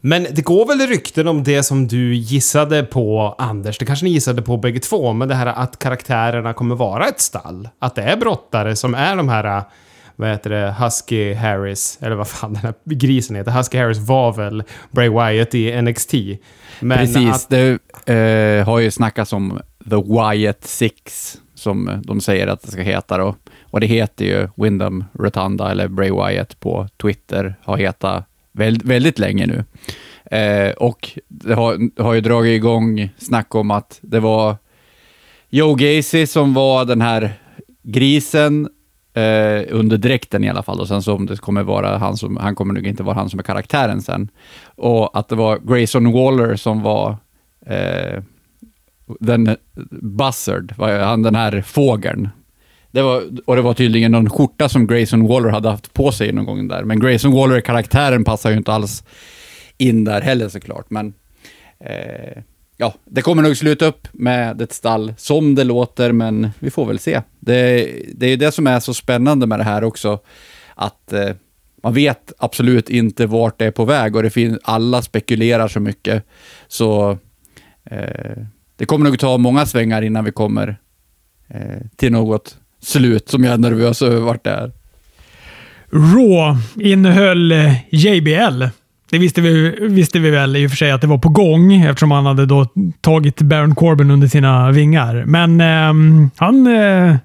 Men 0.00 0.26
det 0.30 0.42
går 0.42 0.66
väl 0.66 0.80
rykten 0.80 1.28
om 1.28 1.42
det 1.42 1.62
som 1.62 1.88
du 1.88 2.14
gissade 2.14 2.82
på, 2.82 3.34
Anders. 3.38 3.78
Det 3.78 3.84
kanske 3.84 4.04
ni 4.04 4.10
gissade 4.10 4.42
på 4.42 4.56
bägge 4.56 4.80
två, 4.80 5.12
men 5.12 5.28
det 5.28 5.34
här 5.34 5.46
att 5.46 5.78
karaktärerna 5.78 6.52
kommer 6.52 6.74
vara 6.74 7.08
ett 7.08 7.20
stall. 7.20 7.68
Att 7.78 7.94
det 7.94 8.02
är 8.02 8.16
brottare 8.16 8.76
som 8.76 8.94
är 8.94 9.16
de 9.16 9.28
här, 9.28 9.62
vad 10.16 10.28
heter 10.28 10.50
det, 10.50 10.74
Husky 10.78 11.34
Harris, 11.34 11.98
eller 12.00 12.16
vad 12.16 12.28
fan 12.28 12.52
den 12.52 12.62
här 12.62 12.74
grisen 12.84 13.36
heter. 13.36 13.50
Husky 13.50 13.78
Harris 13.78 13.98
var 13.98 14.32
väl 14.32 14.62
Bray 14.90 15.08
Wyatt 15.08 15.54
i 15.54 15.82
NXT. 15.82 16.14
Men 16.80 16.98
Precis, 16.98 17.30
Att, 17.30 17.48
det 17.48 17.78
eh, 18.14 18.66
har 18.66 18.78
ju 18.78 18.90
snackats 18.90 19.32
om 19.32 19.60
The 19.90 19.96
Wyatt 19.96 20.64
Six, 20.64 21.36
som 21.54 22.02
de 22.04 22.20
säger 22.20 22.46
att 22.46 22.62
det 22.62 22.70
ska 22.70 22.82
heta 22.82 23.18
då. 23.18 23.34
Och 23.62 23.80
det 23.80 23.86
heter 23.86 24.24
ju 24.24 24.48
Wyndham 24.56 25.04
Rotunda, 25.12 25.70
eller 25.70 25.88
Bray 25.88 26.10
Wyatt 26.10 26.60
på 26.60 26.88
Twitter, 27.02 27.54
har 27.64 27.76
hetat 27.76 28.29
väldigt, 28.52 28.84
väldigt 28.84 29.18
länge 29.18 29.46
nu. 29.46 29.64
Eh, 30.36 30.70
och 30.70 31.18
det 31.28 31.54
har, 31.54 32.02
har 32.02 32.14
ju 32.14 32.20
dragit 32.20 32.56
igång 32.56 33.10
snack 33.18 33.54
om 33.54 33.70
att 33.70 33.98
det 34.02 34.20
var 34.20 34.56
Joe 35.48 35.74
Gacy 35.74 36.26
som 36.26 36.54
var 36.54 36.84
den 36.84 37.00
här 37.00 37.32
grisen 37.82 38.68
eh, 39.14 39.62
under 39.68 39.96
dräkten 39.96 40.44
i 40.44 40.48
alla 40.48 40.62
fall. 40.62 40.80
Och 40.80 40.88
sen 40.88 41.02
så 41.02 41.14
om 41.14 41.26
det 41.26 41.36
kommer 41.36 41.62
vara 41.62 41.98
han 41.98 42.16
som, 42.16 42.36
han 42.36 42.54
kommer 42.54 42.74
nog 42.74 42.86
inte 42.86 43.02
vara 43.02 43.14
han 43.14 43.30
som 43.30 43.38
är 43.38 43.44
karaktären 43.44 44.02
sen. 44.02 44.28
Och 44.64 45.18
att 45.18 45.28
det 45.28 45.36
var 45.36 45.58
Grayson 45.58 46.12
Waller 46.12 46.56
som 46.56 46.82
var 46.82 47.16
eh, 47.66 48.22
den 49.20 49.56
Buzzard, 49.90 50.74
han 50.78 51.22
den 51.22 51.34
här 51.34 51.62
fågeln. 51.62 52.28
Det 52.90 53.02
var, 53.02 53.24
och 53.44 53.56
det 53.56 53.62
var 53.62 53.74
tydligen 53.74 54.12
någon 54.12 54.30
skjorta 54.30 54.68
som 54.68 54.86
Grayson 54.86 55.26
Waller 55.26 55.48
hade 55.48 55.70
haft 55.70 55.94
på 55.94 56.12
sig 56.12 56.32
någon 56.32 56.44
gång 56.44 56.68
där. 56.68 56.84
Men 56.84 57.00
Grayson 57.00 57.32
Waller, 57.32 57.60
karaktären, 57.60 58.24
passar 58.24 58.50
ju 58.50 58.56
inte 58.56 58.72
alls 58.72 59.04
in 59.78 60.04
där 60.04 60.20
heller 60.20 60.48
såklart. 60.48 60.90
Men 60.90 61.14
eh, 61.80 62.42
ja, 62.76 62.94
det 63.04 63.22
kommer 63.22 63.42
nog 63.42 63.56
sluta 63.56 63.86
upp 63.86 64.08
med 64.12 64.62
ett 64.62 64.72
stall 64.72 65.14
som 65.18 65.54
det 65.54 65.64
låter, 65.64 66.12
men 66.12 66.50
vi 66.58 66.70
får 66.70 66.86
väl 66.86 66.98
se. 66.98 67.22
Det, 67.40 67.90
det 68.14 68.26
är 68.26 68.36
det 68.36 68.52
som 68.52 68.66
är 68.66 68.80
så 68.80 68.94
spännande 68.94 69.46
med 69.46 69.58
det 69.58 69.64
här 69.64 69.84
också, 69.84 70.18
att 70.74 71.12
eh, 71.12 71.30
man 71.82 71.94
vet 71.94 72.32
absolut 72.38 72.90
inte 72.90 73.26
vart 73.26 73.58
det 73.58 73.66
är 73.66 73.70
på 73.70 73.84
väg 73.84 74.16
och 74.16 74.22
det 74.22 74.30
finns, 74.30 74.58
alla 74.62 75.02
spekulerar 75.02 75.68
så 75.68 75.80
mycket. 75.80 76.24
Så 76.68 77.18
eh, 77.84 78.42
det 78.76 78.84
kommer 78.84 79.04
nog 79.04 79.18
ta 79.18 79.38
många 79.38 79.66
svängar 79.66 80.02
innan 80.02 80.24
vi 80.24 80.32
kommer 80.32 80.76
eh, 81.48 81.86
till 81.96 82.12
något 82.12 82.56
slut 82.80 83.28
som 83.28 83.44
jag 83.44 83.54
är 83.54 83.58
nervös 83.58 84.02
över 84.02 84.20
vart 84.20 84.44
det 84.44 84.50
är. 84.50 84.72
Raw 85.92 86.60
innehöll 86.76 87.52
eh, 87.52 87.74
JBL. 87.90 88.64
Det 89.10 89.18
visste 89.18 89.40
vi, 89.40 89.76
visste 89.80 90.18
vi 90.18 90.30
väl 90.30 90.56
i 90.56 90.66
och 90.66 90.70
för 90.70 90.76
sig 90.76 90.90
att 90.90 91.00
det 91.00 91.06
var 91.06 91.18
på 91.18 91.28
gång 91.28 91.72
eftersom 91.72 92.10
han 92.10 92.26
hade 92.26 92.46
då 92.46 92.66
tagit 93.00 93.42
Baron 93.42 93.74
Corbin 93.74 94.10
under 94.10 94.28
sina 94.28 94.70
vingar. 94.70 95.24
Men 95.26 95.60
eh, 95.60 96.28
han... 96.36 96.66
Eh, 96.66 97.16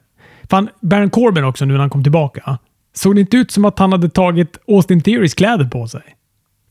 fan, 0.49 0.69
Baron 0.81 1.09
Corbin 1.09 1.43
också 1.43 1.65
nu 1.65 1.73
när 1.73 1.79
han 1.79 1.89
kom 1.89 2.03
tillbaka. 2.03 2.57
Såg 2.93 3.15
det 3.15 3.21
inte 3.21 3.37
ut 3.37 3.51
som 3.51 3.65
att 3.65 3.79
han 3.79 3.91
hade 3.91 4.09
tagit 4.09 4.57
Austin 4.67 5.01
Theorys 5.01 5.33
kläder 5.33 5.65
på 5.65 5.87
sig? 5.87 6.01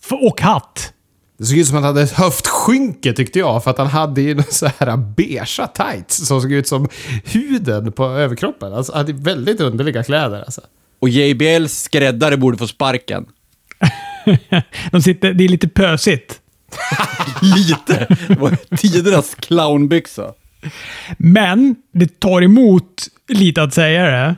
F 0.04 0.12
och 0.12 0.40
hatt. 0.40 0.92
Det 1.38 1.44
såg 1.44 1.58
ut 1.58 1.66
som 1.66 1.76
att 1.76 1.84
han 1.84 1.94
hade 1.94 2.02
ett 2.02 2.12
höftskynke 2.12 3.12
tyckte 3.12 3.38
jag, 3.38 3.64
för 3.64 3.70
att 3.70 3.78
han 3.78 3.86
hade 3.86 4.22
ju 4.22 4.42
så 4.50 4.66
här 4.78 4.96
beiga 4.96 5.66
tights 5.66 6.26
som 6.26 6.40
såg 6.40 6.52
ut 6.52 6.68
som 6.68 6.88
huden 7.24 7.92
på 7.92 8.04
överkroppen. 8.04 8.72
Alltså, 8.72 8.92
han 8.92 8.98
hade 8.98 9.12
väldigt 9.12 9.60
underliga 9.60 10.02
kläder 10.02 10.40
alltså. 10.40 10.60
Och 11.00 11.08
JBLs 11.08 11.82
skräddare 11.82 12.36
borde 12.36 12.58
få 12.58 12.66
sparken. 12.66 13.26
De 14.90 15.02
sitter, 15.02 15.32
det 15.32 15.44
är 15.44 15.48
lite 15.48 15.68
pösigt. 15.68 16.40
lite. 17.42 18.16
Det 18.28 18.38
var 18.38 18.76
tidernas 18.76 19.34
clownbyxa. 19.34 20.32
Men 21.18 21.76
det 21.92 22.20
tar 22.20 22.42
emot 22.42 23.06
lite 23.28 23.62
att 23.62 23.74
säga 23.74 24.04
det. 24.04 24.36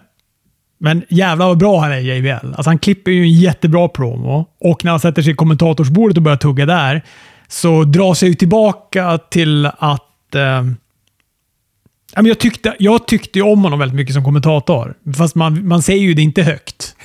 Men 0.79 1.03
jävlar 1.09 1.47
vad 1.47 1.59
bra 1.59 1.81
han 1.81 1.93
är 1.93 1.99
JBL. 1.99 2.47
Alltså 2.47 2.71
han 2.71 2.79
klipper 2.79 3.11
ju 3.11 3.23
en 3.23 3.33
jättebra 3.33 3.89
promo 3.89 4.47
och 4.61 4.85
när 4.85 4.91
han 4.91 5.01
sätter 5.01 5.23
sig 5.23 5.33
i 5.33 5.37
kommentatorsbordet 5.37 6.17
och 6.17 6.23
börjar 6.23 6.37
tugga 6.37 6.67
där 6.67 7.03
så 7.49 7.85
dras 7.85 8.23
jag 8.23 8.29
ju 8.29 8.35
tillbaka 8.35 9.19
till 9.19 9.67
att 9.67 10.35
eh, 10.35 10.63
jag 12.25 12.39
tyckte, 12.39 12.77
jag 12.79 13.07
tyckte 13.07 13.43
om 13.43 13.65
honom 13.65 13.79
väldigt 13.79 13.97
mycket 13.97 14.15
som 14.15 14.25
kommentator. 14.25 14.95
Fast 15.17 15.35
man, 15.35 15.69
man 15.69 15.83
säger 15.83 16.03
ju 16.03 16.15
det 16.15 16.23
inte 16.23 16.43
högt. 16.43 16.97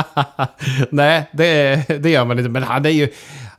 Nej, 0.90 1.30
det, 1.32 1.84
det 2.02 2.10
gör 2.10 2.24
man 2.24 2.38
inte. 2.38 2.50
Men 2.50 2.62
han 2.62 2.86
är, 2.86 2.90
ju, 2.90 3.08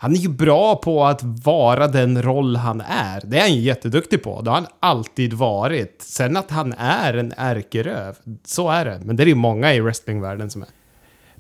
han 0.03 0.15
är 0.15 0.17
ju 0.17 0.29
bra 0.29 0.75
på 0.75 1.05
att 1.05 1.23
vara 1.23 1.87
den 1.87 2.21
roll 2.21 2.55
han 2.55 2.81
är. 2.81 3.21
Det 3.25 3.37
är 3.37 3.41
han 3.41 3.53
ju 3.53 3.61
jätteduktig 3.61 4.23
på. 4.23 4.41
Det 4.41 4.49
har 4.49 4.55
han 4.55 4.67
alltid 4.79 5.33
varit. 5.33 5.95
Sen 5.99 6.37
att 6.37 6.51
han 6.51 6.73
är 6.77 7.13
en 7.13 7.33
ärkeröv, 7.37 8.15
så 8.45 8.69
är 8.69 8.85
det. 8.85 9.01
Men 9.03 9.15
det 9.15 9.23
är 9.23 9.27
ju 9.27 9.35
många 9.35 9.73
i 9.73 9.79
wrestlingvärlden 9.79 10.49
som 10.49 10.61
är. 10.61 10.69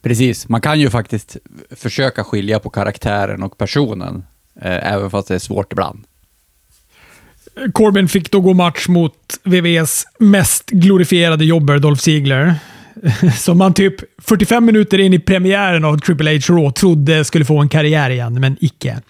Precis, 0.01 0.49
man 0.49 0.61
kan 0.61 0.79
ju 0.79 0.89
faktiskt 0.89 1.37
försöka 1.71 2.23
skilja 2.23 2.59
på 2.59 2.69
karaktären 2.69 3.43
och 3.43 3.57
personen. 3.57 4.25
Eh, 4.61 4.93
även 4.93 5.09
fast 5.09 5.27
det 5.27 5.35
är 5.35 5.39
svårt 5.39 5.71
ibland. 5.71 6.03
Corbin 7.73 8.07
fick 8.07 8.31
då 8.31 8.41
gå 8.41 8.53
match 8.53 8.87
mot 8.87 9.39
VVs 9.43 10.05
mest 10.19 10.69
glorifierade 10.69 11.45
jobber, 11.45 11.79
Dolph 11.79 12.01
Ziegler. 12.01 12.55
Som 13.37 13.57
man 13.57 13.73
typ 13.73 13.95
45 14.21 14.65
minuter 14.65 14.99
in 14.99 15.13
i 15.13 15.19
premiären 15.19 15.85
av 15.85 15.97
Triple 15.97 16.31
H 16.31 16.53
Raw 16.53 16.71
trodde 16.71 17.25
skulle 17.25 17.45
få 17.45 17.59
en 17.59 17.69
karriär 17.69 18.09
igen, 18.09 18.39
men 18.39 18.57
icke. 18.59 19.01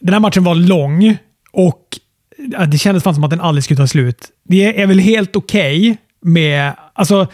Den 0.00 0.12
här 0.12 0.20
matchen 0.20 0.44
var 0.44 0.54
lång 0.54 1.16
och 1.52 1.84
det 2.68 2.78
kändes 2.78 3.02
fan 3.02 3.14
som 3.14 3.24
att 3.24 3.30
den 3.30 3.40
aldrig 3.40 3.64
skulle 3.64 3.76
ta 3.76 3.86
slut. 3.86 4.28
Det 4.44 4.82
är 4.82 4.86
väl 4.86 4.98
helt 4.98 5.36
okej 5.36 5.90
okay 5.90 5.96
med... 6.22 6.72
Alltså, 6.92 7.26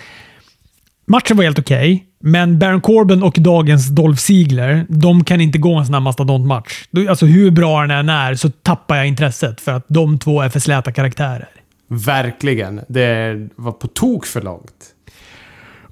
matchen 1.06 1.36
var 1.36 1.44
helt 1.44 1.58
okej. 1.58 1.94
Okay. 1.94 2.06
Men 2.20 2.58
Baron 2.58 2.80
Corbin 2.80 3.22
och 3.22 3.36
dagens 3.38 3.88
Dolph 3.88 4.18
Ziegler, 4.18 4.86
de 4.88 5.24
kan 5.24 5.40
inte 5.40 5.58
gå 5.58 5.74
en 5.74 5.86
sån 5.86 5.94
här 5.94 6.00
mastodontmatch. 6.00 6.84
Alltså 7.08 7.26
hur 7.26 7.50
bra 7.50 7.80
den 7.80 7.90
än 7.90 8.08
är 8.08 8.34
så 8.34 8.50
tappar 8.50 8.96
jag 8.96 9.06
intresset 9.06 9.60
för 9.60 9.72
att 9.72 9.84
de 9.88 10.18
två 10.18 10.40
är 10.40 10.48
för 10.48 10.60
släta 10.60 10.92
karaktärer. 10.92 11.48
Verkligen. 11.88 12.80
Det 12.88 13.48
var 13.56 13.72
på 13.72 13.86
tok 13.86 14.26
för 14.26 14.42
långt. 14.42 14.95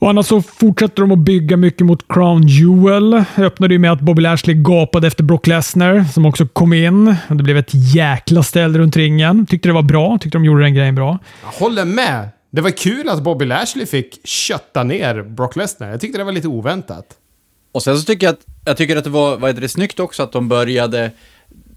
Och 0.05 0.11
annars 0.11 0.27
så 0.27 0.43
fortsätter 0.43 1.03
de 1.03 1.13
att 1.13 1.19
bygga 1.19 1.57
mycket 1.57 1.87
mot 1.87 2.09
Crown 2.09 2.47
Jewel. 2.47 3.25
öppnade 3.37 3.75
ju 3.75 3.79
med 3.79 3.93
att 3.93 4.01
Bobby 4.01 4.23
Lashley 4.23 4.55
gapade 4.57 5.07
efter 5.07 5.25
Brock 5.25 5.47
Lesnar, 5.47 6.05
som 6.05 6.27
också 6.27 6.47
kom 6.47 6.73
in. 6.73 7.17
Det 7.29 7.43
blev 7.43 7.57
ett 7.57 7.71
jäkla 7.95 8.43
ställ 8.43 8.77
runt 8.79 8.97
ringen. 8.97 9.47
Tyckte 9.47 9.69
det 9.69 9.73
var 9.73 9.83
bra. 9.83 10.19
Tyckte 10.19 10.39
de 10.39 10.45
gjorde 10.45 10.63
den 10.63 10.75
grejen 10.75 10.95
bra. 10.95 11.19
Jag 11.43 11.65
håller 11.65 11.85
med. 11.85 12.29
Det 12.51 12.61
var 12.61 12.71
kul 12.71 13.09
att 13.09 13.23
Bobby 13.23 13.45
Lashley 13.45 13.87
fick 13.87 14.27
kötta 14.27 14.83
ner 14.83 15.23
Brock 15.23 15.57
Lesnar. 15.57 15.91
Jag 15.91 16.01
tyckte 16.01 16.19
det 16.19 16.25
var 16.25 16.33
lite 16.33 16.49
oväntat. 16.49 17.07
Och 17.73 17.83
sen 17.83 17.99
så 17.99 18.05
tycker 18.05 18.27
jag 18.27 18.33
att, 18.33 18.47
jag 18.65 18.77
tycker 18.77 18.97
att 18.97 19.05
det 19.05 19.11
var, 19.11 19.37
var 19.37 19.53
det 19.53 19.69
snyggt 19.69 20.01
också 20.01 20.23
att 20.23 20.33
de 20.33 20.49
började, 20.49 21.11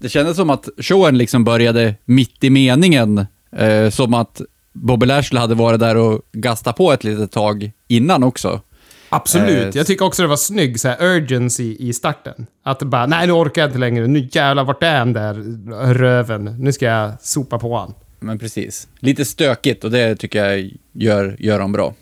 det 0.00 0.08
kändes 0.08 0.36
som 0.36 0.50
att 0.50 0.68
showen 0.78 1.18
liksom 1.18 1.44
började 1.44 1.94
mitt 2.04 2.44
i 2.44 2.50
meningen. 2.50 3.26
Eh, 3.56 3.90
som 3.90 4.14
att 4.14 4.40
Bobby 4.82 5.06
Lashley 5.06 5.40
hade 5.40 5.54
varit 5.54 5.80
där 5.80 5.96
och 5.96 6.20
gastat 6.32 6.76
på 6.76 6.92
ett 6.92 7.04
litet 7.04 7.32
tag 7.32 7.72
innan 7.88 8.22
också. 8.22 8.60
Absolut. 9.08 9.74
Eh, 9.74 9.78
jag 9.78 9.86
tycker 9.86 10.04
också 10.04 10.22
det 10.22 10.28
var 10.28 10.36
snygg 10.36 10.80
så 10.80 10.88
här, 10.88 11.04
urgency 11.04 11.76
i 11.78 11.92
starten. 11.92 12.46
Att 12.62 12.82
bara, 12.82 13.06
nej 13.06 13.26
nu 13.26 13.32
orkar 13.32 13.62
jag 13.62 13.68
inte 13.68 13.78
längre. 13.78 14.06
Nu 14.06 14.28
jävlar, 14.32 14.64
vart 14.64 14.82
är 14.82 14.98
den 14.98 15.12
där 15.12 15.34
röven? 15.94 16.56
Nu 16.58 16.72
ska 16.72 16.86
jag 16.86 17.12
sopa 17.20 17.58
på 17.58 17.76
han 17.76 17.94
men 18.20 18.38
precis. 18.38 18.88
Lite 18.98 19.24
stökigt 19.24 19.84
och 19.84 19.90
det 19.90 20.16
tycker 20.16 20.44
jag 20.44 20.70
gör, 20.92 21.36
gör 21.38 21.58
dem 21.58 21.72
bra. 21.72 21.94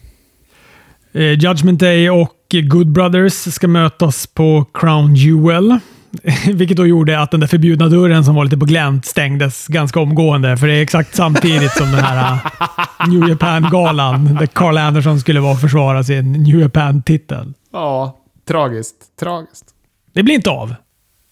Eh, 1.12 1.32
Judgment 1.32 1.80
Day 1.80 2.10
och 2.10 2.54
Good 2.70 2.90
Brothers 2.90 3.54
ska 3.54 3.68
mötas 3.68 4.26
på 4.26 4.64
Crown 4.74 5.14
Jewel. 5.14 5.78
Vilket 6.55 6.76
då 6.76 6.87
gjorde 6.87 7.20
att 7.20 7.31
den 7.31 7.40
där 7.40 7.46
förbjudna 7.46 7.88
dörren 7.88 8.24
som 8.24 8.35
var 8.35 8.44
lite 8.44 8.57
på 8.57 8.64
glänt 8.64 9.07
stängdes 9.07 9.66
ganska 9.66 10.00
omgående. 10.00 10.57
För 10.57 10.66
det 10.66 10.74
är 10.74 10.83
exakt 10.83 11.16
samtidigt 11.16 11.72
som 11.72 11.92
den 11.92 12.00
här 12.00 12.35
uh, 12.35 13.09
New 13.09 13.29
Japan-galan 13.29 14.35
där 14.35 14.46
Carl 14.46 14.79
Anderson 14.79 15.20
skulle 15.20 15.40
vara 15.40 15.52
och 15.52 15.61
försvara 15.61 16.05
sin 16.05 16.33
New 16.33 16.61
Japan-titel. 16.61 17.52
Ja, 17.72 18.16
tragiskt. 18.48 18.96
Tragiskt. 19.20 19.64
Det 20.12 20.22
blir 20.22 20.35
inte 20.35 20.50
av. 20.50 20.74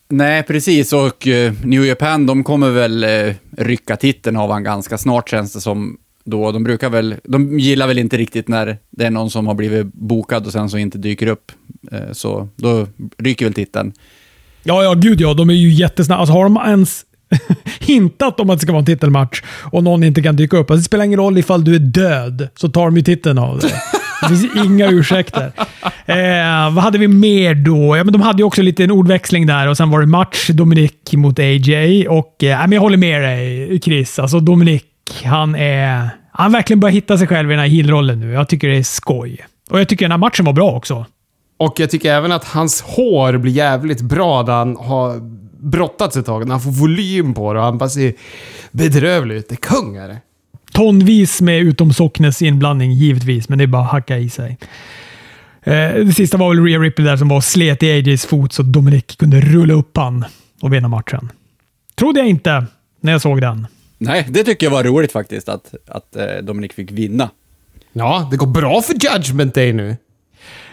Nej, 0.09 0.43
precis. 0.43 0.93
Och 0.93 1.27
uh, 1.27 1.53
New 1.65 1.85
Japan, 1.85 2.27
de 2.27 2.45
kommer 2.45 2.71
väl 2.71 3.05
uh, 3.05 3.35
rycka 3.57 3.97
titeln 3.97 4.37
av 4.37 4.51
han 4.51 4.65
ganska 4.65 4.99
snart 4.99 5.31
känns 5.31 5.53
det 5.53 5.61
som. 5.61 5.99
Då, 6.27 6.53
de 6.53 6.65
brukar 6.65 6.91
väl, 6.91 7.15
de 7.25 7.59
gillar 7.59 7.87
väl 7.87 7.99
inte 7.99 8.17
riktigt 8.17 8.49
när 8.49 8.79
det 8.91 9.05
är 9.05 9.11
någon 9.11 9.31
som 9.31 9.47
har 9.47 9.55
blivit 9.55 9.87
bokad 9.87 10.47
och 10.47 10.53
sen 10.53 10.71
så 10.71 10.79
inte 10.79 10.99
dyker 10.99 11.27
upp. 11.27 11.53
Uh, 11.93 12.13
så 12.13 12.49
då 12.57 12.87
ryker 13.19 13.47
väl 13.47 13.55
titeln. 13.55 13.93
Ja, 14.65 14.83
ja, 14.83 14.95
gud 14.95 15.21
ja. 15.21 15.35
De 15.35 15.51
är 15.51 15.55
ju 15.55 15.73
jättesnabba. 15.73 16.21
Alltså, 16.21 16.33
har 16.33 16.45
de 16.45 16.57
ens 16.67 17.05
hintat 17.81 18.41
om 18.41 18.51
att 18.51 18.59
det 18.59 18.63
ska 18.63 18.73
vara 18.73 18.81
en 18.81 18.87
titelmatch 18.87 19.43
och 19.63 19.85
någon 19.85 20.05
inte 20.05 20.23
kan 20.23 20.37
dyka 20.37 20.57
upp. 20.57 20.71
Alltså, 20.71 20.81
det 20.81 20.85
spelar 20.85 21.05
ingen 21.05 21.19
roll 21.19 21.39
ifall 21.39 21.65
du 21.65 21.75
är 21.75 21.79
död, 21.79 22.49
så 22.57 22.69
tar 22.69 22.85
de 22.85 22.97
ju 22.97 23.03
titeln 23.03 23.39
av 23.39 23.59
dig. 23.59 23.71
Det 24.23 24.29
finns 24.29 24.57
inga 24.67 24.91
ursäkter. 24.91 25.53
Eh, 26.07 26.75
vad 26.75 26.85
hade 26.85 26.99
vi 26.99 27.09
mer 27.09 27.55
då? 27.55 27.97
Ja, 27.97 28.05
men 28.05 28.13
de 28.13 28.23
hade 28.23 28.39
ju 28.39 28.45
också 28.45 28.63
lite 28.63 28.85
en 28.85 28.91
ordväxling 28.91 29.47
där 29.47 29.69
och 29.69 29.77
sen 29.77 29.91
var 29.91 30.01
det 30.01 30.07
match 30.07 30.51
Dominic 30.51 30.93
mot 31.13 31.39
AJ. 31.39 32.09
Och, 32.09 32.45
eh, 32.45 32.59
men 32.61 32.73
jag 32.73 32.81
håller 32.81 32.97
med 32.97 33.23
dig 33.23 33.81
Chris. 33.81 34.19
Alltså 34.19 34.41
Dominic, 34.41 34.83
han 35.25 35.55
är... 35.55 36.09
Han 36.33 36.53
verkligen 36.53 36.81
börjar 36.81 36.93
hitta 36.93 37.19
sig 37.19 37.27
själv 37.27 37.51
i 37.51 37.55
den 37.55 37.61
här 37.61 37.69
heel-rollen 37.69 38.21
nu. 38.21 38.33
Jag 38.33 38.49
tycker 38.49 38.69
det 38.69 38.77
är 38.77 38.83
skoj. 38.83 39.39
Och 39.71 39.81
jag 39.81 39.89
tycker 39.89 40.05
den 40.05 40.11
här 40.11 40.19
matchen 40.19 40.45
var 40.45 40.53
bra 40.53 40.71
också. 40.71 41.07
Och 41.57 41.81
jag 41.81 41.91
tycker 41.91 42.13
även 42.13 42.33
att 42.33 42.45
hans 42.45 42.83
hår 42.83 43.37
blir 43.37 43.53
jävligt 43.53 44.01
bra 44.01 44.43
när 44.43 44.53
han 44.53 44.77
har 44.77 45.21
brottats 45.59 46.17
ett 46.17 46.27
tag. 46.27 46.47
När 46.47 46.51
han 46.51 46.61
får 46.61 46.71
volym 46.71 47.35
på 47.35 47.53
det 47.53 47.59
och 47.59 47.65
han 47.65 47.79
bara 47.79 47.89
ser 47.89 48.15
bedrövlig 48.71 49.35
ut. 49.35 49.49
Det 49.49 49.55
är 49.55 49.57
kung 49.57 49.97
är 49.97 50.09
det. 50.09 50.21
Tonvis 50.73 51.41
med 51.41 51.61
utom 51.61 51.93
Socknes 51.93 52.43
inblandning 52.43 52.93
givetvis, 52.93 53.49
men 53.49 53.59
det 53.59 53.65
är 53.65 53.67
bara 53.67 53.83
att 53.83 53.93
hacka 53.93 54.19
i 54.19 54.31
sig. 54.31 54.59
Eh, 55.63 55.95
det 55.95 56.15
sista 56.15 56.37
var 56.37 56.49
väl 56.49 56.65
Rhea 56.65 56.79
Ripley 56.79 57.07
där 57.07 57.17
som 57.17 57.29
var 57.29 57.41
slet 57.41 57.83
i 57.83 57.91
AJs 57.91 58.27
fot 58.27 58.53
så 58.53 58.63
Dominic 58.63 59.05
kunde 59.05 59.41
rulla 59.41 59.75
upp 59.75 59.97
han 59.97 60.25
och 60.63 60.73
vinna 60.73 60.89
matchen. 60.89 61.33
Trodde 61.95 62.21
jag 62.21 62.29
inte 62.29 62.67
när 63.01 63.13
jag 63.13 63.21
såg 63.21 63.41
den. 63.41 63.67
Nej, 63.99 64.27
det 64.31 64.45
tycker 64.45 64.67
jag 64.67 64.71
var 64.71 64.85
roligt 64.85 65.13
faktiskt, 65.13 65.49
att, 65.49 65.75
att 65.89 66.17
eh, 66.17 66.27
Dominic 66.43 66.73
fick 66.73 66.91
vinna. 66.91 67.31
Ja, 67.93 68.29
det 68.31 68.37
går 68.37 68.47
bra 68.47 68.83
för 68.83 68.95
Judgment 68.95 69.55
Day 69.55 69.73
nu. 69.73 69.97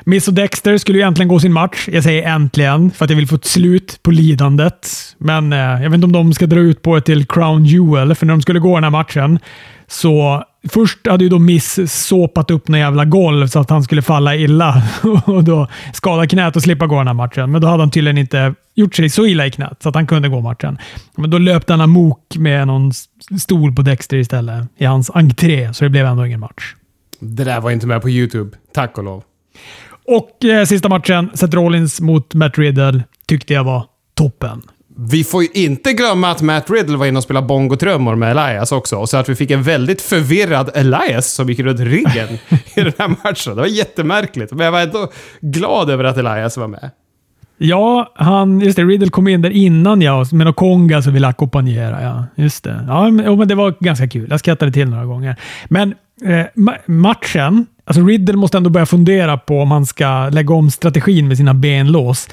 Miss 0.05 0.27
och 0.27 0.33
Dexter 0.33 0.77
skulle 0.77 0.97
ju 0.97 1.03
äntligen 1.03 1.27
gå 1.27 1.39
sin 1.39 1.53
match. 1.53 1.89
Jag 1.91 2.03
säger 2.03 2.23
äntligen, 2.23 2.91
för 2.91 3.05
att 3.05 3.09
jag 3.09 3.17
vill 3.17 3.27
få 3.27 3.35
ett 3.35 3.45
slut 3.45 3.99
på 4.03 4.11
lidandet. 4.11 4.89
Men 5.17 5.53
eh, 5.53 5.59
jag 5.59 5.89
vet 5.89 5.93
inte 5.93 6.05
om 6.05 6.11
de 6.11 6.33
ska 6.33 6.45
dra 6.45 6.59
ut 6.59 6.81
på 6.81 6.95
det 6.95 7.01
till 7.01 7.25
Crown 7.25 7.65
Jewel, 7.65 8.15
för 8.15 8.25
när 8.25 8.33
de 8.33 8.41
skulle 8.41 8.59
gå 8.59 8.75
den 8.75 8.83
här 8.83 8.91
matchen 8.91 9.39
så 9.87 10.43
Först 10.69 11.07
hade 11.07 11.23
ju 11.23 11.29
då 11.29 11.39
Miss 11.39 11.93
såpat 11.93 12.51
upp 12.51 12.67
några 12.67 12.79
jävla 12.79 13.05
golv 13.05 13.47
så 13.47 13.59
att 13.59 13.69
han 13.69 13.83
skulle 13.83 14.01
falla 14.01 14.35
illa 14.35 14.83
och 15.25 15.43
då 15.43 15.67
skada 15.93 16.27
knät 16.27 16.55
och 16.55 16.61
slippa 16.61 16.87
gå 16.87 16.97
den 16.97 17.07
här 17.07 17.13
matchen. 17.13 17.51
Men 17.51 17.61
då 17.61 17.67
hade 17.67 17.83
han 17.83 17.91
tydligen 17.91 18.17
inte 18.17 18.53
gjort 18.75 18.95
sig 18.95 19.09
så 19.09 19.25
illa 19.25 19.45
i 19.45 19.51
knät 19.51 19.77
så 19.83 19.89
att 19.89 19.95
han 19.95 20.07
kunde 20.07 20.29
gå 20.29 20.41
matchen. 20.41 20.77
Men 21.15 21.29
då 21.29 21.37
löpte 21.37 21.73
han 21.73 21.81
amok 21.81 22.37
med 22.37 22.67
någon 22.67 22.91
stol 23.39 23.75
på 23.75 23.81
Dexter 23.81 24.17
istället 24.17 24.67
i 24.77 24.85
hans 24.85 25.09
entré, 25.09 25.73
så 25.73 25.83
det 25.83 25.89
blev 25.89 26.05
ändå 26.05 26.25
ingen 26.25 26.39
match. 26.39 26.75
Det 27.19 27.43
där 27.43 27.61
var 27.61 27.71
inte 27.71 27.87
med 27.87 28.01
på 28.01 28.09
YouTube. 28.09 28.57
Tack 28.73 28.97
och 28.97 29.03
lov. 29.03 29.23
Och 30.11 30.45
eh, 30.45 30.65
sista 30.65 30.89
matchen, 30.89 31.29
Seth 31.33 31.55
Rollins 31.55 32.01
mot 32.01 32.33
Matt 32.33 32.57
Riddle, 32.57 33.03
tyckte 33.27 33.53
jag 33.53 33.63
var 33.63 33.85
toppen. 34.13 34.61
Vi 34.97 35.23
får 35.23 35.43
ju 35.43 35.49
inte 35.53 35.93
glömma 35.93 36.31
att 36.31 36.41
Matt 36.41 36.69
Riddle 36.69 36.97
var 36.97 37.05
inne 37.05 37.17
och 37.17 37.23
spelade 37.23 37.47
bongotrummor 37.47 38.15
med 38.15 38.31
Elias 38.31 38.71
också. 38.71 39.07
Så 39.07 39.17
att 39.17 39.29
vi 39.29 39.35
fick 39.35 39.51
en 39.51 39.63
väldigt 39.63 40.01
förvirrad 40.01 40.69
Elias 40.75 41.33
som 41.33 41.49
gick 41.49 41.59
runt 41.59 41.79
ryggen 41.79 42.27
i 42.75 42.81
den 42.81 42.93
här 42.97 43.07
matchen. 43.23 43.55
Det 43.55 43.61
var 43.61 43.67
jättemärkligt. 43.67 44.51
Men 44.51 44.65
jag 44.65 44.71
var 44.71 44.81
ändå 44.81 45.11
glad 45.41 45.89
över 45.89 46.03
att 46.03 46.17
Elias 46.17 46.57
var 46.57 46.67
med. 46.67 46.91
Ja, 47.63 48.11
han, 48.15 48.59
just 48.59 48.75
det, 48.75 48.83
Riddle 48.83 49.09
kom 49.09 49.27
in 49.27 49.41
där 49.41 49.49
innan 49.49 50.01
ja, 50.01 50.25
med 50.31 50.45
någon 50.45 50.53
konga 50.53 51.01
som 51.01 51.13
ville 51.13 51.27
ackompanjera. 51.27 52.01
Ja, 52.01 52.25
just 52.35 52.63
det. 52.63 52.85
Ja, 52.87 53.09
men, 53.09 53.37
men 53.37 53.47
det 53.47 53.55
var 53.55 53.75
ganska 53.79 54.07
kul. 54.07 54.27
Jag 54.29 54.39
skrattade 54.39 54.71
till 54.71 54.89
några 54.89 55.05
gånger. 55.05 55.35
Men 55.69 55.93
eh, 56.25 56.45
matchen, 56.85 57.65
alltså 57.85 58.03
Riddle 58.03 58.37
måste 58.37 58.57
ändå 58.57 58.69
börja 58.69 58.85
fundera 58.85 59.37
på 59.37 59.61
om 59.61 59.71
han 59.71 59.85
ska 59.85 60.29
lägga 60.29 60.53
om 60.53 60.71
strategin 60.71 61.27
med 61.27 61.37
sina 61.37 61.53
benlås. 61.53 62.29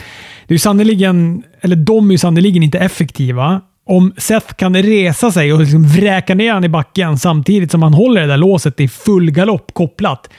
Det 0.46 0.54
är 0.54 0.58
sannoliken, 0.58 1.42
eller 1.60 1.76
de 1.76 2.08
är 2.08 2.12
ju 2.12 2.18
sannoliken 2.18 2.62
inte 2.62 2.78
effektiva. 2.78 3.60
Om 3.86 4.12
Seth 4.16 4.54
kan 4.54 4.76
resa 4.76 5.32
sig 5.32 5.52
och 5.52 5.60
liksom 5.60 5.82
vräka 5.82 6.34
ner 6.34 6.52
han 6.52 6.64
i 6.64 6.68
backen 6.68 7.18
samtidigt 7.18 7.70
som 7.70 7.82
han 7.82 7.94
håller 7.94 8.20
det 8.20 8.26
där 8.26 8.36
låset 8.36 8.80
i 8.80 8.88
full 8.88 9.30
galopp 9.30 9.74
kopplat. 9.74 10.30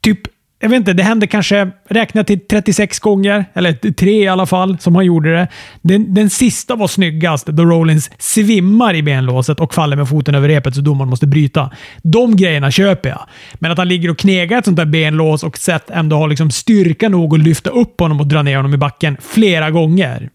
Typ 0.00 0.20
jag 0.64 0.68
vet 0.68 0.78
inte, 0.78 0.92
det 0.92 1.02
hände 1.02 1.26
kanske, 1.26 1.70
räknat 1.88 2.26
till 2.26 2.40
36 2.40 2.98
gånger, 2.98 3.44
eller 3.54 3.92
tre 3.92 4.22
i 4.22 4.28
alla 4.28 4.46
fall, 4.46 4.78
som 4.78 4.94
han 4.94 5.04
gjorde 5.04 5.32
det. 5.32 5.48
Den, 5.82 6.14
den 6.14 6.30
sista 6.30 6.76
var 6.76 6.88
snyggast, 6.88 7.46
då 7.46 7.64
Rollins 7.64 8.10
svimmar 8.18 8.94
i 8.94 9.02
benlåset 9.02 9.60
och 9.60 9.74
faller 9.74 9.96
med 9.96 10.08
foten 10.08 10.34
över 10.34 10.48
repet 10.48 10.74
så 10.74 10.80
domaren 10.80 11.10
måste 11.10 11.26
bryta. 11.26 11.70
De 12.02 12.36
grejerna 12.36 12.70
köper 12.70 13.08
jag. 13.08 13.26
Men 13.54 13.70
att 13.70 13.78
han 13.78 13.88
ligger 13.88 14.10
och 14.10 14.18
knegar 14.18 14.58
ett 14.58 14.64
sånt 14.64 14.76
där 14.76 14.84
benlås 14.84 15.42
och 15.44 15.58
Seth 15.58 15.98
ändå 15.98 16.16
har 16.16 16.28
liksom 16.28 16.50
styrka 16.50 17.08
nog 17.08 17.34
att 17.34 17.40
lyfta 17.40 17.70
upp 17.70 18.00
honom 18.00 18.20
och 18.20 18.26
dra 18.26 18.42
ner 18.42 18.56
honom 18.56 18.74
i 18.74 18.76
backen 18.76 19.16
flera 19.20 19.70
gånger. 19.70 20.30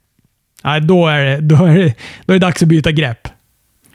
Nej, 0.63 0.81
då 0.81 1.07
är 1.07 1.25
det, 1.25 1.41
då 1.41 1.65
är 1.65 1.77
det, 1.77 1.93
då 2.25 2.33
är 2.33 2.39
det 2.39 2.45
dags 2.45 2.61
att 2.61 2.69
byta 2.69 2.91
grepp. 2.91 3.27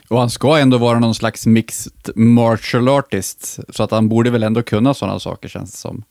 Och 0.09 0.19
han 0.19 0.29
ska 0.29 0.57
ändå 0.57 0.77
vara 0.77 0.99
någon 0.99 1.15
slags 1.15 1.45
mixed 1.45 2.09
martial 2.15 2.89
artist, 2.89 3.59
så 3.69 3.83
att 3.83 3.91
han 3.91 4.09
borde 4.09 4.29
väl 4.29 4.43
ändå 4.43 4.63
kunna 4.63 4.93
sådana 4.93 5.19
saker 5.19 5.49
känns 5.49 5.71
det 5.71 5.77
som. 5.77 6.03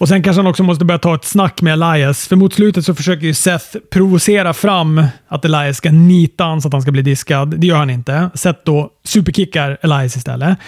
Och 0.00 0.08
Sen 0.08 0.22
kanske 0.22 0.38
han 0.38 0.46
också 0.46 0.62
måste 0.62 0.84
börja 0.84 0.98
ta 0.98 1.14
ett 1.14 1.24
snack 1.24 1.62
med 1.62 1.72
Elias. 1.72 2.28
För 2.28 2.36
mot 2.36 2.54
slutet 2.54 2.84
så 2.84 2.94
försöker 2.94 3.26
ju 3.26 3.34
Seth 3.34 3.76
provocera 3.90 4.54
fram 4.54 5.04
att 5.28 5.44
Elias 5.44 5.76
ska 5.76 5.90
nita 5.90 6.44
honom 6.44 6.60
så 6.60 6.68
att 6.68 6.72
han 6.72 6.82
ska 6.82 6.92
bli 6.92 7.02
diskad. 7.02 7.60
Det 7.60 7.66
gör 7.66 7.76
han 7.76 7.90
inte. 7.90 8.30
Seth 8.34 8.60
då 8.64 8.90
superkickar 9.04 9.78
Elias 9.82 10.16
istället. 10.16 10.58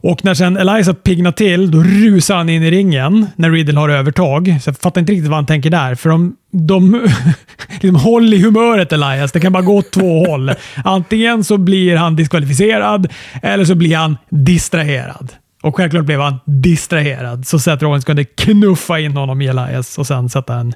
Och 0.00 0.24
när 0.24 0.34
sen 0.34 0.56
Elias 0.56 0.86
har 0.86 0.94
piggnat 0.94 1.36
till, 1.36 1.70
då 1.70 1.82
rusar 1.82 2.36
han 2.36 2.48
in 2.48 2.62
i 2.62 2.70
ringen 2.70 3.26
när 3.36 3.50
Riddle 3.50 3.80
har 3.80 3.88
övertag. 3.88 4.58
Så 4.62 4.68
jag 4.68 4.78
fattar 4.78 5.00
inte 5.00 5.12
riktigt 5.12 5.28
vad 5.28 5.36
han 5.36 5.46
tänker 5.46 5.70
där, 5.70 5.94
för 5.94 6.10
de, 6.10 6.36
de 6.52 7.08
liksom, 7.80 7.96
håll 7.96 8.34
i 8.34 8.42
humöret 8.42 8.92
Elias. 8.92 9.32
Det 9.32 9.40
kan 9.40 9.52
bara 9.52 9.62
gå 9.62 9.76
åt 9.76 9.90
två 9.90 10.24
håll. 10.24 10.52
Antingen 10.84 11.44
så 11.44 11.58
blir 11.58 11.96
han 11.96 12.16
diskvalificerad 12.16 13.12
eller 13.42 13.64
så 13.64 13.74
blir 13.74 13.96
han 13.96 14.16
distraherad. 14.30 15.32
Och 15.66 15.76
självklart 15.76 16.04
blev 16.04 16.20
han 16.20 16.38
distraherad, 16.44 17.46
så 17.46 17.58
Seth 17.58 17.84
Rollins 17.84 18.04
kunde 18.04 18.24
knuffa 18.24 18.98
in 19.00 19.16
honom 19.16 19.40
i 19.40 19.46
Elias 19.46 19.98
och 19.98 20.06
sen 20.06 20.28
sätta 20.28 20.54
en 20.54 20.74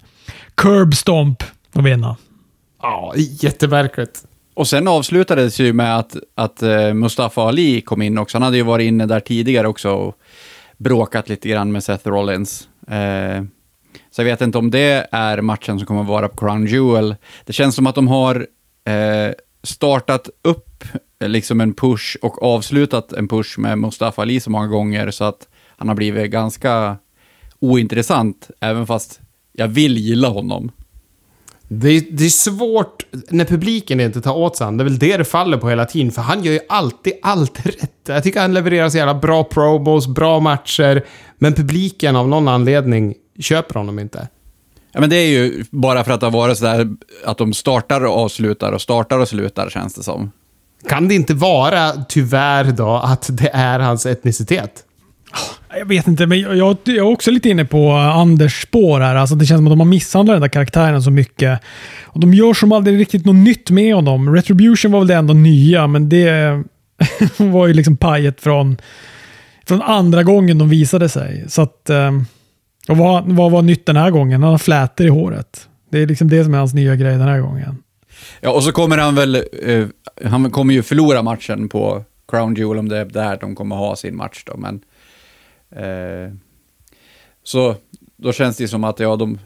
curb 0.55 0.95
stomp 0.95 1.43
och 1.73 1.87
vinna. 1.87 2.17
Ja, 2.83 3.13
jättemärkligt. 3.17 4.25
Och 4.55 4.69
sen 4.69 4.89
avslutades 4.89 5.61
ju 5.61 5.73
med 5.73 5.99
att, 5.99 6.17
att 6.35 6.63
uh, 6.63 6.95
Mustafa 6.95 7.43
Ali 7.43 7.81
kom 7.81 8.03
in 8.03 8.19
också. 8.19 8.39
Han 8.39 8.43
hade 8.43 8.57
ju 8.57 8.63
varit 8.63 8.85
inne 8.85 9.07
där 9.07 9.21
tidigare 9.21 9.69
också 9.69 9.91
och 9.91 10.17
bråkat 10.77 11.29
lite 11.29 11.49
grann 11.49 11.73
med 11.73 11.85
Seth 11.85 12.09
Rollins. 12.09 12.69
Uh, 12.91 13.45
så 14.11 14.21
jag 14.21 14.25
vet 14.25 14.41
inte 14.41 14.59
om 14.59 14.71
det 14.71 15.07
är 15.13 15.41
matchen 15.41 15.79
som 15.79 15.87
kommer 15.87 16.01
att 16.01 16.09
vara 16.09 16.29
på 16.29 16.37
Crown 16.37 16.67
Jewel. 16.67 17.17
Det 17.45 17.53
känns 17.53 17.75
som 17.75 17.87
att 17.87 17.95
de 17.95 18.09
har 18.09 18.37
uh, 18.37 19.33
startat 19.63 20.29
upp 20.43 20.85
liksom 21.21 21.61
en 21.61 21.75
push 21.75 22.17
och 22.23 22.43
avslutat 22.43 23.13
en 23.13 23.29
push 23.29 23.59
med 23.59 23.79
Mustafa 23.79 24.23
Ali 24.23 24.41
så 24.41 24.51
många 24.51 24.67
gånger 24.67 25.11
så 25.11 25.25
att 25.25 25.49
han 25.77 25.89
har 25.89 25.95
blivit 25.95 26.31
ganska 26.31 26.97
ointressant, 27.59 28.51
även 28.61 28.87
fast 28.87 29.21
jag 29.53 29.69
vill 29.69 29.99
gilla 29.99 30.29
honom. 30.29 30.71
Det 31.69 31.89
är, 31.89 32.05
det 32.11 32.25
är 32.25 32.29
svårt 32.29 33.07
när 33.29 33.45
publiken 33.45 34.01
inte 34.01 34.21
tar 34.21 34.37
åt 34.37 34.57
sig 34.57 34.65
han. 34.65 34.77
Det 34.77 34.83
är 34.83 34.85
väl 34.85 34.99
det 34.99 35.17
det 35.17 35.25
faller 35.25 35.57
på 35.59 35.69
hela 35.69 35.87
tiden, 35.87 36.13
för 36.13 36.23
han 36.23 36.45
gör 36.45 36.53
ju 36.53 36.61
alltid 36.69 37.13
allt 37.23 37.67
rätt. 37.67 37.91
Jag 38.07 38.23
tycker 38.23 38.41
han 38.41 38.55
levererar 38.55 38.89
så 38.89 38.97
jävla 38.97 39.15
bra 39.15 39.45
promos, 39.45 40.07
bra 40.07 40.41
matcher, 40.41 41.05
men 41.39 41.55
publiken 41.55 42.17
av 42.17 42.29
någon 42.29 42.49
anledning 42.49 43.15
köper 43.39 43.75
honom 43.75 43.99
inte. 43.99 44.29
Ja, 44.93 45.01
men 45.01 45.11
det 45.11 45.17
är 45.17 45.29
ju 45.29 45.65
bara 45.71 46.05
för 46.05 46.13
att 46.13 46.21
det 46.21 46.27
har 46.27 46.33
varit 46.33 46.59
sådär 46.59 46.89
att 47.25 47.39
de 47.39 47.53
startar 47.53 48.05
och 48.05 48.17
avslutar 48.19 48.73
och 48.73 48.83
startar 48.83 49.19
och 49.19 49.29
slutar, 49.29 49.71
känns 49.71 49.95
det 49.95 50.03
som. 50.03 50.31
Kan 50.89 51.09
det 51.09 51.15
inte 51.15 51.35
vara, 51.35 51.93
tyvärr 52.09 52.65
då, 52.65 52.97
att 52.97 53.29
det 53.33 53.51
är 53.53 53.79
hans 53.79 54.07
etnicitet? 54.07 54.85
Ah, 55.33 55.77
jag 55.79 55.87
vet 55.87 56.07
inte, 56.07 56.27
men 56.27 56.41
jag, 56.41 56.57
jag 56.57 56.89
är 56.89 57.01
också 57.01 57.31
lite 57.31 57.49
inne 57.49 57.65
på 57.65 57.79
eh, 57.79 58.17
Anders 58.17 58.63
spår 58.63 59.01
här. 59.01 59.15
Alltså 59.15 59.35
det 59.35 59.47
känns 59.47 59.59
som 59.59 59.67
att 59.67 59.73
de 59.73 59.81
har 59.81 59.87
misshandlat 59.87 60.35
den 60.35 60.41
där 60.41 60.49
karaktären 60.49 61.03
så 61.03 61.11
mycket. 61.11 61.61
Och 62.05 62.21
De 62.21 62.35
gör 62.35 62.55
som 62.55 62.73
aldrig 62.73 63.01
riktigt 63.01 63.27
något 63.27 63.37
nytt 63.37 63.71
med 63.71 63.95
honom. 63.95 64.35
Retribution 64.35 64.93
var 64.93 64.99
väl 64.99 65.09
det 65.09 65.15
enda 65.15 65.35
nya, 65.35 65.87
men 65.87 66.09
det 66.09 66.63
var 67.37 67.67
ju 67.67 67.75
liksom 67.75 67.97
pajet 67.97 68.41
från, 68.41 68.77
från 69.67 69.83
andra 69.83 70.23
gången 70.23 70.59
de 70.59 70.69
visade 70.69 71.09
sig. 71.09 71.45
Så 71.49 71.63
att, 71.63 71.91
ehm, 71.91 72.25
och 72.89 72.97
vad, 72.97 73.25
vad 73.25 73.51
var 73.51 73.63
nytt 73.63 73.87
den 73.87 73.97
här 73.97 74.11
gången? 74.11 74.43
Han 74.43 74.51
har 74.51 74.59
flätor 74.59 75.07
i 75.07 75.11
håret. 75.11 75.69
Det 75.91 75.99
är 75.99 76.07
liksom 76.07 76.29
det 76.29 76.45
som 76.45 76.55
är 76.55 76.59
hans 76.59 76.75
nya 76.75 76.97
grej 76.97 77.13
den 77.13 77.29
här 77.29 77.41
gången. 77.41 77.77
Ja, 78.41 78.51
och 78.51 78.65
så 78.65 78.73
kommer 78.73 78.99
han 78.99 79.15
väl, 79.15 79.45
eh, 79.63 79.87
han 80.25 80.51
kommer 80.51 80.75
ju 80.75 80.83
förlora 80.83 81.23
matchen 81.23 81.69
på 81.69 82.05
Crown 82.29 82.55
Jewel 82.55 82.79
om 82.79 82.89
det 82.89 82.99
är 82.99 83.05
där 83.05 83.39
de 83.41 83.55
kommer 83.55 83.77
ha 83.77 83.97
sin 83.97 84.17
match 84.17 84.45
då, 84.47 84.57
men 84.57 84.81
eh, 85.71 86.35
så 87.43 87.77
då 88.17 88.33
känns 88.33 88.57
det 88.57 88.69
som 88.69 88.85
att, 88.85 89.01
ja, 89.01 89.17
de, 89.17 89.39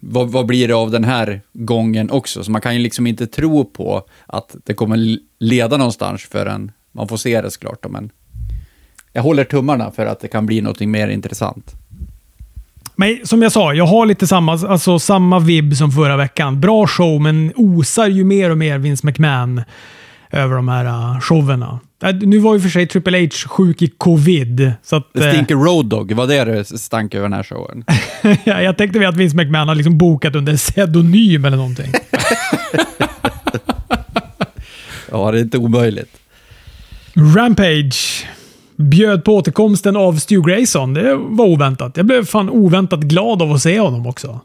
vad, 0.00 0.30
vad, 0.30 0.46
blir 0.46 0.68
det 0.68 0.74
av 0.74 0.90
den 0.90 1.04
här 1.04 1.40
gången 1.52 2.10
också? 2.10 2.44
Så 2.44 2.50
man 2.50 2.60
kan 2.60 2.74
ju 2.74 2.80
liksom 2.80 3.06
inte 3.06 3.26
tro 3.26 3.64
på 3.64 4.04
att 4.26 4.56
det 4.64 4.74
kommer 4.74 5.18
leda 5.38 5.76
någonstans 5.76 6.22
förrän 6.22 6.72
man 6.92 7.08
får 7.08 7.16
se 7.16 7.40
det 7.40 7.50
såklart. 7.50 7.90
Men 7.90 8.10
jag 9.12 9.22
håller 9.22 9.44
tummarna 9.44 9.90
för 9.90 10.06
att 10.06 10.20
det 10.20 10.28
kan 10.28 10.46
bli 10.46 10.60
något 10.60 10.80
mer 10.80 11.08
intressant. 11.08 11.72
Men 12.96 13.26
som 13.26 13.42
jag 13.42 13.52
sa, 13.52 13.74
jag 13.74 13.86
har 13.86 14.06
lite 14.06 14.26
samma, 14.26 14.52
alltså, 14.52 14.98
samma 14.98 15.38
vibb 15.38 15.76
som 15.76 15.92
förra 15.92 16.16
veckan. 16.16 16.60
Bra 16.60 16.86
show, 16.86 17.20
men 17.20 17.52
osar 17.56 18.06
ju 18.06 18.24
mer 18.24 18.50
och 18.50 18.58
mer 18.58 18.78
Vince 18.78 19.06
McMahon 19.06 19.62
över 20.30 20.56
de 20.56 20.68
här 20.68 20.84
uh, 20.84 21.20
showerna. 21.20 21.80
Äh, 22.02 22.14
nu 22.14 22.38
var 22.38 22.54
ju 22.54 22.60
för 22.60 22.68
sig 22.68 22.86
Triple 22.86 23.20
H 23.20 23.28
sjuk 23.48 23.82
i 23.82 23.88
covid. 23.88 24.72
Så 24.82 24.96
att, 24.96 25.08
det 25.12 25.32
stinker 25.32 25.54
uh, 25.54 25.62
Road 25.62 25.86
Dog, 25.86 26.12
var 26.12 26.26
det 26.26 26.44
det 26.44 26.64
stank 26.64 27.14
över 27.14 27.22
den 27.22 27.32
här 27.32 27.42
showen? 27.42 27.84
ja, 28.44 28.62
jag 28.62 28.78
tänkte 28.78 28.98
väl 28.98 29.08
att 29.08 29.16
Vince 29.16 29.36
McMahon 29.36 29.68
har 29.68 29.74
liksom 29.74 29.98
bokat 29.98 30.34
under 30.34 30.56
pseudonym 30.56 31.44
eller 31.44 31.56
någonting. 31.56 31.92
ja, 35.10 35.30
det 35.30 35.38
är 35.38 35.42
inte 35.42 35.58
omöjligt. 35.58 36.18
Rampage 37.14 38.26
bjöd 38.82 39.24
på 39.24 39.36
återkomsten 39.36 39.96
av 39.96 40.16
Stu 40.16 40.42
Grayson. 40.42 40.94
Det 40.94 41.14
var 41.14 41.44
oväntat. 41.44 41.96
Jag 41.96 42.06
blev 42.06 42.24
fan 42.24 42.50
oväntat 42.50 43.00
glad 43.00 43.42
av 43.42 43.52
att 43.52 43.62
se 43.62 43.80
honom 43.80 44.06
också. 44.06 44.40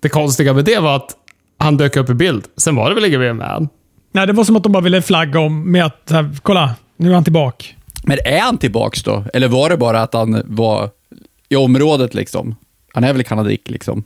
Det 0.00 0.08
konstiga 0.08 0.52
med 0.52 0.64
det 0.64 0.78
var 0.78 0.96
att 0.96 1.16
han 1.58 1.76
dök 1.76 1.96
upp 1.96 2.10
i 2.10 2.14
bild. 2.14 2.44
Sen 2.56 2.76
var 2.76 2.88
det 2.88 2.94
väl 2.94 3.04
inget 3.04 3.20
mer 3.20 3.32
med 3.32 3.48
han. 3.48 3.68
Nej, 4.12 4.26
det 4.26 4.32
var 4.32 4.44
som 4.44 4.56
att 4.56 4.62
de 4.62 4.72
bara 4.72 4.82
ville 4.82 5.02
flagga 5.02 5.40
om 5.40 5.72
med 5.72 5.84
att 5.84 6.10
här, 6.10 6.30
kolla, 6.42 6.74
nu 6.96 7.10
är 7.10 7.14
han 7.14 7.24
tillbaka. 7.24 7.64
Men 8.04 8.18
är 8.24 8.40
han 8.40 8.58
tillbaka 8.58 9.00
då? 9.04 9.24
Eller 9.34 9.48
var 9.48 9.70
det 9.70 9.76
bara 9.76 10.02
att 10.02 10.14
han 10.14 10.42
var 10.44 10.90
i 11.48 11.56
området 11.56 12.14
liksom? 12.14 12.54
Han 12.94 13.04
är 13.04 13.12
väl 13.12 13.24
kanadick 13.24 13.70
liksom? 13.70 14.04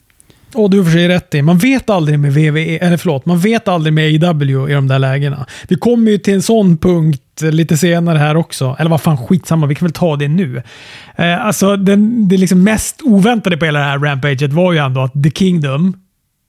Och 0.55 0.71
du 0.71 0.85
får 0.85 0.91
sig 0.91 1.09
rätt 1.09 1.35
i. 1.35 1.43
Man 1.43 1.59
vet 1.59 1.91
aldrig 1.91 2.19
med 2.19 2.33
VVE, 2.33 2.79
eller 2.79 2.97
förlåt, 2.97 3.27
man 3.27 3.39
vet 3.39 3.69
aldrig 3.69 3.93
med 3.93 4.05
AEW 4.05 4.71
i 4.71 4.75
de 4.75 4.89
där 4.89 4.99
lägena. 4.99 5.47
Vi 5.69 5.77
kommer 5.77 6.11
ju 6.11 6.19
till 6.19 6.35
en 6.35 6.43
sån 6.43 6.79
punkt 6.79 7.21
lite 7.41 7.77
senare 7.77 8.19
här 8.19 8.37
också. 8.37 8.77
Eller 8.79 8.91
vad 8.91 9.01
fan, 9.01 9.17
skitsamma. 9.27 9.67
Vi 9.67 9.75
kan 9.75 9.87
väl 9.87 9.93
ta 9.93 10.17
det 10.17 10.29
nu. 10.29 10.63
Eh, 11.17 11.47
alltså, 11.47 11.77
den, 11.77 12.29
det 12.29 12.37
liksom 12.37 12.65
mest 12.65 13.03
oväntade 13.03 13.57
på 13.57 13.65
hela 13.65 13.79
det 13.79 13.85
här 13.85 13.99
rampaget 13.99 14.53
var 14.53 14.73
ju 14.73 14.79
ändå 14.79 15.01
att 15.01 15.23
The 15.23 15.31
Kingdom 15.31 15.97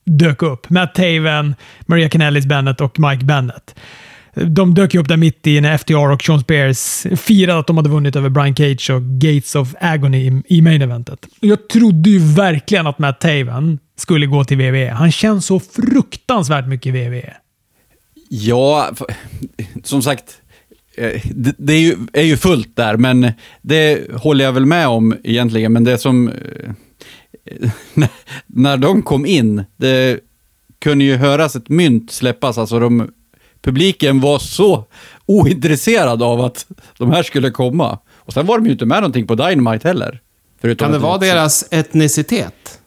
dök 0.05 0.41
upp. 0.43 0.69
Matt 0.69 0.95
Taven, 0.95 1.55
Maria 1.81 2.09
Kanellis 2.09 2.45
Bennett 2.45 2.81
och 2.81 2.99
Mike 2.99 3.25
Bennett. 3.25 3.75
De 4.35 4.73
dök 4.73 4.93
ju 4.93 4.99
upp 4.99 5.07
där 5.07 5.17
mitt 5.17 5.47
i 5.47 5.61
när 5.61 5.77
FTR 5.77 6.11
och 6.11 6.21
Sean 6.23 6.39
Spears 6.39 7.05
firade 7.21 7.59
att 7.59 7.67
de 7.67 7.77
hade 7.77 7.89
vunnit 7.89 8.15
över 8.15 8.29
Brian 8.29 8.55
Cage 8.55 8.89
och 8.89 9.01
Gates 9.01 9.55
of 9.55 9.73
Agony 9.81 10.17
i, 10.27 10.41
i 10.57 10.61
main 10.61 10.81
eventet. 10.81 11.19
Jag 11.39 11.67
trodde 11.69 12.09
ju 12.09 12.19
verkligen 12.19 12.87
att 12.87 12.99
Matt 12.99 13.19
Taven 13.21 13.79
skulle 13.97 14.25
gå 14.25 14.43
till 14.43 14.57
WWE. 14.57 14.89
Han 14.91 15.11
känns 15.11 15.45
så 15.45 15.59
fruktansvärt 15.59 16.67
mycket 16.67 16.95
i 16.95 17.07
WWE. 17.09 17.33
Ja, 18.29 18.91
som 19.83 20.01
sagt, 20.01 20.37
eh, 20.97 21.21
det, 21.57 21.73
är, 21.73 21.79
ju, 21.79 21.95
är 22.13 22.23
ju 22.23 22.37
fullt 22.37 22.75
där, 22.75 22.97
men 22.97 23.31
det 23.61 24.11
håller 24.15 24.45
jag 24.45 24.51
väl 24.53 24.65
med 24.65 24.87
om 24.87 25.15
egentligen. 25.23 25.73
Men 25.73 25.83
det 25.83 25.97
som... 25.97 26.27
Eh, 26.29 26.71
när- 27.93 28.09
När 28.47 28.77
de 28.77 29.01
kom 29.01 29.25
in, 29.25 29.63
det 29.77 30.19
kunde 30.79 31.05
ju 31.05 31.15
höras 31.15 31.55
ett 31.55 31.69
mynt 31.69 32.11
släppas. 32.11 32.57
Alltså 32.57 32.79
de, 32.79 33.09
publiken 33.65 34.19
var 34.21 34.39
så 34.39 34.85
ointresserad 35.25 36.23
av 36.23 36.41
att 36.41 36.65
de 36.97 37.11
här 37.11 37.23
skulle 37.23 37.51
komma. 37.51 37.99
Och 38.15 38.33
sen 38.33 38.45
var 38.45 38.57
de 38.57 38.65
ju 38.65 38.71
inte 38.71 38.85
med 38.85 38.97
någonting 38.97 39.27
på 39.27 39.35
Dynamite 39.35 39.87
heller. 39.87 40.19
Kan 40.77 40.91
det 40.91 40.97
vara 40.97 41.17
deras 41.17 41.65
etnicitet? 41.71 42.79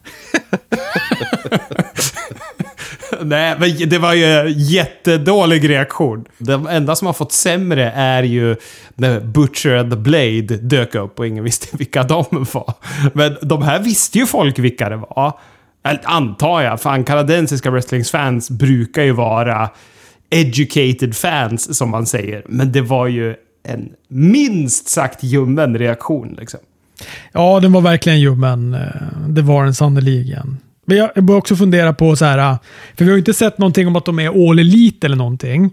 Nej, 3.22 3.56
men 3.58 3.88
det 3.88 3.98
var 3.98 4.14
ju 4.14 4.54
jättedålig 4.56 5.68
reaktion. 5.68 6.24
Det 6.38 6.60
enda 6.70 6.96
som 6.96 7.06
har 7.06 7.12
fått 7.12 7.32
sämre 7.32 7.92
är 7.96 8.22
ju 8.22 8.56
när 8.94 9.20
Butcher 9.20 9.74
and 9.74 9.90
the 9.90 9.96
Blade 9.96 10.56
dök 10.56 10.94
upp 10.94 11.18
och 11.18 11.26
ingen 11.26 11.44
visste 11.44 11.76
vilka 11.76 12.02
de 12.02 12.24
var. 12.30 12.74
Men 13.14 13.36
de 13.42 13.62
här 13.62 13.78
visste 13.80 14.18
ju 14.18 14.26
folk 14.26 14.58
vilka 14.58 14.88
det 14.88 14.96
var. 14.96 15.32
Antar 16.04 16.60
jag. 16.60 16.80
Fan, 16.80 17.04
kanadensiska 17.04 17.70
wrestlingfans 17.70 18.50
brukar 18.50 19.02
ju 19.02 19.12
vara 19.12 19.70
educated 20.30 21.16
fans, 21.16 21.78
som 21.78 21.90
man 21.90 22.06
säger. 22.06 22.42
Men 22.48 22.72
det 22.72 22.80
var 22.82 23.06
ju 23.06 23.34
en 23.68 23.88
minst 24.08 24.88
sagt 24.88 25.22
ljummen 25.22 25.78
reaktion 25.78 26.36
liksom. 26.38 26.60
Ja, 27.32 27.60
den 27.60 27.72
var 27.72 27.80
verkligen 27.80 28.20
ljummen. 28.20 28.76
Det 29.28 29.42
var 29.42 29.64
den 29.64 29.74
sannerligen. 29.74 30.58
Men 30.86 30.96
jag 30.96 31.10
jag 31.14 31.24
börjar 31.24 31.38
också 31.38 31.56
fundera 31.56 31.92
på 31.92 32.16
så 32.16 32.24
här, 32.24 32.58
för 32.96 33.04
vi 33.04 33.10
har 33.10 33.16
ju 33.16 33.18
inte 33.18 33.34
sett 33.34 33.58
någonting 33.58 33.86
om 33.86 33.96
att 33.96 34.04
de 34.04 34.18
är 34.18 34.50
all 34.50 34.58
elite 34.58 35.06
eller 35.06 35.16
någonting. 35.16 35.70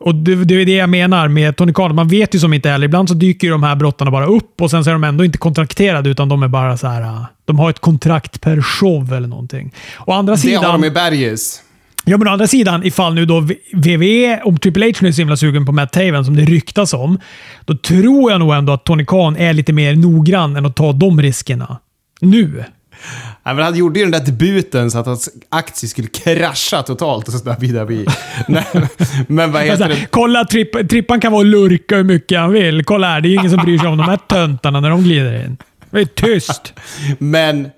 Och 0.00 0.14
det, 0.14 0.44
det 0.44 0.54
är 0.54 0.66
det 0.66 0.72
jag 0.72 0.88
menar 0.88 1.28
med 1.28 1.56
Tony 1.56 1.72
Khan. 1.72 1.94
Man 1.94 2.08
vet 2.08 2.34
ju 2.34 2.38
som 2.38 2.52
inte 2.52 2.68
heller. 2.70 2.84
Ibland 2.84 3.08
så 3.08 3.14
dyker 3.14 3.46
ju 3.46 3.50
de 3.50 3.62
här 3.62 3.76
brottarna 3.76 4.10
bara 4.10 4.26
upp 4.26 4.60
och 4.60 4.70
sen 4.70 4.84
så 4.84 4.90
är 4.90 4.92
de 4.92 5.04
ändå 5.04 5.24
inte 5.24 5.38
kontrakterade 5.38 6.10
utan 6.10 6.28
de 6.28 6.42
är 6.42 6.48
bara 6.48 6.76
så 6.76 6.86
här. 6.86 7.26
De 7.44 7.58
har 7.58 7.70
ett 7.70 7.78
kontrakt 7.78 8.40
per 8.40 8.62
show 8.62 9.12
eller 9.12 9.28
någonting. 9.28 9.74
Å 10.06 10.12
andra 10.12 10.34
Det 10.34 10.38
sidan... 10.40 10.64
har 10.64 10.72
de 10.72 10.84
i 10.84 10.90
Bergis. 10.90 11.62
Ja, 12.04 12.18
men 12.18 12.28
å 12.28 12.30
andra 12.30 12.46
sidan, 12.46 12.84
ifall 12.86 13.14
nu 13.14 13.26
då 13.26 13.40
WWE, 13.72 14.40
om 14.44 14.58
Triple 14.58 14.86
H 14.86 14.92
nu 15.00 15.08
är 15.08 15.12
så 15.12 15.20
himla 15.20 15.36
sugen 15.36 15.66
på 15.66 15.72
Matt 15.72 15.92
Taven 15.92 16.24
som 16.24 16.36
det 16.36 16.44
ryktas 16.44 16.94
om, 16.94 17.18
då 17.64 17.76
tror 17.76 18.30
jag 18.30 18.40
nog 18.40 18.54
ändå 18.54 18.72
att 18.72 18.84
Tony 18.84 19.04
Khan 19.04 19.36
är 19.36 19.52
lite 19.52 19.72
mer 19.72 19.96
noggrann 19.96 20.56
än 20.56 20.66
att 20.66 20.76
ta 20.76 20.92
de 20.92 21.22
riskerna. 21.22 21.78
Nu. 22.20 22.64
Nej, 23.44 23.54
men 23.54 23.64
han 23.64 23.76
gjorde 23.76 23.98
ju 24.00 24.04
den 24.04 24.12
där 24.12 24.26
debuten 24.26 24.90
så 24.90 24.98
att 24.98 25.06
hans 25.06 25.28
aktie 25.48 25.88
skulle 25.88 26.08
krascha 26.08 26.82
totalt 26.82 27.28
och 27.28 27.34
sådär 27.34 27.56
vidare. 27.60 27.84
Vi. 27.84 28.06
Nej, 28.48 28.64
men 29.28 29.52
vad 29.52 29.62
heter 29.62 29.84
Alltså, 29.84 30.00
det? 30.00 30.06
kolla, 30.10 30.44
tripp, 30.44 30.88
Trippan 30.90 31.20
kan 31.20 31.32
vara 31.32 31.40
och 31.40 31.46
lurka 31.46 31.96
hur 31.96 32.04
mycket 32.04 32.38
han 32.40 32.52
vill. 32.52 32.84
Kolla 32.84 33.06
här, 33.08 33.20
det 33.20 33.28
är 33.28 33.34
ingen 33.34 33.50
som 33.50 33.64
bryr 33.64 33.78
sig 33.78 33.88
om 33.88 33.96
de 33.98 34.02
här 34.08 34.16
töntarna 34.16 34.80
när 34.80 34.90
de 34.90 35.02
glider 35.02 35.44
in. 35.44 35.56
Det 35.90 36.00
är 36.00 36.04
tyst. 36.04 36.74
Men, 37.18 37.68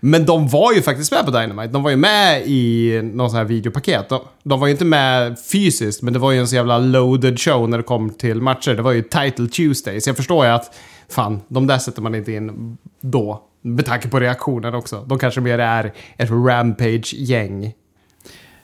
men 0.00 0.26
de 0.26 0.48
var 0.48 0.72
ju 0.72 0.82
faktiskt 0.82 1.12
med 1.12 1.24
på 1.24 1.30
Dynamite. 1.30 1.72
De 1.72 1.82
var 1.82 1.90
ju 1.90 1.96
med 1.96 2.42
i 2.46 3.00
någon 3.02 3.30
sån 3.30 3.36
här 3.36 3.44
videopaket. 3.44 4.08
De, 4.08 4.20
de 4.42 4.60
var 4.60 4.66
ju 4.66 4.72
inte 4.72 4.84
med 4.84 5.38
fysiskt, 5.52 6.02
men 6.02 6.12
det 6.12 6.18
var 6.18 6.32
ju 6.32 6.38
en 6.38 6.48
så 6.48 6.56
jävla 6.56 6.78
loaded 6.78 7.40
show 7.40 7.68
när 7.68 7.78
det 7.78 7.84
kom 7.84 8.10
till 8.10 8.42
matcher. 8.42 8.74
Det 8.74 8.82
var 8.82 8.92
ju 8.92 9.02
Title 9.02 9.48
Tuesday, 9.48 10.00
så 10.00 10.10
jag 10.10 10.16
förstår 10.16 10.46
ju 10.46 10.52
att 10.52 10.76
fan, 11.08 11.40
de 11.48 11.66
där 11.66 11.78
sätter 11.78 12.02
man 12.02 12.14
inte 12.14 12.32
in 12.32 12.76
då. 13.00 13.42
Med 13.62 13.86
tanke 13.86 14.08
på 14.08 14.20
reaktionen 14.20 14.74
också. 14.74 15.04
De 15.06 15.18
kanske 15.18 15.40
mer 15.40 15.58
är 15.58 15.92
ett 16.16 16.30
rampage-gäng. 16.30 17.72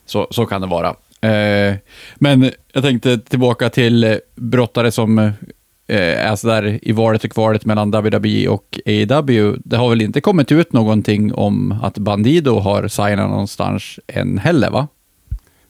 Så, 0.06 0.28
så 0.30 0.46
kan 0.46 0.60
det 0.60 0.66
vara. 0.66 0.88
Eh, 1.20 1.74
men 2.14 2.50
jag 2.72 2.82
tänkte 2.82 3.18
tillbaka 3.18 3.70
till 3.70 4.04
eh, 4.04 4.16
brottare 4.34 4.90
som 4.90 5.18
eh, 5.18 5.32
eh, 5.86 6.30
är 6.30 6.36
sådär 6.36 6.78
i 6.82 6.92
valet 6.92 7.24
och 7.24 7.30
kvalet 7.30 7.64
mellan 7.64 7.90
WWE 7.90 8.48
och 8.48 8.80
AEW. 8.86 9.56
Det 9.64 9.76
har 9.76 9.88
väl 9.90 10.02
inte 10.02 10.20
kommit 10.20 10.52
ut 10.52 10.72
någonting 10.72 11.34
om 11.34 11.72
att 11.82 11.98
Bandido 11.98 12.58
har 12.58 12.88
signat 12.88 13.30
någonstans 13.30 13.98
än 14.06 14.38
heller, 14.38 14.70
va? 14.70 14.88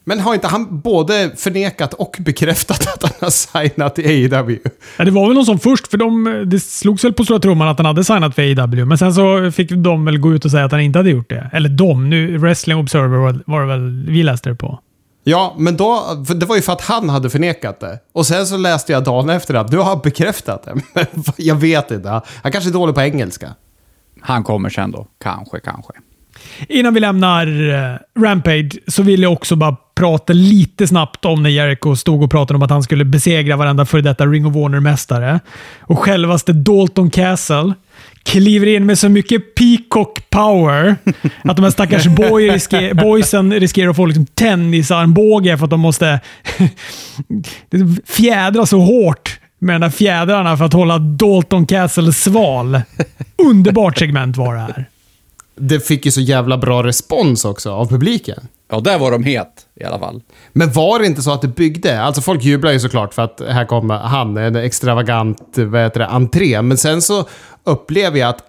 Men 0.06 0.20
har 0.20 0.34
inte 0.34 0.46
han 0.46 0.80
både 0.80 1.30
förnekat 1.36 1.94
och 1.94 2.16
bekräftat 2.20 2.86
att 2.94 3.02
han 3.02 3.12
har 3.20 3.30
signat 3.30 3.98
i 3.98 4.06
AEW? 4.06 4.58
Ja, 4.96 5.04
det 5.04 5.10
var 5.10 5.26
väl 5.26 5.34
någon 5.34 5.46
som 5.46 5.58
först, 5.58 5.90
för 5.90 5.98
de, 5.98 6.42
det 6.46 6.60
slogs 6.60 7.04
väl 7.04 7.12
på 7.12 7.24
stora 7.24 7.38
trumman 7.38 7.68
att 7.68 7.78
han 7.78 7.86
hade 7.86 8.04
signat 8.04 8.34
för 8.34 8.42
AEW, 8.42 8.84
men 8.84 8.98
sen 8.98 9.14
så 9.14 9.50
fick 9.50 9.70
de 9.70 10.04
väl 10.04 10.18
gå 10.18 10.34
ut 10.34 10.44
och 10.44 10.50
säga 10.50 10.64
att 10.64 10.72
han 10.72 10.80
inte 10.80 10.98
hade 10.98 11.10
gjort 11.10 11.30
det. 11.30 11.50
Eller 11.52 11.68
de, 11.68 12.10
nu 12.10 12.38
Wrestling 12.38 12.76
Observer 12.76 13.18
var, 13.18 13.40
var 13.46 13.60
det 13.60 13.66
väl 13.66 14.04
vi 14.08 14.22
läste 14.22 14.48
det 14.48 14.54
på. 14.54 14.78
Ja, 15.24 15.54
men 15.58 15.76
då, 15.76 16.24
för 16.26 16.34
det 16.34 16.46
var 16.46 16.56
ju 16.56 16.62
för 16.62 16.72
att 16.72 16.80
han 16.80 17.08
hade 17.08 17.30
förnekat 17.30 17.80
det. 17.80 17.98
Och 18.12 18.26
sen 18.26 18.46
så 18.46 18.56
läste 18.56 18.92
jag 18.92 19.04
dagen 19.04 19.30
efter 19.30 19.54
att 19.54 19.70
du 19.70 19.78
har 19.78 19.96
bekräftat 19.96 20.62
det. 20.64 20.74
Men 20.94 21.06
jag 21.36 21.54
vet 21.54 21.90
inte. 21.90 22.20
Han 22.42 22.52
kanske 22.52 22.70
är 22.70 22.72
dålig 22.72 22.94
på 22.94 23.00
engelska. 23.00 23.54
Han 24.20 24.44
kommer 24.44 24.70
sen 24.70 24.90
då. 24.90 25.06
Kanske, 25.22 25.60
kanske. 25.60 25.92
Innan 26.68 26.94
vi 26.94 27.00
lämnar 27.00 27.70
eh, 27.72 28.22
Rampage 28.22 28.78
så 28.86 29.02
vill 29.02 29.22
jag 29.22 29.32
också 29.32 29.56
bara 29.56 29.76
prata 29.94 30.32
lite 30.32 30.86
snabbt 30.86 31.24
om 31.24 31.42
när 31.42 31.50
Jericho 31.50 31.96
stod 31.96 32.22
och 32.22 32.30
pratade 32.30 32.56
om 32.56 32.62
att 32.62 32.70
han 32.70 32.82
skulle 32.82 33.04
besegra 33.04 33.56
varenda 33.56 33.86
före 33.86 34.02
detta 34.02 34.26
Ring 34.26 34.46
of 34.46 34.54
Honor-mästare. 34.54 35.40
Och 35.80 35.98
självaste 35.98 36.52
Dalton 36.52 37.10
Castle 37.10 37.74
kliver 38.24 38.66
in 38.66 38.86
med 38.86 38.98
så 38.98 39.08
mycket 39.08 39.54
peacock 39.54 40.30
power 40.30 40.96
att 41.44 41.56
de 41.56 41.62
här 41.62 41.70
stackars 41.70 42.06
boy 42.06 42.50
risker, 42.50 42.94
boysen 42.94 43.52
riskerar 43.52 43.90
att 43.90 43.96
få 43.96 44.06
liksom 44.06 44.26
tennisarmbåge 44.26 45.58
för 45.58 45.64
att 45.64 45.70
de 45.70 45.80
måste 45.80 46.20
fjädra 48.06 48.66
så 48.66 48.78
hårt 48.78 49.38
med 49.58 49.74
de 49.74 49.78
där 49.80 49.90
fjädrarna 49.90 50.56
för 50.56 50.64
att 50.64 50.72
hålla 50.72 50.98
Dalton 50.98 51.66
Castle 51.66 52.12
sval. 52.12 52.80
Underbart 53.36 53.98
segment 53.98 54.36
var 54.36 54.54
det 54.54 54.60
här. 54.60 54.88
Det 55.56 55.80
fick 55.80 56.06
ju 56.06 56.10
så 56.10 56.20
jävla 56.20 56.58
bra 56.58 56.82
respons 56.82 57.44
också 57.44 57.72
av 57.72 57.88
publiken. 57.88 58.48
Ja, 58.70 58.80
där 58.80 58.98
var 58.98 59.10
de 59.10 59.24
het 59.24 59.66
i 59.80 59.84
alla 59.84 59.98
fall. 59.98 60.22
Men 60.52 60.72
var 60.72 60.98
det 60.98 61.06
inte 61.06 61.22
så 61.22 61.32
att 61.32 61.42
det 61.42 61.48
byggde? 61.48 62.02
Alltså 62.02 62.22
folk 62.22 62.44
jublar 62.44 62.72
ju 62.72 62.80
såklart 62.80 63.14
för 63.14 63.22
att 63.22 63.42
här 63.48 63.64
kommer 63.64 63.98
han, 63.98 64.36
en 64.36 64.56
extravagant 64.56 65.38
vad 65.56 65.82
heter 65.82 66.00
det, 66.00 66.06
entré. 66.06 66.62
Men 66.62 66.78
sen 66.78 67.02
så 67.02 67.28
upplever 67.64 68.18
jag 68.18 68.28
att 68.28 68.42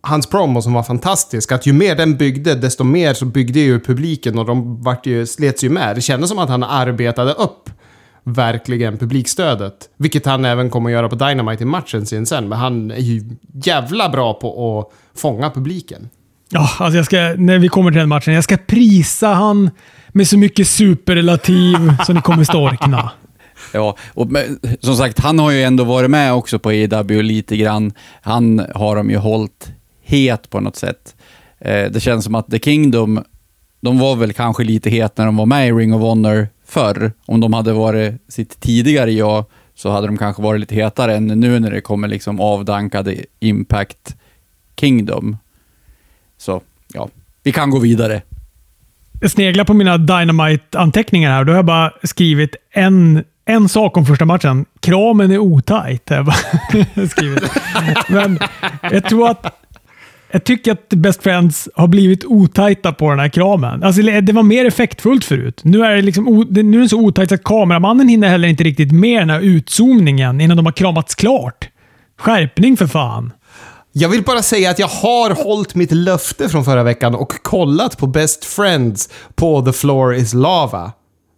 hans 0.00 0.26
promo 0.26 0.62
som 0.62 0.72
var 0.72 0.82
fantastisk, 0.82 1.52
att 1.52 1.66
ju 1.66 1.72
mer 1.72 1.96
den 1.96 2.16
byggde, 2.16 2.54
desto 2.54 2.84
mer 2.84 3.14
så 3.14 3.24
byggde 3.24 3.60
ju 3.60 3.80
publiken 3.80 4.38
och 4.38 4.46
de 4.46 4.82
vart 4.82 5.06
ju, 5.06 5.26
slets 5.26 5.64
ju 5.64 5.70
med. 5.70 5.96
Det 5.96 6.00
kändes 6.00 6.30
som 6.30 6.38
att 6.38 6.48
han 6.48 6.62
arbetade 6.62 7.32
upp 7.32 7.70
verkligen 8.24 8.98
publikstödet. 8.98 9.74
Vilket 9.96 10.26
han 10.26 10.44
även 10.44 10.70
kommer 10.70 10.90
att 10.90 10.94
göra 10.94 11.08
på 11.08 11.14
Dynamite 11.14 11.62
i 11.62 11.66
matchen 11.66 12.06
sin 12.06 12.26
sen. 12.26 12.48
Men 12.48 12.58
han 12.58 12.90
är 12.90 12.96
ju 12.96 13.36
jävla 13.64 14.08
bra 14.08 14.34
på 14.34 14.78
att 14.78 15.18
fånga 15.20 15.50
publiken. 15.50 16.08
Ja, 16.48 16.70
alltså 16.78 16.96
jag 16.96 17.06
ska, 17.06 17.16
när 17.38 17.58
vi 17.58 17.68
kommer 17.68 17.90
till 17.90 17.98
den 17.98 18.08
matchen, 18.08 18.34
jag 18.34 18.44
ska 18.44 18.56
prisa 18.56 19.28
han 19.28 19.70
med 20.08 20.28
så 20.28 20.38
mycket 20.38 20.68
superrelativ 20.68 21.96
så 22.06 22.12
ni 22.12 22.20
kommer 22.20 22.44
storkna. 22.44 23.10
Ja, 23.72 23.96
och 24.14 24.30
men, 24.30 24.58
som 24.80 24.96
sagt, 24.96 25.18
han 25.18 25.38
har 25.38 25.50
ju 25.50 25.62
ändå 25.62 25.84
varit 25.84 26.10
med 26.10 26.32
också 26.32 26.58
på 26.58 26.72
EW 26.72 27.22
lite 27.22 27.56
grann. 27.56 27.92
Han 28.22 28.66
har 28.74 28.96
de 28.96 29.10
ju 29.10 29.16
hållit 29.16 29.72
het 30.02 30.50
på 30.50 30.60
något 30.60 30.76
sätt. 30.76 31.14
Eh, 31.58 31.90
det 31.90 32.00
känns 32.00 32.24
som 32.24 32.34
att 32.34 32.50
The 32.50 32.58
Kingdom, 32.58 33.24
de 33.80 33.98
var 33.98 34.16
väl 34.16 34.32
kanske 34.32 34.64
lite 34.64 34.90
het 34.90 35.18
när 35.18 35.26
de 35.26 35.36
var 35.36 35.46
med 35.46 35.68
i 35.68 35.72
Ring 35.72 35.94
of 35.94 36.00
Honor 36.00 36.48
förr. 36.66 37.12
Om 37.26 37.40
de 37.40 37.52
hade 37.52 37.72
varit 37.72 38.14
sitt 38.28 38.60
tidigare 38.60 39.12
jag 39.12 39.44
så 39.74 39.90
hade 39.90 40.06
de 40.06 40.18
kanske 40.18 40.42
varit 40.42 40.60
lite 40.60 40.74
hetare 40.74 41.16
än 41.16 41.26
nu 41.26 41.60
när 41.60 41.70
det 41.70 41.80
kommer 41.80 42.08
liksom 42.08 42.40
avdankade 42.40 43.16
Impact 43.40 44.16
Kingdom. 44.76 45.36
Så, 46.38 46.60
ja, 46.94 47.08
vi 47.42 47.52
kan 47.52 47.70
gå 47.70 47.78
vidare. 47.78 48.22
Jag 49.20 49.30
sneglar 49.30 49.64
på 49.64 49.74
mina 49.74 49.98
Dynamite-anteckningar 49.98 51.30
här 51.30 51.40
och 51.40 51.46
då 51.46 51.52
har 51.52 51.56
jag 51.56 51.64
bara 51.64 51.92
skrivit 52.02 52.56
en, 52.70 53.24
en 53.44 53.68
sak 53.68 53.96
om 53.96 54.06
första 54.06 54.24
matchen. 54.24 54.64
Kramen 54.80 55.30
är 55.30 55.38
otajt. 55.38 56.10
jag. 56.10 56.32
Men 58.08 58.38
jag 58.82 59.04
tror 59.04 59.30
att 59.30 59.58
Jag 60.30 60.44
tycker 60.44 60.72
att 60.72 60.88
Best 60.88 61.22
Friends 61.22 61.68
har 61.74 61.88
blivit 61.88 62.24
otajta 62.24 62.92
på 62.92 63.10
den 63.10 63.18
här 63.18 63.28
kramen. 63.28 63.82
Alltså, 63.82 64.02
det 64.02 64.32
var 64.32 64.42
mer 64.42 64.64
effektfullt 64.64 65.24
förut. 65.24 65.60
Nu 65.64 65.84
är, 65.84 65.96
det 65.96 66.02
liksom 66.02 66.46
nu 66.50 66.76
är 66.76 66.80
den 66.80 66.88
så 66.88 67.00
otajt 67.00 67.32
att 67.32 67.44
kameramannen 67.44 68.08
hinner 68.08 68.28
heller 68.28 68.48
inte 68.48 68.64
riktigt 68.64 68.92
med 68.92 69.22
den 69.22 69.30
här 69.30 69.40
utzoomningen 69.40 70.40
innan 70.40 70.56
de 70.56 70.66
har 70.66 70.72
kramats 70.72 71.14
klart. 71.14 71.68
Skärpning 72.18 72.76
för 72.76 72.86
fan. 72.86 73.32
Jag 73.92 74.08
vill 74.08 74.22
bara 74.22 74.42
säga 74.42 74.70
att 74.70 74.78
jag 74.78 74.88
har 74.88 75.44
hållit 75.44 75.74
mitt 75.74 75.92
löfte 75.92 76.48
från 76.48 76.64
förra 76.64 76.82
veckan 76.82 77.14
och 77.14 77.32
kollat 77.42 77.98
på 77.98 78.06
Best 78.06 78.44
Friends 78.44 79.08
på 79.34 79.62
The 79.62 79.72
Floor 79.72 80.14
is 80.14 80.34
Lava. 80.34 80.92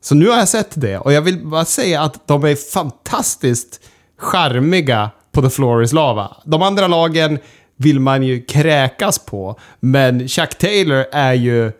Så 0.04 0.14
nu 0.14 0.28
har 0.28 0.38
jag 0.38 0.48
sett 0.48 0.70
det 0.74 0.98
och 0.98 1.12
jag 1.12 1.22
vill 1.22 1.46
bara 1.46 1.64
säga 1.64 2.02
att 2.02 2.28
de 2.28 2.44
är 2.44 2.72
fantastiskt 2.72 3.80
charmiga 4.18 5.10
på 5.32 5.42
The 5.42 5.50
Floor 5.50 5.82
is 5.82 5.92
Lava. 5.92 6.36
De 6.44 6.62
andra 6.62 6.86
lagen 6.86 7.38
vill 7.76 8.00
man 8.00 8.22
ju 8.22 8.42
kräkas 8.42 9.18
på, 9.18 9.58
men 9.80 10.28
Chuck 10.28 10.58
Taylor 10.58 11.04
är 11.12 11.32
ju 11.32 11.72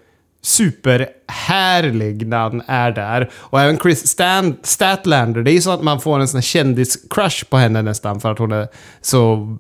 superhärlig 0.45 2.27
när 2.27 2.39
han 2.39 2.63
är 2.67 2.91
där. 2.91 3.31
Och 3.35 3.61
även 3.61 3.79
Chris 3.79 4.07
Stan 4.07 4.57
Statlander, 4.63 5.43
det 5.43 5.51
är 5.51 5.55
ju 5.55 5.61
så 5.61 5.71
att 5.71 5.83
man 5.83 6.01
får 6.01 6.21
en 6.21 6.29
sån 6.29 6.39
här 6.39 6.43
kändis-crush 6.43 7.45
på 7.45 7.57
henne 7.57 7.83
nästan 7.83 8.21
för 8.21 8.33
att 8.33 8.39
hon 8.39 8.53
är 8.53 8.69
så 9.01 9.57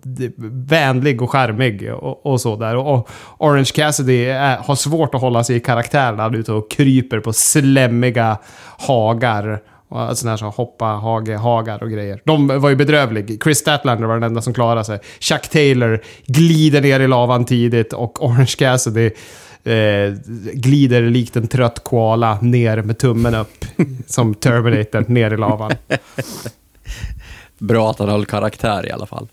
vänlig 0.68 1.22
och 1.22 1.30
charmig 1.30 1.94
och, 1.94 2.26
och 2.26 2.40
så 2.40 2.56
där. 2.56 2.76
Och, 2.76 3.08
Orange 3.38 3.70
Cassidy 3.74 4.24
är, 4.24 4.56
har 4.56 4.74
svårt 4.74 5.14
att 5.14 5.20
hålla 5.20 5.44
sig 5.44 5.56
i 5.56 5.60
karaktär 5.60 6.12
när 6.12 6.22
han 6.22 6.34
är 6.34 6.38
ute 6.38 6.52
och 6.52 6.70
kryper 6.70 7.20
på 7.20 7.32
slemmiga 7.32 8.38
hagar. 8.78 9.60
Sådana 9.90 10.30
här 10.30 10.36
som 10.36 10.50
hoppa, 10.50 10.84
hage, 10.84 11.36
hagar 11.36 11.82
och 11.82 11.90
grejer. 11.90 12.20
De 12.24 12.60
var 12.60 12.70
ju 12.70 12.76
bedrövliga. 12.76 13.38
Chris 13.44 13.58
Statlander 13.58 14.06
var 14.06 14.14
den 14.14 14.22
enda 14.22 14.42
som 14.42 14.54
klarade 14.54 14.84
sig. 14.84 15.00
Chuck 15.20 15.48
Taylor 15.48 16.00
glider 16.26 16.80
ner 16.80 17.00
i 17.00 17.08
lavan 17.08 17.44
tidigt 17.44 17.92
och 17.92 18.24
Orange 18.24 18.54
Cassidy 18.58 19.10
eh, 19.64 20.14
glider 20.52 21.02
likt 21.02 21.36
en 21.36 21.48
trött 21.48 21.84
koala 21.84 22.38
ner 22.40 22.82
med 22.82 22.98
tummen 22.98 23.34
upp. 23.34 23.64
som 24.06 24.34
Terminator 24.34 25.04
ner 25.08 25.34
i 25.34 25.36
lavan. 25.36 25.72
Bra 27.58 27.90
att 27.90 27.98
han 27.98 28.08
höll 28.08 28.26
karaktär 28.26 28.86
i 28.86 28.90
alla 28.90 29.06
fall. 29.06 29.28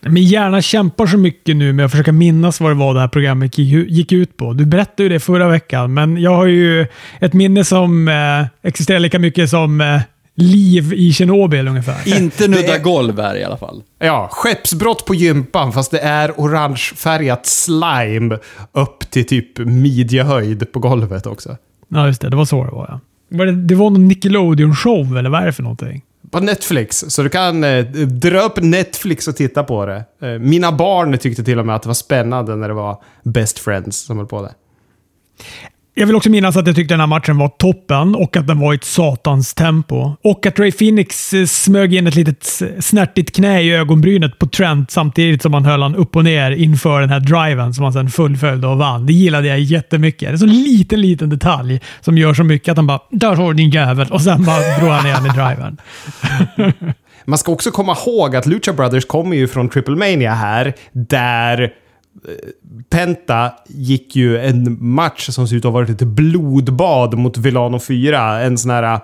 Min 0.00 0.24
hjärna 0.24 0.62
kämpar 0.62 1.06
så 1.06 1.18
mycket 1.18 1.56
nu 1.56 1.72
med 1.72 1.84
att 1.84 1.90
försöka 1.90 2.12
minnas 2.12 2.60
vad 2.60 2.70
det 2.70 2.74
var 2.74 2.94
det 2.94 3.00
här 3.00 3.08
programmet 3.08 3.58
gick 3.58 4.12
ut 4.12 4.36
på. 4.36 4.52
Du 4.52 4.66
berättade 4.66 5.02
ju 5.02 5.08
det 5.08 5.20
förra 5.20 5.48
veckan, 5.48 5.94
men 5.94 6.16
jag 6.16 6.36
har 6.36 6.46
ju 6.46 6.86
ett 7.20 7.32
minne 7.32 7.64
som 7.64 8.08
eh, 8.08 8.68
existerar 8.68 8.98
lika 8.98 9.18
mycket 9.18 9.50
som 9.50 9.80
eh, 9.80 10.00
liv 10.40 10.92
i 10.92 11.12
Tjernobyl 11.12 11.68
ungefär. 11.68 12.16
Inte 12.16 12.48
nudda 12.48 12.74
är... 12.74 12.82
golv 12.82 13.20
här 13.20 13.36
i 13.36 13.44
alla 13.44 13.56
fall. 13.56 13.82
Ja, 13.98 14.28
skeppsbrott 14.32 15.04
på 15.04 15.14
gympan 15.14 15.72
fast 15.72 15.90
det 15.90 16.00
är 16.00 16.40
orangefärgat 16.40 17.46
slime 17.46 18.38
upp 18.72 19.10
till 19.10 19.26
typ 19.26 19.58
midjehöjd 19.58 20.72
på 20.72 20.78
golvet 20.78 21.26
också. 21.26 21.56
Ja, 21.88 22.06
just 22.06 22.20
det. 22.20 22.28
Det 22.28 22.36
var 22.36 22.44
så 22.44 22.64
det 22.64 22.70
var 22.70 22.86
ja. 22.88 23.00
Var 23.28 23.46
det, 23.46 23.52
det 23.52 23.74
var 23.74 23.90
någon 23.90 24.10
Nickelodeon-show 24.10 25.18
eller 25.18 25.30
vad 25.30 25.42
är 25.42 25.46
det 25.46 25.52
för 25.52 25.62
någonting? 25.62 26.02
På 26.30 26.40
Netflix, 26.40 27.04
så 27.08 27.22
du 27.22 27.28
kan 27.28 27.64
eh, 27.64 27.84
dra 28.06 28.40
upp 28.40 28.62
Netflix 28.62 29.28
och 29.28 29.36
titta 29.36 29.64
på 29.64 29.86
det. 29.86 30.04
Eh, 30.22 30.38
mina 30.38 30.72
barn 30.72 31.18
tyckte 31.18 31.44
till 31.44 31.58
och 31.58 31.66
med 31.66 31.76
att 31.76 31.82
det 31.82 31.88
var 31.88 31.94
spännande 31.94 32.56
när 32.56 32.68
det 32.68 32.74
var 32.74 33.02
Best 33.22 33.58
Friends 33.58 33.96
som 33.96 34.16
höll 34.16 34.26
på 34.26 34.42
det. 34.42 34.52
Jag 36.00 36.06
vill 36.06 36.16
också 36.16 36.30
minnas 36.30 36.56
att 36.56 36.66
jag 36.66 36.76
tyckte 36.76 36.94
den 36.94 37.00
här 37.00 37.06
matchen 37.06 37.38
var 37.38 37.48
toppen 37.48 38.14
och 38.14 38.36
att 38.36 38.46
den 38.46 38.58
var 38.60 38.72
i 38.72 38.76
ett 38.76 38.84
satans 38.84 39.54
tempo. 39.54 40.12
Och 40.22 40.46
att 40.46 40.58
Ray 40.58 40.72
Phoenix 40.72 41.34
eh, 41.34 41.46
smög 41.46 41.94
in 41.94 42.06
ett 42.06 42.14
litet 42.14 42.62
snärtigt 42.80 43.36
knä 43.36 43.60
i 43.60 43.74
ögonbrynet 43.74 44.38
på 44.38 44.46
Trent 44.46 44.90
samtidigt 44.90 45.42
som 45.42 45.54
han 45.54 45.64
höll 45.64 45.82
han 45.82 45.94
upp 45.94 46.16
och 46.16 46.24
ner 46.24 46.50
inför 46.50 47.00
den 47.00 47.10
här 47.10 47.20
driven 47.20 47.74
som 47.74 47.84
han 47.84 47.92
sen 47.92 48.10
fullföljde 48.10 48.66
och 48.66 48.78
vann. 48.78 49.06
Det 49.06 49.12
gillade 49.12 49.48
jag 49.48 49.60
jättemycket. 49.60 50.20
Det 50.20 50.26
är 50.26 50.32
en 50.32 50.38
så 50.38 50.46
liten, 50.46 51.00
liten 51.00 51.30
detalj 51.30 51.80
som 52.00 52.18
gör 52.18 52.34
så 52.34 52.44
mycket 52.44 52.72
att 52.72 52.76
han 52.76 52.86
bara 52.86 53.00
“Där 53.10 53.34
har 53.34 53.52
du 53.52 53.54
din 53.54 53.70
jävel” 53.70 54.08
och 54.10 54.22
sen 54.22 54.44
bara 54.44 54.78
drog 54.78 54.90
han 54.90 55.04
ner 55.04 55.14
i 55.14 55.28
driven. 55.28 55.76
Man 57.24 57.38
ska 57.38 57.52
också 57.52 57.70
komma 57.70 57.96
ihåg 58.06 58.36
att 58.36 58.46
Lucha 58.46 58.72
Brothers 58.72 59.04
kommer 59.04 59.36
ju 59.36 59.48
från 59.48 59.68
Triple 59.68 59.96
Mania 59.96 60.34
här, 60.34 60.74
där 60.92 61.72
Penta 62.90 63.52
gick 63.68 64.16
ju 64.16 64.38
en 64.38 64.76
match 64.80 65.30
som 65.30 65.48
ser 65.48 65.56
ut 65.56 65.64
att 65.64 65.72
ha 65.72 65.80
varit 65.80 65.90
ett 66.02 66.08
blodbad 66.08 67.18
mot 67.18 67.38
Villano 67.38 67.78
4. 67.78 68.40
En 68.40 68.58
sån 68.58 68.70
här... 68.70 69.00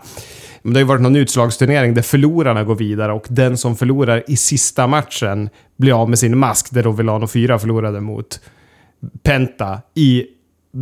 Det 0.62 0.72
har 0.72 0.78
ju 0.78 0.84
varit 0.84 1.02
någon 1.02 1.16
utslagsturnering 1.16 1.94
där 1.94 2.02
förlorarna 2.02 2.64
går 2.64 2.74
vidare 2.74 3.12
och 3.12 3.26
den 3.28 3.56
som 3.56 3.76
förlorar 3.76 4.22
i 4.26 4.36
sista 4.36 4.86
matchen 4.86 5.50
blir 5.76 6.02
av 6.02 6.08
med 6.08 6.18
sin 6.18 6.38
mask. 6.38 6.70
Där 6.70 6.82
då 6.82 6.90
Villano 6.90 7.26
4 7.26 7.58
förlorade 7.58 8.00
mot 8.00 8.40
Penta 9.22 9.80
i 9.94 10.26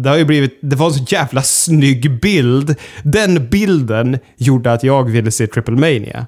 det 0.03 0.09
har 0.09 0.17
ju 0.17 0.25
blivit... 0.25 0.59
Det 0.63 0.77
var 0.77 0.87
en 0.87 0.93
så 0.93 1.05
jävla 1.09 1.43
snygg 1.43 2.21
bild. 2.21 2.77
Den 3.03 3.49
bilden 3.49 4.19
gjorde 4.37 4.73
att 4.73 4.85
jag 4.85 5.11
ville 5.11 5.31
se 5.31 5.47
Triple 5.47 5.75
Mania. 5.75 6.27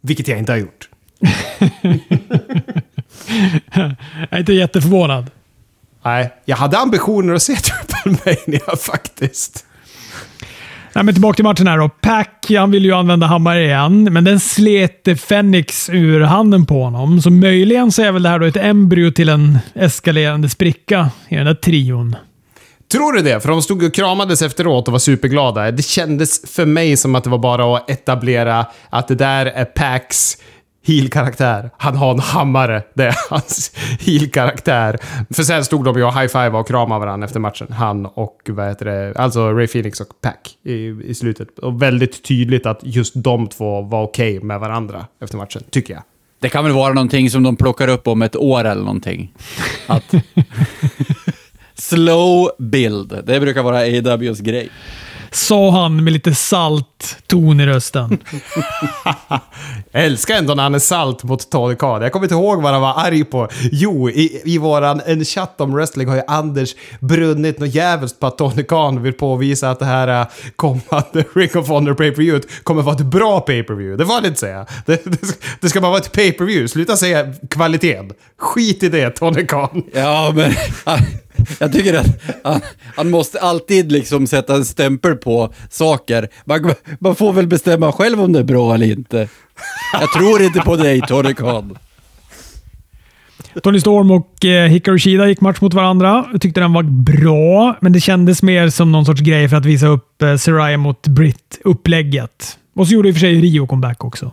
Vilket 0.00 0.28
jag 0.28 0.38
inte 0.38 0.52
har 0.52 0.58
gjort. 0.58 0.88
jag 3.74 3.94
är 4.30 4.38
inte 4.38 4.52
jätteförvånad. 4.52 5.30
Nej, 6.04 6.30
jag 6.44 6.56
hade 6.56 6.78
ambitioner 6.78 7.34
att 7.34 7.42
se 7.42 7.56
Triple 8.04 8.76
faktiskt. 8.76 9.66
Nej, 10.92 11.04
men 11.04 11.14
tillbaka 11.14 11.36
till 11.36 11.44
matchen 11.44 11.66
här 11.66 11.78
då. 11.78 11.88
Pack, 11.88 12.46
han 12.58 12.70
vill 12.70 12.84
ju 12.84 12.92
använda 12.92 13.26
hammare 13.26 13.64
igen, 13.64 14.04
men 14.12 14.24
den 14.24 14.40
slet 14.40 15.20
Fenix 15.20 15.90
ur 15.90 16.20
handen 16.20 16.66
på 16.66 16.84
honom. 16.84 17.22
Så 17.22 17.30
möjligen 17.30 17.92
så 17.92 18.02
är 18.02 18.12
väl 18.12 18.22
det 18.22 18.28
här 18.28 18.38
då 18.38 18.46
ett 18.46 18.56
embryo 18.56 19.10
till 19.10 19.28
en 19.28 19.58
eskalerande 19.74 20.48
spricka 20.48 21.10
i 21.28 21.36
den 21.36 21.46
där 21.46 21.54
trion. 21.54 22.16
Tror 22.92 23.12
du 23.12 23.22
det? 23.22 23.40
För 23.40 23.48
de 23.48 23.62
stod 23.62 23.82
och 23.82 23.94
kramades 23.94 24.42
efteråt 24.42 24.88
och 24.88 24.92
var 24.92 24.98
superglada. 24.98 25.70
Det 25.70 25.82
kändes 25.82 26.54
för 26.54 26.66
mig 26.66 26.96
som 26.96 27.14
att 27.14 27.24
det 27.24 27.30
var 27.30 27.38
bara 27.38 27.76
att 27.76 27.90
etablera 27.90 28.66
att 28.90 29.08
det 29.08 29.14
där 29.14 29.46
är 29.46 29.64
Packs 29.64 30.36
heel-karaktär. 30.82 31.70
Han 31.78 31.96
har 31.96 32.10
en 32.10 32.18
hammare. 32.18 32.82
Det 32.94 33.04
är 33.04 33.16
hans 33.30 33.72
heel-karaktär. 34.00 34.98
För 35.30 35.42
sen 35.42 35.64
stod 35.64 35.84
de 35.84 35.96
ju 35.96 36.04
och 36.04 36.12
high-five 36.12 36.50
och 36.50 36.68
kramade 36.68 37.00
varandra 37.00 37.26
efter 37.26 37.40
matchen. 37.40 37.72
Han 37.72 38.06
och, 38.06 38.40
vad 38.48 38.68
heter 38.68 38.84
det, 38.84 39.14
alltså 39.16 39.52
Ray 39.52 39.66
Phoenix 39.66 40.00
och 40.00 40.20
Pack 40.20 40.56
i, 40.62 40.74
i 41.04 41.14
slutet. 41.14 41.58
Och 41.58 41.82
väldigt 41.82 42.24
tydligt 42.24 42.66
att 42.66 42.80
just 42.82 43.12
de 43.16 43.46
två 43.46 43.82
var 43.82 44.02
okej 44.02 44.36
okay 44.36 44.46
med 44.46 44.60
varandra 44.60 45.06
efter 45.22 45.36
matchen, 45.36 45.62
tycker 45.70 45.94
jag. 45.94 46.02
Det 46.40 46.48
kan 46.48 46.64
väl 46.64 46.72
vara 46.72 46.94
någonting 46.94 47.30
som 47.30 47.42
de 47.42 47.56
plockar 47.56 47.88
upp 47.88 48.08
om 48.08 48.22
ett 48.22 48.36
år 48.36 48.64
eller 48.64 48.82
någonting. 48.82 49.32
Att... 49.86 50.14
Slow 51.74 52.50
build. 52.58 53.22
Det 53.24 53.40
brukar 53.40 53.62
vara 53.62 53.78
AWs 54.12 54.40
grej 54.40 54.70
sa 55.30 55.70
han 55.70 56.04
med 56.04 56.12
lite 56.12 56.34
salt 56.34 57.18
ton 57.26 57.60
i 57.60 57.66
rösten. 57.66 58.18
jag 59.90 60.04
älskar 60.04 60.34
ändå 60.34 60.54
när 60.54 60.62
han 60.62 60.74
är 60.74 60.78
salt 60.78 61.24
mot 61.24 61.50
Tony 61.50 61.76
Khan. 61.76 62.02
Jag 62.02 62.12
kommer 62.12 62.26
inte 62.26 62.34
ihåg 62.34 62.62
vad 62.62 62.72
han 62.72 62.82
var 62.82 62.94
arg 62.96 63.24
på. 63.24 63.48
Jo, 63.72 64.10
i, 64.10 64.42
i 64.44 64.58
våran 64.58 65.00
en 65.06 65.24
chatt 65.24 65.60
om 65.60 65.74
wrestling 65.74 66.08
har 66.08 66.16
ju 66.16 66.22
Anders 66.26 66.74
brunnit 67.00 67.58
något 67.58 67.74
jävligt 67.74 68.20
på 68.20 68.26
att 68.26 68.38
Tony 68.38 68.62
Khan 68.62 69.02
vill 69.02 69.12
påvisa 69.12 69.70
att 69.70 69.78
det 69.78 69.84
här 69.84 70.20
äh, 70.20 70.26
kommande 70.56 71.24
Ring 71.34 71.56
of 71.56 71.68
Honor 71.68 71.94
pay 71.94 72.10
per 72.10 72.22
view 72.22 72.48
kommer 72.62 72.82
vara 72.82 72.94
ett 72.94 73.06
bra 73.06 73.40
pay 73.40 73.62
per 73.62 73.74
view 73.74 73.96
Det 73.96 74.06
får 74.06 74.14
han 74.14 74.26
inte 74.26 74.40
säga. 74.40 74.66
Det, 74.86 75.04
det, 75.04 75.38
det 75.60 75.68
ska 75.68 75.80
bara 75.80 75.90
vara 75.90 76.00
ett 76.00 76.12
pay 76.12 76.32
per 76.32 76.44
view 76.44 76.68
Sluta 76.68 76.96
säga 76.96 77.32
kvaliteten. 77.50 78.12
Skit 78.38 78.82
i 78.82 78.88
det, 78.88 79.10
Tony 79.10 79.46
Khan. 79.46 79.82
Ja, 79.92 80.32
men... 80.34 80.52
Jag 81.58 81.72
tycker 81.72 81.94
att 81.94 82.06
han, 82.44 82.60
han, 82.96 83.10
måste 83.10 83.40
alltid 83.40 83.92
liksom 83.92 84.26
sätta 84.26 84.54
en 84.54 84.64
stämpel 84.64 85.16
på 85.16 85.52
saker. 85.70 86.28
Man, 86.44 86.74
man, 86.98 87.14
får 87.14 87.32
väl 87.32 87.46
bestämma 87.46 87.92
själv 87.92 88.20
om 88.20 88.32
det 88.32 88.38
är 88.38 88.44
bra 88.44 88.74
eller 88.74 88.86
inte. 88.86 89.28
Jag 90.00 90.12
tror 90.12 90.42
inte 90.42 90.60
på 90.60 90.76
dig, 90.76 91.00
Tony 91.08 91.34
Khan. 91.34 91.78
Tony 93.62 93.80
Storm 93.80 94.10
och 94.10 94.44
eh, 94.44 94.68
Hikaru 94.68 94.98
Shida 94.98 95.28
gick 95.28 95.40
match 95.40 95.60
mot 95.60 95.74
varandra. 95.74 96.26
Jag 96.32 96.40
tyckte 96.40 96.60
den 96.60 96.72
var 96.72 96.82
bra, 96.82 97.76
men 97.80 97.92
det 97.92 98.00
kändes 98.00 98.42
mer 98.42 98.68
som 98.68 98.92
någon 98.92 99.04
sorts 99.04 99.20
grej 99.20 99.48
för 99.48 99.56
att 99.56 99.64
visa 99.64 99.86
upp 99.86 100.22
eh, 100.22 100.36
Saraya 100.36 100.78
mot 100.78 101.06
Britt-upplägget. 101.06 102.58
Och 102.74 102.86
så 102.86 102.94
gjorde 102.94 103.08
i 103.08 103.12
och 103.12 103.16
för 103.16 103.20
sig 103.20 103.34
Rio 103.34 103.66
comeback 103.66 104.04
också. 104.04 104.32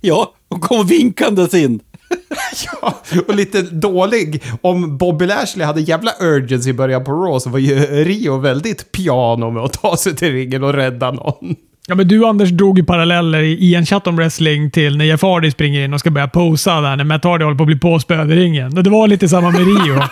ja, 0.00 0.34
och 0.48 0.60
kom 0.60 0.86
vinkandes 0.86 1.54
in. 1.54 1.80
ja, 2.82 3.00
och 3.28 3.34
lite 3.34 3.62
dålig. 3.62 4.42
Om 4.62 4.98
Bobby 4.98 5.26
Lashley 5.26 5.66
hade 5.66 5.80
jävla 5.80 6.12
urgency 6.20 6.70
i 6.70 6.72
början 6.72 7.04
på 7.04 7.12
Raw 7.12 7.40
så 7.40 7.50
var 7.50 7.58
ju 7.58 7.80
Rio 8.04 8.38
väldigt 8.38 8.92
piano 8.92 9.50
med 9.50 9.62
att 9.62 9.72
ta 9.72 9.96
sig 9.96 10.16
till 10.16 10.32
ringen 10.32 10.64
och 10.64 10.72
rädda 10.72 11.10
någon. 11.10 11.56
Ja, 11.90 11.94
men 11.94 12.08
du 12.08 12.26
Anders 12.26 12.50
drog 12.50 12.78
ju 12.78 12.84
paralleller 12.84 13.42
i 13.42 13.74
en 13.74 13.86
chatt 13.86 14.06
om 14.06 14.16
wrestling 14.16 14.70
till 14.70 14.96
när 14.96 15.04
Jeff 15.04 15.22
Hardy 15.22 15.50
springer 15.50 15.84
in 15.84 15.94
och 15.94 16.00
ska 16.00 16.10
börja 16.10 16.28
posa 16.28 16.80
där 16.80 16.96
när 16.96 17.04
Matt 17.04 17.24
Hardy 17.24 17.44
håller 17.44 17.56
på 17.56 17.62
att 17.62 17.66
bli 17.66 17.78
påspöad 17.78 18.32
i 18.32 18.34
ringen. 18.34 18.74
Det 18.74 18.90
var 18.90 19.08
lite 19.08 19.28
samma 19.28 19.50
med 19.50 19.60
Rio. 19.60 20.02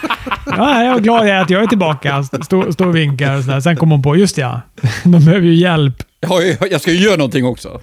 Ja, 0.47 0.85
jag 0.85 0.97
är 0.97 1.01
glad 1.01 1.29
jag 1.29 1.37
är 1.37 1.41
att 1.41 1.51
jag 1.51 1.63
är 1.63 1.67
tillbaka. 1.67 2.23
Står 2.23 2.73
stå 2.73 2.85
och 2.85 2.97
vinkar 2.97 3.37
och 3.37 3.45
sådär. 3.45 3.61
Sen 3.61 3.77
kom 3.77 3.91
hon 3.91 4.03
på, 4.03 4.17
just 4.17 4.39
ja, 4.39 4.61
de 5.05 5.11
behöver 5.11 5.47
ju 5.47 5.55
hjälp. 5.55 6.03
Ja, 6.21 6.43
jag 6.71 6.81
ska 6.81 6.93
ju 6.93 7.05
göra 7.05 7.17
någonting 7.17 7.45
också. 7.45 7.81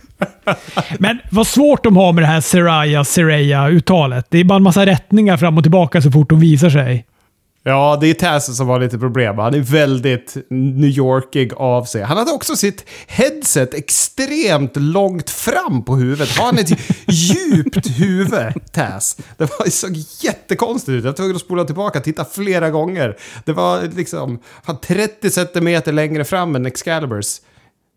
Men 1.00 1.20
vad 1.32 1.48
svårt 1.48 1.84
de 1.84 1.98
har 1.98 2.14
med 2.14 2.24
det 2.24 2.28
här 2.28 2.42
Seraya, 2.42 3.04
Seraya-uttalet. 3.04 4.26
Det 4.30 4.38
är 4.38 4.44
bara 4.44 4.56
en 4.56 4.64
massa 4.64 4.86
rättningar 4.86 5.38
fram 5.38 5.58
och 5.58 5.64
tillbaka 5.64 6.02
så 6.02 6.12
fort 6.12 6.30
de 6.30 6.40
visar 6.40 6.70
sig. 6.70 7.06
Ja, 7.68 7.98
det 8.02 8.08
är 8.08 8.14
Taz 8.14 8.58
som 8.58 8.68
har 8.68 8.80
lite 8.80 8.98
problem. 8.98 9.38
Han 9.38 9.54
är 9.54 9.60
väldigt 9.60 10.38
New 10.50 10.90
Yorkig 10.90 11.54
av 11.54 11.84
sig. 11.84 12.04
Han 12.04 12.18
hade 12.18 12.32
också 12.32 12.56
sitt 12.56 12.86
headset 13.08 13.74
extremt 13.74 14.76
långt 14.76 15.30
fram 15.30 15.86
på 15.86 15.96
huvudet. 15.96 16.38
Har 16.38 16.46
han 16.46 16.58
ett 16.58 16.70
djupt 17.08 18.00
huvud, 18.00 18.72
Taz? 18.72 19.18
Det 19.38 19.44
var, 19.60 19.70
såg 19.70 19.96
jättekonstigt 20.22 20.90
ut. 20.90 21.04
Jag 21.04 21.12
var 21.12 21.16
tvungen 21.16 21.36
att 21.36 21.42
spola 21.42 21.64
tillbaka 21.64 22.00
och 22.00 22.06
titta 22.06 22.26
flera 22.26 22.70
gånger. 22.70 23.18
Det 23.46 23.54
var 23.54 23.82
liksom 23.96 24.40
han 24.64 24.80
30 24.80 25.30
centimeter 25.30 25.92
längre 25.92 26.24
fram 26.24 26.56
än 26.56 26.66
Excaliburs 26.66 27.42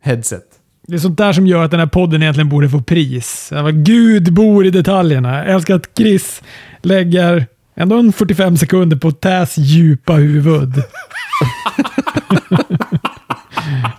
headset. 0.03 0.58
Det 0.89 0.95
är 0.95 0.99
sånt 0.99 1.19
där 1.19 1.33
som 1.33 1.47
gör 1.47 1.65
att 1.65 1.71
den 1.71 1.81
här 1.81 1.87
podden 1.87 2.23
egentligen 2.23 2.49
borde 2.49 2.69
få 2.69 2.83
pris. 2.83 3.53
Gud 3.73 4.33
bor 4.33 4.67
i 4.67 4.71
detaljerna. 4.71 5.37
Jag 5.37 5.55
älskar 5.55 5.75
att 5.75 5.91
Chris 5.97 6.43
lägger 6.83 7.47
Ändå 7.81 7.97
en 7.99 8.13
45 8.13 8.57
sekunder 8.57 8.97
på 8.97 9.13
Täs 9.13 9.59
djupa 9.59 10.13
huvud. 10.13 10.73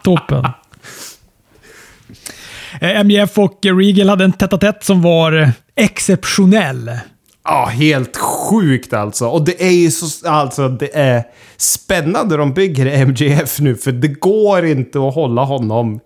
Toppen. 0.03 0.45
Eh, 2.81 3.03
MJF 3.03 3.37
och 3.37 3.59
Regal 3.63 4.09
hade 4.09 4.23
en 4.23 4.31
tätt 4.31 4.83
som 4.83 5.01
var 5.01 5.51
exceptionell. 5.75 6.91
Ja, 7.43 7.65
helt 7.65 8.17
sjukt 8.17 8.93
alltså. 8.93 9.27
Och 9.27 9.45
det 9.45 9.63
är 9.63 9.71
ju 9.71 9.91
så, 9.91 10.29
alltså 10.29 10.69
det 10.69 10.95
är 10.97 11.23
spännande 11.57 12.37
de 12.37 12.53
bygger 12.53 13.05
MJF 13.05 13.59
nu, 13.59 13.75
för 13.75 13.91
det 13.91 14.07
går 14.07 14.65
inte 14.65 15.07
att 15.07 15.13
hålla 15.13 15.43
honom 15.43 15.99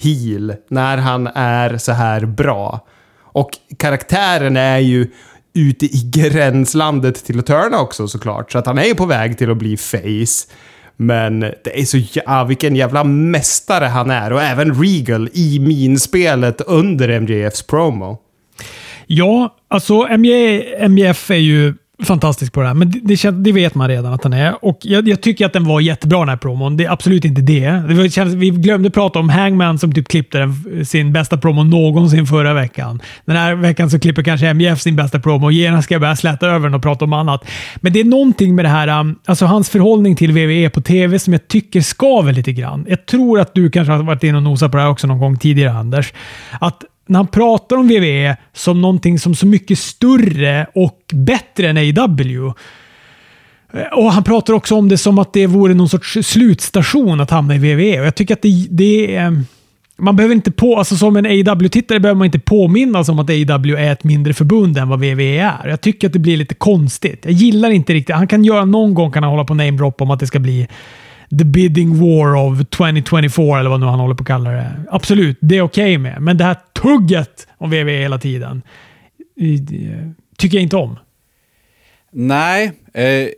heel 0.00 0.54
när 0.68 0.96
han 0.96 1.26
är 1.34 1.78
så 1.78 1.92
här 1.92 2.24
bra. 2.24 2.86
Och 3.22 3.50
karaktären 3.76 4.56
är 4.56 4.78
ju 4.78 5.10
ute 5.54 5.86
i 5.86 6.10
gränslandet 6.14 7.24
till 7.24 7.38
att 7.38 7.46
turna 7.46 7.80
också 7.80 8.08
såklart. 8.08 8.52
Så 8.52 8.58
att 8.58 8.66
han 8.66 8.78
är 8.78 8.84
ju 8.84 8.94
på 8.94 9.06
väg 9.06 9.38
till 9.38 9.50
att 9.50 9.56
bli 9.56 9.76
face. 9.76 10.54
Men 10.96 11.40
det 11.40 11.80
är 11.80 11.84
så 11.84 11.98
ja, 12.12 12.22
ah, 12.26 12.44
vilken 12.44 12.76
jävla 12.76 13.04
mästare 13.04 13.84
han 13.84 14.10
är 14.10 14.32
och 14.32 14.42
även 14.42 14.82
Regal 14.82 15.28
i 15.32 15.58
minspelet 15.58 16.60
under 16.60 17.20
MJFs 17.20 17.62
promo. 17.62 18.18
Ja, 19.06 19.56
alltså 19.68 20.08
MJF 20.88 21.30
är 21.30 21.34
ju 21.34 21.74
fantastisk 22.02 22.52
på 22.52 22.60
det 22.60 22.66
här, 22.66 22.74
men 22.74 22.90
det, 22.90 23.00
det, 23.02 23.30
det, 23.30 23.52
vet 23.52 23.74
man 23.74 23.88
redan 23.88 24.12
att 24.12 24.24
han 24.24 24.32
är. 24.32 24.64
Och 24.64 24.78
jag, 24.82 25.08
jag, 25.08 25.20
tycker 25.20 25.46
att 25.46 25.52
den 25.52 25.64
var 25.64 25.80
jättebra 25.80 26.18
den 26.18 26.28
här 26.28 26.36
promon. 26.36 26.76
Det 26.76 26.84
är 26.84 26.90
absolut 26.90 27.24
inte 27.24 27.40
det. 27.40 27.70
det 27.70 27.94
var, 27.94 28.08
känns, 28.08 28.34
vi 28.34 28.50
glömde 28.50 28.90
prata 28.90 29.18
om 29.18 29.28
Hangman 29.28 29.78
som 29.78 29.92
typ 29.92 30.08
klippte 30.08 30.38
den, 30.38 30.86
sin 30.86 31.12
bästa 31.12 31.36
promo 31.36 31.64
någonsin 31.64 32.26
förra 32.26 32.54
veckan. 32.54 33.02
Den 33.24 33.36
här 33.36 33.54
veckan 33.54 33.90
så 33.90 34.00
klipper 34.00 34.22
kanske 34.22 34.54
MJF 34.54 34.80
sin 34.80 34.96
bästa 34.96 35.20
promo 35.20 35.46
och 35.46 35.52
genast 35.52 35.84
ska 35.84 35.94
jag 35.94 36.00
börja 36.00 36.16
släta 36.16 36.46
över 36.46 36.68
den 36.68 36.74
och 36.74 36.82
prata 36.82 37.04
om 37.04 37.12
annat. 37.12 37.44
Men 37.76 37.92
det 37.92 38.00
är 38.00 38.04
någonting 38.04 38.54
med 38.54 38.64
det 38.64 38.68
här, 38.68 39.00
um, 39.00 39.18
alltså 39.24 39.46
hans 39.46 39.70
förhållning 39.70 40.16
till 40.16 40.32
WWE 40.32 40.70
på 40.70 40.80
TV 40.80 41.18
som 41.18 41.32
jag 41.32 41.48
tycker 41.48 41.80
skaver 41.80 42.32
lite 42.32 42.52
grann. 42.52 42.86
Jag 42.88 43.06
tror 43.06 43.40
att 43.40 43.54
du 43.54 43.70
kanske 43.70 43.92
har 43.92 44.02
varit 44.02 44.24
inne 44.24 44.36
och 44.36 44.42
nosat 44.42 44.70
på 44.70 44.76
det 44.76 44.82
här 44.82 44.90
också 44.90 45.06
någon 45.06 45.18
gång 45.18 45.36
tidigare 45.36 45.72
Anders. 45.72 46.12
Att 46.60 46.84
när 47.10 47.18
han 47.18 47.26
pratar 47.26 47.76
om 47.76 47.88
WWE 47.88 48.36
som 48.52 48.80
någonting 48.80 49.18
som 49.18 49.34
så 49.34 49.46
mycket 49.46 49.78
större 49.78 50.66
och 50.74 51.00
bättre 51.12 51.68
än 51.68 51.76
AW. 51.76 52.52
Eh, 53.72 53.98
och 53.98 54.12
Han 54.12 54.24
pratar 54.24 54.54
också 54.54 54.74
om 54.74 54.88
det 54.88 54.98
som 54.98 55.18
att 55.18 55.32
det 55.32 55.46
vore 55.46 55.74
någon 55.74 55.88
sorts 55.88 56.18
slutstation 56.22 57.20
att 57.20 57.30
hamna 57.30 57.54
i 57.54 57.58
WWE. 57.58 58.00
Och 58.00 58.06
jag 58.06 58.14
tycker 58.14 58.34
att 58.34 58.42
det, 58.42 58.66
det 58.70 59.16
är... 59.16 59.26
Eh, 59.26 59.32
man 59.96 60.16
behöver 60.16 60.34
inte 60.34 60.50
på, 60.50 60.78
alltså 60.78 60.96
som 60.96 61.16
en 61.16 61.26
AW-tittare 61.26 62.00
behöver 62.00 62.18
man 62.18 62.24
inte 62.24 62.38
påminnas 62.38 63.08
om 63.08 63.18
att 63.18 63.30
AW 63.30 63.76
är 63.76 63.92
ett 63.92 64.04
mindre 64.04 64.34
förbund 64.34 64.78
än 64.78 64.88
vad 64.88 64.98
WWE 64.98 65.38
är. 65.38 65.68
Jag 65.68 65.80
tycker 65.80 66.06
att 66.06 66.12
det 66.12 66.18
blir 66.18 66.36
lite 66.36 66.54
konstigt. 66.54 67.24
Jag 67.24 67.32
gillar 67.32 67.70
inte 67.70 67.94
riktigt... 67.94 68.16
Han 68.16 68.26
kan 68.26 68.44
göra 68.44 68.64
någon 68.64 68.94
gång 68.94 69.12
kan 69.12 69.22
han 69.22 69.32
hålla 69.32 69.44
på 69.44 69.54
namedrop 69.54 70.00
om 70.00 70.10
att 70.10 70.20
det 70.20 70.26
ska 70.26 70.38
bli 70.38 70.68
the 71.38 71.44
bidding 71.44 72.00
war 72.00 72.36
of 72.36 72.58
2024 72.58 73.60
eller 73.60 73.70
vad 73.70 73.80
nu 73.80 73.86
han 73.86 74.00
håller 74.00 74.14
på 74.14 74.22
att 74.22 74.26
kalla 74.26 74.50
det. 74.50 74.72
Absolut, 74.90 75.38
det 75.40 75.56
är 75.56 75.62
okej 75.62 75.84
okay 75.84 75.98
med. 75.98 76.22
Men 76.22 76.36
det 76.36 76.44
här 76.44 76.56
tugget 76.72 77.46
om 77.58 77.70
WWE 77.70 77.90
hela 77.90 78.18
tiden 78.18 78.62
tycker 80.38 80.56
jag 80.56 80.62
inte 80.62 80.76
om. 80.76 80.98
Nej, 82.12 82.72
eh, 82.94 83.28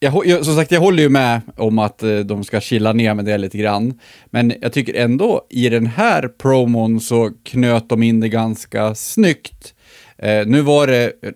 jag, 0.00 0.26
jag, 0.26 0.44
som 0.44 0.56
sagt, 0.56 0.70
jag 0.70 0.80
håller 0.80 1.02
ju 1.02 1.08
med 1.08 1.40
om 1.56 1.78
att 1.78 2.02
eh, 2.02 2.18
de 2.18 2.44
ska 2.44 2.60
chilla 2.60 2.92
ner 2.92 3.14
med 3.14 3.24
det 3.24 3.38
lite 3.38 3.58
grann. 3.58 4.00
Men 4.26 4.54
jag 4.60 4.72
tycker 4.72 4.94
ändå 4.94 5.46
i 5.50 5.68
den 5.68 5.86
här 5.86 6.28
promon 6.28 7.00
så 7.00 7.30
knöt 7.44 7.88
de 7.88 8.02
in 8.02 8.20
det 8.20 8.28
ganska 8.28 8.94
snyggt. 8.94 9.74
Eh, 10.18 10.46
nu 10.46 10.60
var 10.60 10.86
det 10.86 11.12
eh, 11.22 11.32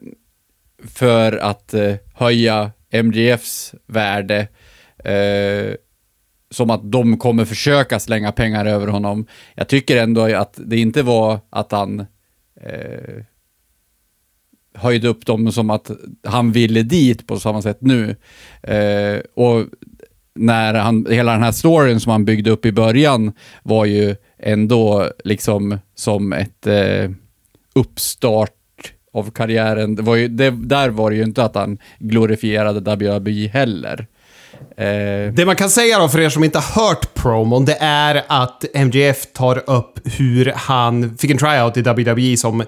för 0.88 1.36
att 1.36 1.74
eh, 1.74 1.94
höja 2.14 2.70
MGFs 2.90 3.74
värde 3.86 4.48
Eh, 5.04 5.74
som 6.50 6.70
att 6.70 6.92
de 6.92 7.18
kommer 7.18 7.44
försöka 7.44 8.00
slänga 8.00 8.32
pengar 8.32 8.66
över 8.66 8.86
honom. 8.86 9.26
Jag 9.54 9.68
tycker 9.68 9.96
ändå 9.96 10.36
att 10.36 10.60
det 10.66 10.78
inte 10.78 11.02
var 11.02 11.38
att 11.50 11.72
han 11.72 12.00
eh, 12.60 13.24
höjde 14.74 15.08
upp 15.08 15.26
dem 15.26 15.52
som 15.52 15.70
att 15.70 15.90
han 16.24 16.52
ville 16.52 16.82
dit 16.82 17.26
på 17.26 17.40
samma 17.40 17.62
sätt 17.62 17.78
nu. 17.80 18.16
Eh, 18.62 19.20
och 19.34 19.66
när 20.34 20.74
han, 20.74 21.06
hela 21.10 21.32
den 21.32 21.42
här 21.42 21.52
storyn 21.52 22.00
som 22.00 22.12
han 22.12 22.24
byggde 22.24 22.50
upp 22.50 22.66
i 22.66 22.72
början 22.72 23.32
var 23.62 23.84
ju 23.84 24.16
ändå 24.38 25.10
liksom 25.24 25.78
som 25.94 26.32
ett 26.32 26.66
eh, 26.66 27.10
uppstart 27.74 28.52
av 29.12 29.30
karriären. 29.30 29.94
Det 29.94 30.02
var 30.02 30.16
ju, 30.16 30.28
det, 30.28 30.50
där 30.50 30.88
var 30.88 31.10
det 31.10 31.16
ju 31.16 31.22
inte 31.22 31.44
att 31.44 31.54
han 31.54 31.78
glorifierade 31.98 32.80
WWE 32.80 33.48
heller. 33.48 34.06
Eh. 34.76 35.32
Det 35.32 35.46
man 35.46 35.56
kan 35.56 35.70
säga 35.70 35.98
då 35.98 36.08
för 36.08 36.20
er 36.20 36.28
som 36.28 36.44
inte 36.44 36.58
har 36.58 36.82
hört 36.82 37.14
promon, 37.14 37.64
det 37.64 37.76
är 37.80 38.22
att 38.26 38.64
MJF 38.74 39.26
tar 39.32 39.70
upp 39.70 39.98
hur 40.04 40.52
han 40.56 41.16
fick 41.16 41.30
en 41.30 41.38
tryout 41.38 41.76
i 41.76 41.82
WWE 41.82 42.36
som 42.36 42.64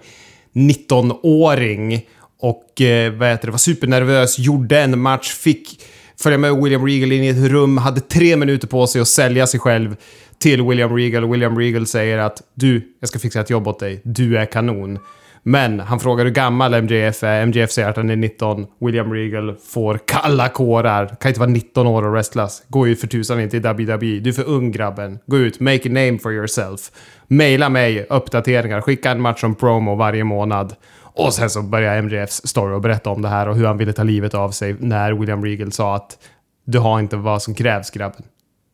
19-åring 0.55 2.07
och 2.41 2.81
eh, 2.81 3.13
vad 3.13 3.29
heter 3.29 3.47
det, 3.47 3.51
var 3.51 3.59
supernervös, 3.59 4.39
gjorde 4.39 4.81
en 4.81 5.01
match, 5.01 5.33
fick 5.33 5.83
följa 6.21 6.39
med 6.39 6.57
William 6.63 6.87
Regal 6.87 7.13
in 7.13 7.25
i 7.25 7.29
ett 7.29 7.51
rum, 7.51 7.79
hade 7.79 8.01
tre 8.01 8.37
minuter 8.37 8.69
på 8.69 8.87
sig 8.87 9.01
att 9.01 9.09
sälja 9.09 9.47
sig 9.47 9.61
själv 9.61 9.97
till 10.39 10.63
William 10.63 10.97
Regal. 10.97 11.31
William 11.31 11.59
Regal 11.59 11.87
säger 11.87 12.19
att 12.19 12.43
du, 12.55 12.95
jag 13.01 13.09
ska 13.09 13.19
fixa 13.19 13.41
ett 13.41 13.51
jobb 13.51 13.69
åt 13.69 13.79
dig, 13.79 14.01
du 14.05 14.39
är 14.39 14.47
kanon. 14.47 14.99
Men 15.47 15.81
han 15.81 16.01
frågar 16.01 16.25
hur 16.25 16.33
gammal 16.33 16.75
MJF 16.83 17.23
är. 17.23 17.47
MJF 17.47 17.71
säger 17.71 17.89
att 17.89 17.97
han 17.97 18.11
är 18.11 18.17
19. 18.17 18.67
William 18.81 19.13
Regal 19.13 19.57
får 19.57 20.01
kalla 20.07 20.49
kårar. 20.49 21.07
Kan 21.21 21.29
inte 21.29 21.41
vara 21.41 21.51
19 21.51 21.87
år 21.87 22.03
och 22.03 22.13
wrestlas. 22.13 22.63
Gå 22.69 22.87
ju 22.87 22.97
för 22.97 23.07
tusan 23.07 23.41
inte 23.41 23.57
i 23.57 23.61
WWE. 23.61 24.21
Du 24.21 24.31
är 24.31 24.33
för 24.33 24.49
ung 24.49 24.73
grabben. 24.73 25.19
Gå 25.27 25.37
ut, 25.37 25.61
make 25.61 25.89
a 25.89 25.93
name 25.93 26.19
for 26.19 26.33
yourself. 26.33 26.81
Maila 27.29 27.69
mig 27.69 28.07
uppdateringar. 28.11 28.81
Skicka 28.81 29.11
en 29.11 29.21
match 29.21 29.41
som 29.41 29.55
promo 29.55 29.95
varje 29.95 30.25
månad. 30.25 30.75
Och 31.01 31.35
sen 31.35 31.51
så 31.51 31.63
börjar 31.63 32.03
MJFs 32.03 32.47
story 32.47 32.75
och 32.75 32.81
berätta 32.81 33.11
om 33.11 33.23
det 33.23 33.29
här 33.29 33.49
och 33.49 33.57
hur 33.57 33.67
han 33.67 33.79
ville 33.79 33.93
ta 33.93 34.03
livet 34.03 34.35
av 34.35 34.51
sig 34.51 34.77
när 34.79 35.13
William 35.13 35.45
Regal 35.45 35.73
sa 35.73 35.97
att 35.97 36.19
du 36.67 36.79
har 36.79 37.01
inte 37.01 37.17
vad 37.17 37.43
som 37.43 37.55
krävs 37.55 37.91
grabben. 37.91 38.23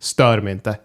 Stör 0.00 0.40
mig 0.40 0.52
inte. 0.52 0.76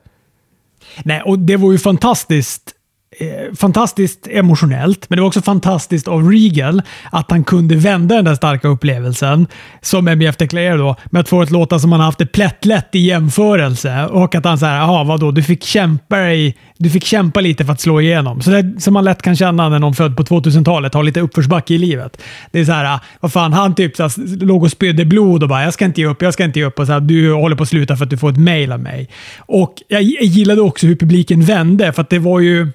Nej, 1.04 1.22
och 1.22 1.40
det 1.40 1.58
var 1.58 1.72
ju 1.72 1.78
fantastiskt 1.78 2.76
Eh, 3.20 3.56
fantastiskt 3.56 4.28
emotionellt, 4.32 5.10
men 5.10 5.18
det 5.18 5.22
var 5.22 5.28
också 5.28 5.42
fantastiskt 5.42 6.08
av 6.08 6.32
Regal 6.32 6.82
att 7.12 7.32
han 7.32 7.44
kunde 7.44 7.76
vända 7.76 8.16
den 8.16 8.26
där 8.26 8.36
starka 8.36 8.68
upplevelsen, 8.68 9.48
som 9.82 10.08
MJF 10.08 10.38
deklarerade 10.38 10.78
då, 10.78 10.96
med 11.06 11.20
att 11.20 11.30
få 11.30 11.40
det 11.40 11.44
att 11.44 11.52
låta 11.52 11.80
som 11.80 11.94
att 11.94 12.00
han 12.00 12.06
haft 12.06 12.18
det 12.18 12.26
plättlätt 12.26 12.90
i 12.92 13.00
jämförelse. 13.00 14.06
Och 14.06 14.36
att 14.36 14.46
han 14.46 14.58
säger 14.58 14.76
jaha 14.76 15.04
vadå, 15.04 15.32
du 15.32 15.44
fick 15.44 15.64
kämpa 15.64 16.34
i, 16.34 16.56
du 16.78 16.90
fick 16.90 17.06
kämpa 17.06 17.42
lite 17.42 17.66
för 17.66 17.74
att 17.74 17.82
slå 17.82 18.02
igenom. 18.02 18.42
Så 18.42 18.50
det 18.52 18.82
som 18.82 18.94
man 18.94 19.04
lätt 19.04 19.22
kan 19.22 19.36
känna 19.36 19.70
när 19.70 19.80
någon 19.80 19.94
född 19.94 20.18
på 20.18 20.24
2000-talet 20.24 20.94
har 20.94 21.04
lite 21.04 21.22
uppförsbacke 21.22 21.74
i 21.74 21.78
livet. 21.78 22.22
Det 22.52 22.60
är 22.60 22.66
så 22.66 22.72
här, 22.72 23.00
vad 23.20 23.34
fan, 23.34 23.54
han 23.54 23.76
typ 23.76 23.96
så 23.96 24.04
här, 24.04 24.46
låg 24.46 24.64
och 24.64 24.72
spydde 24.72 25.06
blod 25.06 25.44
och 25.44 25.50
bara 25.50 25.64
“jag 25.64 25.74
ska 25.74 25.86
inte 25.86 26.02
ge 26.02 26.08
upp, 26.08 26.22
jag 26.22 26.34
ska 26.34 26.44
inte 26.44 26.60
ge 26.60 26.66
upp” 26.66 26.80
och 26.80 26.86
så 26.86 26.94
här, 26.94 27.00
“du 27.00 27.34
håller 27.34 27.56
på 27.56 27.64
att 27.64 27.70
sluta 27.70 27.98
för 27.98 28.04
att 28.04 28.10
du 28.10 28.18
får 28.18 28.30
ett 28.30 28.40
mail 28.40 28.72
av 28.72 28.80
mig”. 28.80 29.10
Och 29.38 29.74
jag, 29.88 30.02
jag 30.02 30.24
gillade 30.24 30.62
också 30.62 30.88
hur 30.88 30.96
publiken 30.96 31.42
vände, 31.42 31.94
för 31.94 32.02
att 32.02 32.10
det 32.10 32.20
var 32.20 32.40
ju 32.40 32.72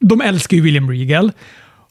de 0.00 0.20
älskar 0.20 0.56
ju 0.56 0.62
William 0.62 0.90
Regal. 0.90 1.32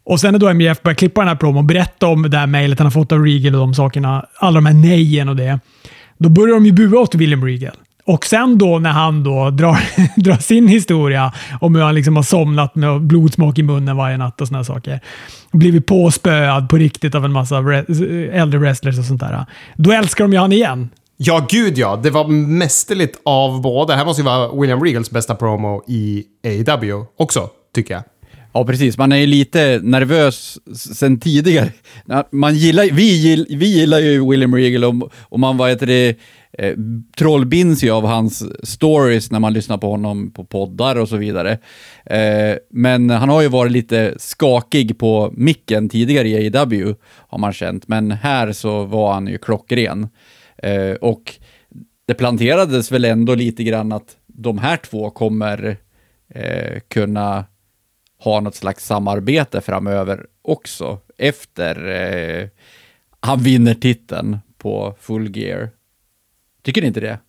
Och 0.03 0.19
sen 0.19 0.31
när 0.31 0.39
då 0.39 0.53
MJF 0.53 0.81
börjar 0.81 0.95
klippa 0.95 1.21
den 1.21 1.27
här 1.27 1.35
promon 1.35 1.57
och 1.57 1.63
berätta 1.63 2.07
om 2.07 2.29
det 2.29 2.37
här 2.37 2.47
mejlet 2.47 2.79
han 2.79 2.85
har 2.85 2.91
fått 2.91 3.11
av 3.11 3.23
Regal 3.23 3.55
och 3.55 3.59
de 3.61 3.73
sakerna, 3.73 4.25
alla 4.35 4.55
de 4.55 4.65
här 4.65 4.73
nejen 4.73 5.29
och 5.29 5.35
det. 5.35 5.59
Då 6.17 6.29
börjar 6.29 6.53
de 6.53 6.65
ju 6.65 6.71
bua 6.71 6.99
åt 6.99 7.15
William 7.15 7.45
Regal. 7.45 7.75
Och 8.05 8.25
sen 8.25 8.57
då 8.57 8.79
när 8.79 8.89
han 8.89 9.23
då 9.23 9.49
drar, 9.49 9.79
drar 10.21 10.37
sin 10.37 10.67
historia 10.67 11.33
om 11.61 11.75
hur 11.75 11.83
han 11.83 11.95
liksom 11.95 12.15
har 12.15 12.23
somnat 12.23 12.75
med 12.75 13.01
blodsmak 13.01 13.59
i 13.59 13.63
munnen 13.63 13.97
varje 13.97 14.17
natt 14.17 14.41
och 14.41 14.47
såna 14.47 14.63
saker. 14.63 14.99
Blivit 15.51 15.85
påspöad 15.85 16.69
på 16.69 16.77
riktigt 16.77 17.15
av 17.15 17.25
en 17.25 17.31
massa 17.31 17.57
äldre 18.31 18.59
wrestlers 18.59 18.99
och 18.99 19.05
sånt 19.05 19.21
där. 19.21 19.45
Då 19.75 19.91
älskar 19.91 20.23
de 20.23 20.33
ju 20.33 20.39
han 20.39 20.51
igen. 20.51 20.89
Ja, 21.17 21.45
gud 21.49 21.77
ja. 21.77 21.99
Det 22.03 22.09
var 22.09 22.27
mästerligt 22.27 23.19
av 23.25 23.61
båda. 23.61 23.93
Det 23.93 23.97
här 23.97 24.05
måste 24.05 24.21
ju 24.21 24.25
vara 24.25 24.61
William 24.61 24.83
Regals 24.83 25.11
bästa 25.11 25.35
promo 25.35 25.83
i 25.87 26.23
AEW 26.43 27.05
också, 27.17 27.49
tycker 27.73 27.93
jag. 27.93 28.03
Ja, 28.53 28.65
precis. 28.65 28.97
Man 28.97 29.11
är 29.11 29.17
ju 29.17 29.25
lite 29.25 29.79
nervös 29.83 30.57
sen 30.75 31.19
tidigare. 31.19 31.71
Man 32.31 32.55
gillar, 32.55 32.83
vi, 32.91 33.17
gill, 33.17 33.45
vi 33.49 33.65
gillar 33.65 33.99
ju 33.99 34.29
William 34.29 34.55
Regal 34.55 34.83
och, 34.83 35.11
och 35.19 35.39
man 35.39 35.57
vad 35.57 35.69
heter 35.69 35.87
det, 35.87 36.15
eh, 36.53 36.75
trollbinds 37.17 37.83
ju 37.83 37.91
av 37.91 38.05
hans 38.05 38.43
stories 38.63 39.31
när 39.31 39.39
man 39.39 39.53
lyssnar 39.53 39.77
på 39.77 39.89
honom 39.89 40.31
på 40.31 40.45
poddar 40.45 40.95
och 40.95 41.09
så 41.09 41.17
vidare. 41.17 41.57
Eh, 42.05 42.57
men 42.71 43.09
han 43.09 43.29
har 43.29 43.41
ju 43.41 43.47
varit 43.47 43.71
lite 43.71 44.15
skakig 44.17 44.97
på 44.97 45.33
micken 45.37 45.89
tidigare 45.89 46.27
i 46.27 46.35
AEW, 46.35 46.95
har 47.05 47.37
man 47.37 47.53
känt. 47.53 47.87
Men 47.87 48.11
här 48.11 48.51
så 48.51 48.83
var 48.83 49.13
han 49.13 49.27
ju 49.27 49.37
klockren. 49.37 50.07
Eh, 50.57 50.93
och 51.01 51.33
det 52.07 52.13
planterades 52.13 52.91
väl 52.91 53.05
ändå 53.05 53.35
lite 53.35 53.63
grann 53.63 53.91
att 53.91 54.15
de 54.27 54.57
här 54.57 54.77
två 54.77 55.09
kommer 55.09 55.77
eh, 56.35 56.79
kunna 56.87 57.45
ha 58.19 58.39
något 58.39 58.55
slags 58.55 58.85
samarbete 58.85 59.61
framöver 59.61 60.25
också 60.41 60.99
efter 61.17 61.87
eh, 61.87 62.47
han 63.19 63.39
vinner 63.39 63.73
titeln 63.73 64.37
på 64.57 64.95
Full 65.01 65.37
Gear. 65.37 65.69
Tycker 66.63 66.81
ni 66.81 66.87
inte 66.87 66.99
det? 66.99 67.19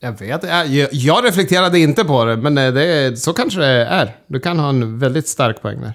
Jag 0.00 0.18
vet 0.18 0.42
jag, 0.42 0.88
jag 0.92 1.24
reflekterade 1.24 1.78
inte 1.78 2.04
på 2.04 2.24
det, 2.24 2.36
men 2.36 2.58
eh, 2.58 2.72
det, 2.72 3.16
så 3.20 3.32
kanske 3.32 3.60
det 3.60 3.66
är. 3.66 4.16
Du 4.26 4.40
kan 4.40 4.58
ha 4.58 4.68
en 4.68 4.98
väldigt 4.98 5.28
stark 5.28 5.62
poäng 5.62 5.80
där. 5.80 5.94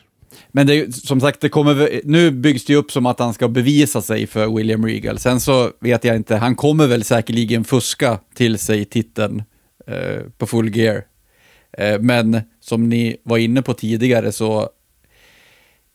Men 0.51 0.67
det 0.67 0.95
som 0.95 1.21
sagt, 1.21 1.41
det 1.41 1.49
kommer, 1.49 2.01
nu 2.03 2.31
byggs 2.31 2.65
det 2.65 2.75
upp 2.75 2.91
som 2.91 3.05
att 3.05 3.19
han 3.19 3.33
ska 3.33 3.47
bevisa 3.47 4.01
sig 4.01 4.27
för 4.27 4.55
William 4.55 4.85
Regal. 4.85 5.19
Sen 5.19 5.39
så 5.39 5.71
vet 5.79 6.03
jag 6.03 6.15
inte, 6.15 6.35
han 6.35 6.55
kommer 6.55 6.87
väl 6.87 7.03
säkerligen 7.03 7.63
fuska 7.63 8.19
till 8.35 8.57
sig 8.59 8.85
titeln 8.85 9.43
eh, 9.87 10.21
på 10.37 10.45
Full 10.47 10.75
Gear. 10.75 11.03
Eh, 11.77 11.99
men 11.99 12.41
som 12.59 12.89
ni 12.89 13.17
var 13.23 13.37
inne 13.37 13.61
på 13.61 13.73
tidigare 13.73 14.31
så 14.31 14.69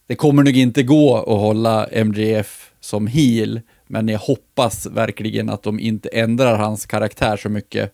det 0.07 0.17
kommer 0.17 0.43
nog 0.43 0.57
inte 0.57 0.83
gå 0.83 1.17
att 1.17 1.41
hålla 1.41 1.89
MJF 2.05 2.71
som 2.81 3.07
heel, 3.07 3.61
men 3.87 4.09
jag 4.09 4.19
hoppas 4.19 4.87
verkligen 4.87 5.51
att 5.51 5.63
de 5.63 5.81
inte 5.81 6.09
ändrar 6.09 6.57
hans 6.57 6.87
karaktär 6.87 7.37
så 7.37 7.49
mycket, 7.49 7.93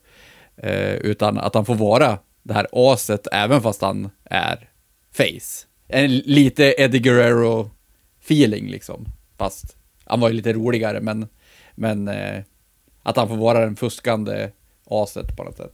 eh, 0.56 0.94
utan 0.94 1.38
att 1.38 1.54
han 1.54 1.64
får 1.64 1.74
vara 1.74 2.18
det 2.42 2.54
här 2.54 2.66
aset 2.72 3.26
även 3.32 3.62
fast 3.62 3.82
han 3.82 4.10
är 4.24 4.68
face. 5.12 5.66
En 5.88 6.18
lite 6.18 6.74
Eddie 6.78 6.98
Guerrero-feeling 6.98 8.70
liksom, 8.70 9.06
fast 9.38 9.76
han 10.04 10.20
var 10.20 10.28
ju 10.28 10.34
lite 10.34 10.52
roligare, 10.52 11.00
men, 11.00 11.28
men 11.74 12.08
eh, 12.08 12.42
att 13.02 13.16
han 13.16 13.28
får 13.28 13.36
vara 13.36 13.60
den 13.60 13.76
fuskande 13.76 14.50
aset 14.84 15.36
på 15.36 15.44
något 15.44 15.56
sätt. 15.56 15.72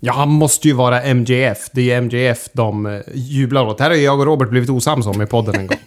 Ja, 0.00 0.12
han 0.12 0.28
måste 0.28 0.68
ju 0.68 0.74
vara 0.74 1.14
MJF. 1.14 1.58
Det 1.72 1.90
är 1.90 2.00
MJF 2.00 2.48
de 2.52 2.86
eh, 2.86 3.00
jublar 3.14 3.64
åt. 3.64 3.78
Det 3.78 3.84
här 3.84 3.90
har 3.90 3.96
jag 3.96 4.20
och 4.20 4.26
Robert 4.26 4.50
blivit 4.50 4.70
osams 4.70 5.06
om 5.06 5.22
i 5.22 5.26
podden 5.26 5.54
en 5.54 5.66
gång. 5.66 5.78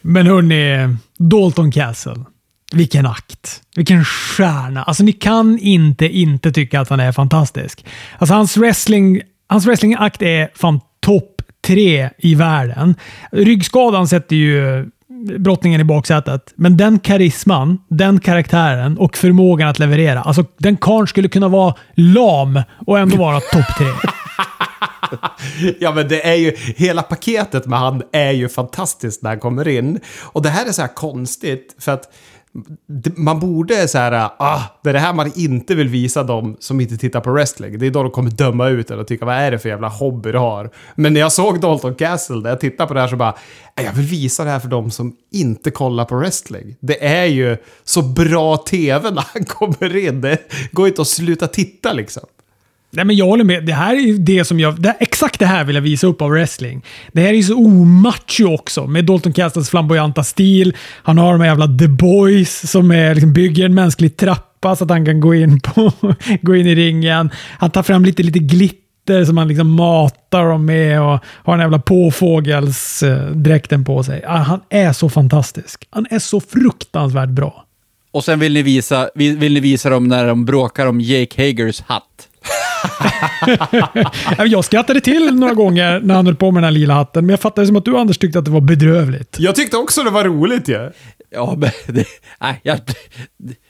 Men 0.00 0.26
hörni, 0.26 0.96
Dalton 1.18 1.72
Castle. 1.72 2.24
Vilken 2.72 3.06
akt. 3.06 3.62
Vilken 3.76 4.04
stjärna. 4.04 4.82
Alltså 4.82 5.02
ni 5.02 5.12
kan 5.12 5.58
inte 5.58 6.06
inte 6.06 6.52
tycka 6.52 6.80
att 6.80 6.88
han 6.88 7.00
är 7.00 7.12
fantastisk. 7.12 7.84
Alltså 8.18 8.34
hans 8.34 8.56
wrestling, 8.56 9.22
hans 9.46 9.66
wrestlingakt 9.66 10.22
är 10.22 10.50
fan 10.54 10.80
topp 11.00 11.42
tre 11.66 12.10
i 12.18 12.34
världen. 12.34 12.94
Ryggskadan 13.32 14.08
sätter 14.08 14.36
ju 14.36 14.86
brottningen 15.38 15.80
i 15.80 15.84
baksätet. 15.84 16.52
Men 16.56 16.76
den 16.76 16.98
karisman, 16.98 17.78
den 17.88 18.20
karaktären 18.20 18.98
och 18.98 19.16
förmågan 19.16 19.68
att 19.68 19.78
leverera. 19.78 20.22
Alltså 20.22 20.44
den 20.58 20.76
karln 20.76 21.06
skulle 21.06 21.28
kunna 21.28 21.48
vara 21.48 21.74
lam 21.94 22.62
och 22.86 22.98
ändå 22.98 23.16
vara 23.16 23.40
topp 23.40 23.76
tre. 23.78 23.86
ja, 25.80 25.92
men 25.92 26.08
det 26.08 26.28
är 26.28 26.34
ju... 26.34 26.56
Hela 26.76 27.02
paketet 27.02 27.66
med 27.66 27.78
han 27.78 28.02
är 28.12 28.30
ju 28.30 28.48
fantastiskt 28.48 29.22
när 29.22 29.30
han 29.30 29.40
kommer 29.40 29.68
in. 29.68 30.00
Och 30.22 30.42
det 30.42 30.48
här 30.48 30.66
är 30.66 30.72
så 30.72 30.82
här 30.82 30.94
konstigt, 30.94 31.76
för 31.78 31.92
att 31.92 32.14
man 33.16 33.40
borde 33.40 33.88
så 33.88 33.98
här, 33.98 34.30
ah, 34.38 34.60
det 34.82 34.88
är 34.88 34.92
det 34.92 34.98
här 34.98 35.12
man 35.12 35.32
inte 35.36 35.74
vill 35.74 35.88
visa 35.88 36.22
dem 36.22 36.56
som 36.60 36.80
inte 36.80 36.96
tittar 36.96 37.20
på 37.20 37.32
wrestling. 37.32 37.78
Det 37.78 37.86
är 37.86 37.90
då 37.90 38.02
de 38.02 38.10
kommer 38.10 38.30
döma 38.30 38.68
ut 38.68 38.90
eller 38.90 39.00
och 39.00 39.06
tycka 39.08 39.24
vad 39.24 39.34
är 39.34 39.50
det 39.50 39.58
för 39.58 39.68
jävla 39.68 39.88
hobby 39.88 40.32
du 40.32 40.38
har. 40.38 40.70
Men 40.94 41.12
när 41.12 41.20
jag 41.20 41.32
såg 41.32 41.60
Dalton 41.60 41.94
Castle, 41.94 42.36
när 42.36 42.50
jag 42.50 42.60
tittade 42.60 42.88
på 42.88 42.94
det 42.94 43.00
här 43.00 43.08
så 43.08 43.16
bara, 43.16 43.34
jag 43.74 43.92
vill 43.92 44.06
visa 44.06 44.44
det 44.44 44.50
här 44.50 44.60
för 44.60 44.68
dem 44.68 44.90
som 44.90 45.16
inte 45.32 45.70
kollar 45.70 46.04
på 46.04 46.16
wrestling. 46.16 46.76
Det 46.80 47.06
är 47.06 47.26
ju 47.26 47.56
så 47.84 48.02
bra 48.02 48.56
tv 48.56 49.10
när 49.10 49.24
han 49.34 49.44
kommer 49.46 49.96
in. 49.96 50.20
Det 50.20 50.38
går 50.72 50.88
inte 50.88 51.02
att 51.02 51.08
sluta 51.08 51.46
titta 51.46 51.92
liksom. 51.92 52.22
Nej, 52.94 53.04
men 53.04 53.16
jag 53.16 53.26
håller 53.26 53.44
med. 53.44 53.64
Det 53.64 53.72
här 53.72 53.94
är 53.94 54.18
det 54.18 54.44
som 54.44 54.60
jag... 54.60 54.80
Det, 54.80 54.96
exakt 55.00 55.38
det 55.38 55.46
här 55.46 55.64
vill 55.64 55.74
jag 55.74 55.82
visa 55.82 56.06
upp 56.06 56.22
av 56.22 56.30
wrestling. 56.30 56.84
Det 57.12 57.20
här 57.20 57.32
är 57.32 57.42
så 57.42 57.54
omacho 57.54 58.54
också, 58.54 58.86
med 58.86 59.04
Dalton 59.04 59.32
Castles 59.32 59.70
flamboyanta 59.70 60.24
stil. 60.24 60.76
Han 61.02 61.18
har 61.18 61.32
de 61.32 61.40
här 61.40 61.48
jävla 61.48 61.66
The 61.66 61.88
Boys 61.88 62.70
som 62.70 62.90
är, 62.90 63.14
liksom, 63.14 63.32
bygger 63.32 63.64
en 63.64 63.74
mänsklig 63.74 64.16
trappa 64.16 64.76
så 64.76 64.84
att 64.84 64.90
han 64.90 65.06
kan 65.06 65.20
gå 65.20 65.34
in, 65.34 65.60
på, 65.60 65.92
gå 66.42 66.56
in 66.56 66.66
i 66.66 66.74
ringen. 66.74 67.30
Han 67.58 67.70
tar 67.70 67.82
fram 67.82 68.04
lite, 68.04 68.22
lite 68.22 68.38
glitter 68.38 69.24
som 69.24 69.36
han 69.36 69.48
liksom 69.48 69.70
matar 69.70 70.44
dem 70.44 70.66
med 70.66 71.00
och 71.00 71.18
har 71.24 71.52
den 71.52 71.60
jävla 71.60 71.78
påfågelsdräkten 71.78 73.84
på 73.84 74.02
sig. 74.02 74.24
Ah, 74.26 74.38
han 74.38 74.60
är 74.70 74.92
så 74.92 75.08
fantastisk. 75.08 75.86
Han 75.90 76.06
är 76.10 76.18
så 76.18 76.40
fruktansvärt 76.40 77.28
bra. 77.28 77.64
Och 78.12 78.24
sen 78.24 78.38
vill 78.38 78.52
ni 78.52 78.62
visa, 78.62 79.10
vill, 79.14 79.38
vill 79.38 79.54
ni 79.54 79.60
visa 79.60 79.90
dem 79.90 80.08
när 80.08 80.26
de 80.26 80.44
bråkar 80.44 80.86
om 80.86 81.00
Jake 81.00 81.46
Hagers 81.46 81.80
hatt. 81.80 82.11
jag 84.46 84.64
skrattade 84.64 85.00
till 85.00 85.34
några 85.34 85.54
gånger 85.54 86.00
när 86.00 86.14
han 86.14 86.26
höll 86.26 86.36
på 86.36 86.50
med 86.50 86.62
den 86.62 86.64
här 86.64 86.70
lila 86.70 86.94
hatten, 86.94 87.26
men 87.26 87.30
jag 87.30 87.40
fattade 87.40 87.66
som 87.66 87.76
att 87.76 87.84
du 87.84 87.98
Anders 87.98 88.18
tyckte 88.18 88.38
att 88.38 88.44
det 88.44 88.50
var 88.50 88.60
bedrövligt. 88.60 89.36
Jag 89.38 89.54
tyckte 89.54 89.76
också 89.76 90.02
det 90.02 90.10
var 90.10 90.24
roligt 90.24 90.68
ju. 90.68 90.72
Ja. 90.72 90.90
ja, 91.30 91.54
men 91.56 91.70
det, 91.94 92.06
nej, 92.40 92.60
jag, 92.62 92.78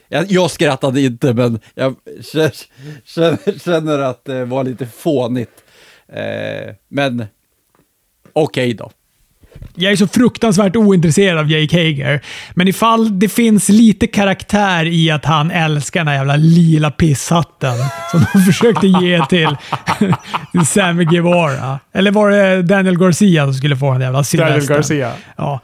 jag, 0.07 0.31
jag 0.31 0.51
skrattade 0.51 1.01
inte, 1.01 1.33
men 1.33 1.59
jag 1.75 1.95
känner, 2.21 3.59
känner 3.59 3.99
att 3.99 4.25
det 4.25 4.45
var 4.45 4.63
lite 4.63 4.85
fånigt. 4.85 5.63
Eh, 6.07 6.75
men 6.87 7.25
okej 8.33 8.67
okay 8.67 8.73
då. 8.73 8.91
Jag 9.75 9.91
är 9.91 9.95
så 9.95 10.07
fruktansvärt 10.07 10.75
ointresserad 10.75 11.39
av 11.39 11.51
Jake 11.51 11.77
Hager, 11.77 12.21
men 12.53 12.67
ifall 12.67 13.19
det 13.19 13.29
finns 13.29 13.69
lite 13.69 14.07
karaktär 14.07 14.85
i 14.85 15.11
att 15.11 15.25
han 15.25 15.51
älskar 15.51 15.99
den 15.99 16.07
här 16.07 16.15
jävla 16.15 16.35
lila 16.35 16.91
pisshatten 16.91 17.77
som 18.11 18.25
de 18.33 18.39
försökte 18.45 18.87
ge 18.87 19.25
till 19.25 19.57
Sammy 20.65 21.05
Guevara. 21.05 21.79
Eller 21.93 22.11
var 22.11 22.29
det 22.29 22.61
Daniel 22.61 22.97
Garcia 22.97 23.45
som 23.45 23.53
skulle 23.53 23.77
få 23.77 23.91
den 23.91 24.01
jävla 24.01 24.23
silvestern? 24.23 24.59
Daniel 24.59 24.77
Garcia. 24.77 25.11
Ja. 25.35 25.59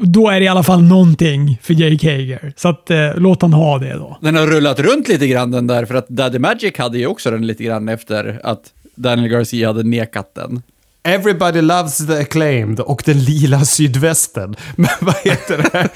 Då 0.00 0.28
är 0.28 0.40
det 0.40 0.44
i 0.44 0.48
alla 0.48 0.62
fall 0.62 0.82
någonting 0.82 1.58
för 1.62 1.74
Jake 1.74 2.10
Hager. 2.10 2.52
Så 2.56 2.68
att, 2.68 2.90
eh, 2.90 3.14
låt 3.16 3.42
han 3.42 3.52
ha 3.52 3.78
det 3.78 3.94
då. 3.94 4.18
Den 4.20 4.36
har 4.36 4.46
rullat 4.46 4.80
runt 4.80 5.08
lite 5.08 5.26
grann 5.26 5.50
den 5.50 5.66
där, 5.66 5.84
för 5.84 5.94
att 5.94 6.08
Daddy 6.08 6.38
Magic 6.38 6.78
hade 6.78 6.98
ju 6.98 7.06
också 7.06 7.30
den 7.30 7.46
lite 7.46 7.64
grann 7.64 7.88
efter 7.88 8.40
att 8.44 8.60
Daniel 8.94 9.28
Garcia 9.28 9.66
hade 9.66 9.82
nekat 9.82 10.34
den. 10.34 10.62
Everybody 11.08 11.60
loves 11.60 12.06
the 12.06 12.18
acclaimed 12.18 12.80
och 12.80 13.02
den 13.04 13.24
lila 13.24 13.64
sydvästen. 13.64 14.56
Men 14.76 14.90
vad 15.00 15.14
heter 15.14 15.70
det? 15.72 15.88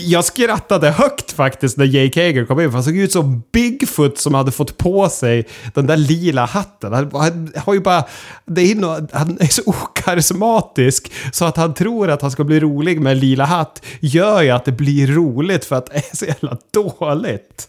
Jag 0.00 0.24
skrattade 0.24 0.90
högt 0.90 1.32
faktiskt 1.32 1.76
när 1.76 1.84
Jake 1.84 2.26
Hager 2.26 2.44
kom 2.44 2.60
in. 2.60 2.70
För 2.70 2.74
han 2.74 2.84
såg 2.84 2.96
ut 2.96 3.12
som 3.12 3.42
Bigfoot 3.52 4.18
som 4.18 4.34
hade 4.34 4.52
fått 4.52 4.78
på 4.78 5.08
sig 5.08 5.48
den 5.74 5.86
där 5.86 5.96
lila 5.96 6.44
hatten. 6.44 6.92
Han, 6.92 7.10
han 7.14 7.52
har 7.56 7.74
ju 7.74 7.80
bara... 7.80 8.04
Det 8.46 8.60
är 8.60 8.74
no, 8.74 9.08
han 9.12 9.38
är 9.40 9.46
så 9.46 9.62
okarismatisk 9.66 11.12
så 11.32 11.44
att 11.44 11.56
han 11.56 11.74
tror 11.74 12.10
att 12.10 12.22
han 12.22 12.30
ska 12.30 12.44
bli 12.44 12.60
rolig 12.60 13.00
med 13.00 13.12
en 13.12 13.18
lila 13.18 13.44
hatt 13.44 13.82
gör 14.00 14.42
ju 14.42 14.50
att 14.50 14.64
det 14.64 14.72
blir 14.72 15.06
roligt 15.06 15.64
för 15.64 15.76
att 15.76 15.86
det 15.86 15.96
är 15.96 16.16
så 16.16 16.24
jävla 16.24 16.56
dåligt. 16.70 17.68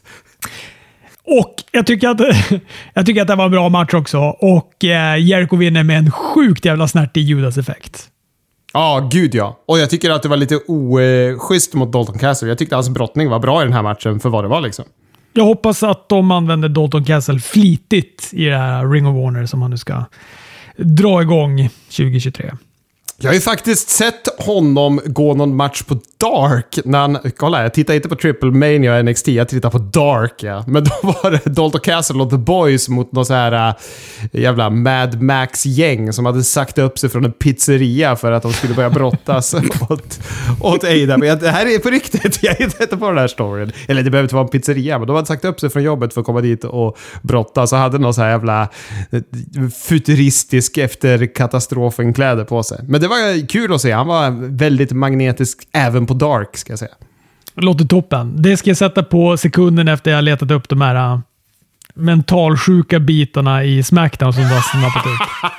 Och 1.26 1.54
jag 1.72 1.86
tycker, 1.86 2.10
att, 2.10 2.20
jag 2.94 3.06
tycker 3.06 3.22
att 3.22 3.28
det 3.28 3.36
var 3.36 3.46
en 3.46 3.52
bra 3.52 3.70
match 3.70 3.94
också. 3.94 4.20
Och 4.40 4.86
eh, 4.86 5.22
Jericho 5.22 5.56
vinner 5.56 5.84
med 5.84 5.98
en 5.98 6.12
sjukt 6.12 6.66
jävla 6.66 6.88
snärtig 6.88 7.22
Judas-effekt. 7.22 8.10
Ja, 8.74 8.80
ah, 8.80 9.00
gud 9.00 9.36
ja. 9.36 9.60
Och 9.66 9.80
jag 9.80 9.90
tycker 9.90 10.12
att 10.12 10.24
det 10.24 10.30
var 10.30 10.38
lite 10.38 10.56
oschysst 10.68 11.74
mot 11.74 11.92
Dalton 11.92 12.20
Castle. 12.20 12.48
Jag 12.48 12.58
tyckte 12.58 12.76
hans 12.76 12.90
brottning 12.90 13.30
var 13.30 13.40
bra 13.40 13.62
i 13.62 13.64
den 13.64 13.74
här 13.74 13.84
matchen 13.84 14.20
för 14.20 14.30
vad 14.30 14.44
det 14.44 14.48
var 14.48 14.62
liksom. 14.62 14.86
Jag 15.34 15.44
hoppas 15.44 15.84
att 15.84 16.10
de 16.10 16.32
använder 16.32 16.70
Dalton 16.70 17.06
Castle 17.06 17.40
flitigt 17.40 18.30
i 18.32 18.46
det 18.46 18.58
här 18.58 18.90
Ring 18.92 19.08
of 19.08 19.16
Warner 19.16 19.46
som 19.46 19.62
han 19.62 19.72
nu 19.72 19.78
ska 19.78 20.06
dra 20.78 21.22
igång 21.22 21.70
2023. 21.98 22.52
Jag 23.18 23.30
har 23.30 23.34
ju 23.34 23.42
faktiskt 23.42 23.90
sett 23.90 24.42
honom 24.46 25.02
gå 25.06 25.34
någon 25.34 25.56
match 25.56 25.84
på 25.84 26.00
Dark, 26.24 26.80
när 26.86 27.00
han, 27.00 27.18
kolla 27.38 27.64
jag 27.64 27.74
tittar 27.74 27.94
inte 27.94 28.10
på 28.10 28.16
Triple 28.16 28.52
Mania 28.52 28.98
och 28.98 29.06
NXT, 29.06 29.28
jag 29.28 29.50
tittar 29.50 29.70
på 29.70 29.78
Dark 29.78 30.44
ja. 30.44 30.64
Men 30.68 30.84
då 30.84 30.92
var 31.02 31.32
det 31.32 31.46
Dalton 31.46 31.82
Castle 31.82 32.22
och 32.22 32.30
The 32.30 32.38
Boys 32.38 32.90
mot 32.90 33.12
någon 33.12 33.26
så 33.26 33.34
här 33.34 33.70
äh, 33.70 34.42
jävla 34.42 34.70
Mad 34.70 35.22
Max-gäng 35.22 36.14
som 36.14 36.26
hade 36.26 36.44
sagt 36.44 36.78
upp 36.78 37.00
sig 37.00 37.10
från 37.10 37.26
en 37.26 37.32
pizzeria 37.32 38.16
för 38.16 38.32
att 38.32 38.44
de 38.44 38.54
skulle 38.54 38.74
börja 38.74 38.90
brottas 38.90 39.54
åt, 39.90 40.20
åt 40.62 40.84
Ada. 40.84 41.18
Men 41.18 41.28
jag, 41.28 41.40
det 41.40 41.50
här 41.50 41.76
är 41.76 41.80
på 41.80 41.90
riktigt, 41.90 42.40
jag 42.44 42.56
hittar 42.56 42.84
inte 42.84 42.98
på 42.98 43.08
den 43.08 43.18
här 43.18 43.28
storyn. 43.28 43.72
Eller 43.88 44.04
det 44.04 44.10
behöver 44.12 44.26
inte 44.26 44.36
vara 44.36 44.46
en 44.46 44.52
pizzeria, 44.52 45.00
men 45.00 45.08
de 45.08 45.16
hade 45.16 45.28
sagt 45.28 45.46
upp 45.46 45.60
sig 45.60 45.70
från 45.70 45.84
jobbet 45.84 46.14
för 46.14 46.22
att 46.22 46.26
komma 46.26 46.42
dit 46.42 46.64
och 46.64 46.98
brottas 47.22 47.74
och 47.74 47.80
hade 47.80 47.98
någon 47.98 48.14
så 48.14 48.22
här 48.22 48.30
jävla 48.30 48.70
äh, 49.12 49.22
futuristisk 49.84 50.78
efter 50.78 51.26
katastrofen-kläder 51.26 52.44
på 52.44 52.64
sig. 52.64 52.80
Men 52.88 53.02
det 53.02 53.08
var 53.08 53.48
kul 53.48 53.74
att 53.74 53.82
se, 53.82 53.92
han 53.92 54.08
var 54.08 54.32
väldigt 54.50 54.92
magnetisk 54.92 55.68
även 55.72 56.06
på 56.06 56.12
Dark, 56.14 56.57
ska 56.57 56.72
jag 56.72 56.80
säga. 56.80 56.91
Låter 57.55 57.86
toppen. 57.86 58.41
Det 58.41 58.57
ska 58.57 58.70
jag 58.70 58.78
sätta 58.78 59.03
på 59.03 59.38
sekunden 59.38 59.88
efter 59.88 60.11
jag 60.11 60.24
letat 60.24 60.51
upp 60.51 60.70
de 60.70 60.82
här 60.82 61.14
uh, 61.14 61.20
mentalsjuka 61.93 62.99
bitarna 62.99 63.64
i 63.64 63.84
Smackdown 63.84 64.34
som 64.34 64.43
har 64.43 64.61
snappat 64.61 65.05
upp. 65.05 65.53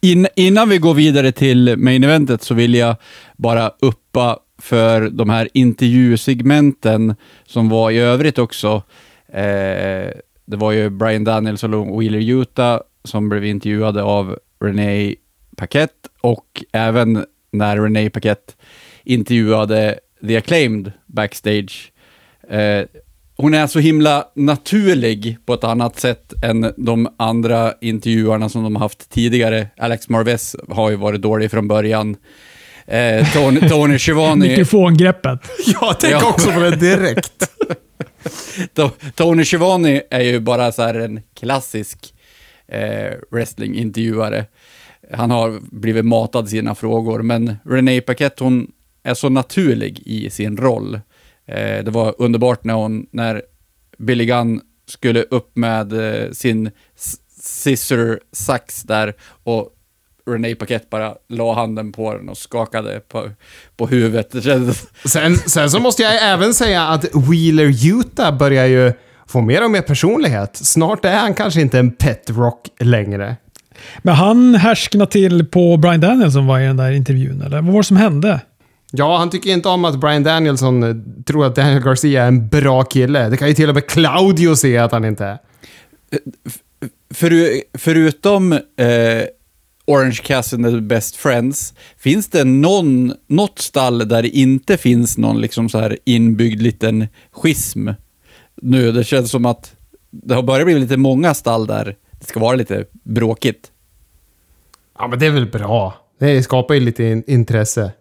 In, 0.00 0.26
innan 0.36 0.68
vi 0.68 0.78
går 0.78 0.94
vidare 0.94 1.32
till 1.32 1.76
main 1.76 2.04
eventet 2.04 2.42
så 2.42 2.54
vill 2.54 2.74
jag 2.74 2.96
bara 3.36 3.70
uppa 3.80 4.38
för 4.58 5.10
de 5.10 5.30
här 5.30 5.48
intervjusegmenten 5.54 7.14
som 7.46 7.68
var 7.68 7.90
i 7.90 7.98
övrigt 7.98 8.38
också. 8.38 8.82
Eh, 9.28 10.10
det 10.44 10.56
var 10.56 10.72
ju 10.72 10.90
Brian 10.90 11.24
Daniels 11.24 11.64
och 11.64 12.02
Wheeler 12.02 12.40
Utah 12.40 12.80
som 13.04 13.28
blev 13.28 13.44
intervjuade 13.44 14.02
av 14.02 14.38
Renee 14.60 15.14
Paquette 15.56 16.08
och 16.20 16.64
även 16.72 17.24
när 17.50 17.76
Renee 17.76 18.10
Paquette 18.10 18.52
intervjuade 19.04 19.98
The 20.26 20.36
Acclaimed 20.36 20.92
backstage. 21.06 21.92
Eh, 22.50 22.82
hon 23.36 23.54
är 23.54 23.66
så 23.66 23.78
himla 23.78 24.24
naturlig 24.34 25.36
på 25.46 25.54
ett 25.54 25.64
annat 25.64 26.00
sätt 26.00 26.32
än 26.44 26.72
de 26.76 27.08
andra 27.16 27.74
intervjuarna 27.80 28.48
som 28.48 28.62
de 28.62 28.76
har 28.76 28.82
haft 28.82 29.10
tidigare. 29.10 29.68
Alex 29.76 30.08
Marvez 30.08 30.56
har 30.68 30.90
ju 30.90 30.96
varit 30.96 31.22
dålig 31.22 31.50
från 31.50 31.68
början. 31.68 32.16
Eh, 32.86 33.32
Tony, 33.32 33.60
Tony 33.68 33.98
Schiavone... 33.98 34.48
Mikrofongreppet. 34.48 35.38
Jag 35.80 36.00
tänker 36.00 36.16
Ja. 36.16 36.28
också 36.30 36.50
på 36.52 36.60
det 36.60 36.76
direkt. 36.76 37.48
To- 38.74 38.90
Tony 39.14 39.44
Schiavone 39.44 40.02
är 40.10 40.20
ju 40.20 40.40
bara 40.40 40.72
så 40.72 40.82
här 40.82 40.94
en 40.94 41.20
klassisk 41.40 42.14
eh, 42.68 43.12
wrestlingintervjuare. 43.30 44.44
Han 45.12 45.30
har 45.30 45.58
blivit 45.62 46.04
matad 46.04 46.48
sina 46.48 46.74
frågor, 46.74 47.22
men 47.22 47.56
Renee 47.64 48.00
Paquette, 48.00 48.44
hon 48.44 48.70
är 49.02 49.14
så 49.14 49.28
naturlig 49.28 50.02
i 50.04 50.30
sin 50.30 50.56
roll. 50.56 50.94
Eh, 51.46 51.84
det 51.84 51.90
var 51.90 52.14
underbart 52.18 52.64
när 52.64 52.74
hon, 52.74 53.06
när 53.10 53.42
Billy 53.98 54.24
Gunn 54.24 54.60
skulle 54.86 55.22
upp 55.22 55.56
med 55.56 55.92
eh, 55.92 56.30
sin 56.30 56.70
scissor 57.40 58.20
sax 58.32 58.82
där 58.82 59.14
och 59.44 59.70
Renee 60.26 60.54
Paquette 60.54 60.86
bara 60.90 61.14
la 61.28 61.54
handen 61.54 61.92
på 61.92 62.14
den 62.14 62.28
och 62.28 62.38
skakade 62.38 63.00
på, 63.00 63.30
på 63.76 63.86
huvudet. 63.86 64.32
Sen, 65.04 65.36
sen 65.36 65.70
så 65.70 65.80
måste 65.80 66.02
jag 66.02 66.32
även 66.32 66.54
säga 66.54 66.82
att 66.82 67.04
Wheeler 67.14 67.86
Utah 67.86 68.38
börjar 68.38 68.66
ju 68.66 68.92
få 69.26 69.40
mer 69.40 69.64
och 69.64 69.70
mer 69.70 69.82
personlighet. 69.82 70.56
Snart 70.56 71.04
är 71.04 71.16
han 71.16 71.34
kanske 71.34 71.60
inte 71.60 71.78
en 71.78 71.90
pet 71.90 72.30
rock 72.30 72.68
längre. 72.80 73.36
Men 73.98 74.14
han 74.14 74.54
härsknade 74.54 75.10
till 75.10 75.46
på 75.46 75.76
Brian 75.76 76.00
Daniels 76.00 76.34
som 76.34 76.46
var 76.46 76.60
i 76.60 76.66
den 76.66 76.76
där 76.76 76.92
intervjun, 76.92 77.42
eller? 77.42 77.62
Vad 77.62 77.72
var 77.72 77.80
det 77.80 77.84
som 77.84 77.96
hände? 77.96 78.40
Ja, 78.94 79.18
han 79.18 79.30
tycker 79.30 79.50
inte 79.50 79.68
om 79.68 79.84
att 79.84 80.00
Brian 80.00 80.22
Danielson 80.22 80.82
eh, 80.82 81.24
tror 81.24 81.46
att 81.46 81.54
Daniel 81.54 81.82
Garcia 81.82 82.22
är 82.22 82.28
en 82.28 82.48
bra 82.48 82.84
kille. 82.84 83.28
Det 83.28 83.36
kan 83.36 83.48
ju 83.48 83.54
till 83.54 83.68
och 83.68 83.74
med 83.74 83.86
Claudio 83.86 84.56
se 84.56 84.78
att 84.78 84.92
han 84.92 85.04
inte 85.04 85.24
är. 85.24 85.38
Föru, 87.14 87.62
förutom 87.74 88.52
eh, 88.52 89.22
Orange 89.86 90.20
Cassidy 90.22 90.80
Best 90.80 91.16
Friends, 91.16 91.74
finns 91.98 92.28
det 92.28 92.44
någon, 92.44 93.14
något 93.26 93.58
stall 93.58 94.08
där 94.08 94.22
det 94.22 94.28
inte 94.28 94.76
finns 94.76 95.18
någon 95.18 95.40
liksom 95.40 95.68
så 95.68 95.78
här 95.78 95.98
inbyggd 96.04 96.62
liten 96.62 97.08
schism? 97.30 97.88
Nu, 98.54 98.92
det 98.92 99.04
känns 99.04 99.30
som 99.30 99.46
att 99.46 99.74
det 100.10 100.34
har 100.34 100.42
börjat 100.42 100.66
bli 100.66 100.78
lite 100.78 100.96
många 100.96 101.34
stall 101.34 101.66
där 101.66 101.96
det 102.10 102.26
ska 102.26 102.40
vara 102.40 102.56
lite 102.56 102.84
bråkigt. 102.92 103.70
Ja, 104.98 105.06
men 105.06 105.18
det 105.18 105.26
är 105.26 105.30
väl 105.30 105.46
bra. 105.46 105.94
Det 106.18 106.42
skapar 106.42 106.74
ju 106.74 106.80
lite 106.80 107.04
in 107.04 107.22
intresse. 107.26 107.92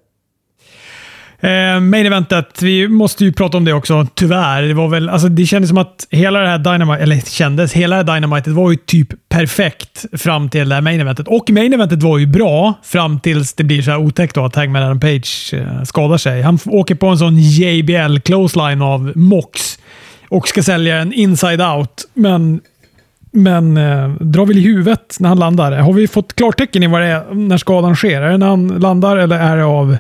Eh, 1.43 1.79
main 1.79 2.05
eventet, 2.05 2.61
vi 2.61 2.87
måste 2.87 3.25
ju 3.25 3.33
prata 3.33 3.57
om 3.57 3.65
det 3.65 3.73
också, 3.73 4.07
tyvärr. 4.13 4.61
Det, 4.61 4.73
var 4.73 4.87
väl, 4.87 5.09
alltså, 5.09 5.27
det 5.27 5.45
kändes 5.45 5.69
som 5.69 5.77
att 5.77 6.07
hela 6.09 6.39
det 6.39 6.47
här 6.47 6.57
Dynamite, 6.57 7.03
eller 7.03 7.19
kändes, 7.19 7.73
hela 7.73 8.03
det 8.03 8.11
här 8.11 8.15
Dynamitet 8.15 8.53
var 8.53 8.71
ju 8.71 8.77
typ 8.77 9.07
perfekt 9.29 10.05
fram 10.21 10.49
till 10.49 10.69
det 10.69 10.75
här 10.75 10.81
main 10.81 11.01
eventet. 11.01 11.27
Och 11.27 11.49
main 11.49 11.73
eventet 11.73 12.03
var 12.03 12.17
ju 12.17 12.25
bra 12.25 12.73
fram 12.83 13.19
tills 13.19 13.53
det 13.53 13.63
blir 13.63 13.81
så 13.81 13.91
här 13.91 13.97
otäckt 13.97 14.35
då 14.35 14.45
att 14.45 14.55
Hangman 14.55 14.83
Adam 14.83 14.99
Page 14.99 15.53
eh, 15.53 15.83
skadar 15.83 16.17
sig. 16.17 16.41
Han 16.41 16.59
åker 16.65 16.95
på 16.95 17.07
en 17.07 17.17
sån 17.17 17.37
JBL 17.37 18.17
clothesline 18.17 18.81
av 18.81 19.11
Mox 19.15 19.79
och 20.29 20.47
ska 20.47 20.63
sälja 20.63 20.97
en 20.97 21.13
inside 21.13 21.61
out, 21.61 22.05
men 22.13 22.61
men 23.33 23.77
eh, 23.77 24.09
drar 24.09 24.45
väl 24.45 24.57
i 24.57 24.61
huvudet 24.61 25.17
när 25.19 25.29
han 25.29 25.39
landar. 25.39 25.71
Har 25.71 25.93
vi 25.93 26.07
fått 26.07 26.33
klartecken 26.33 26.83
i 26.83 26.87
vad 26.87 27.01
det 27.01 27.07
är 27.07 27.33
när 27.33 27.57
skadan 27.57 27.95
sker? 27.95 28.21
Är 28.21 28.31
det 28.31 28.37
när 28.37 28.47
han 28.47 28.67
landar 28.67 29.17
eller 29.17 29.39
är 29.39 29.57
det 29.57 29.63
av 29.63 29.97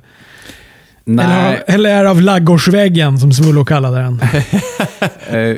Nej, 1.05 1.63
eller 1.67 1.89
är 1.89 2.03
det 2.03 2.09
av 2.09 2.21
laggårdsväggen 2.21 3.19
som 3.19 3.33
Svullo 3.33 3.65
kallade 3.65 3.97
den? 3.97 4.21
eh, 5.27 5.57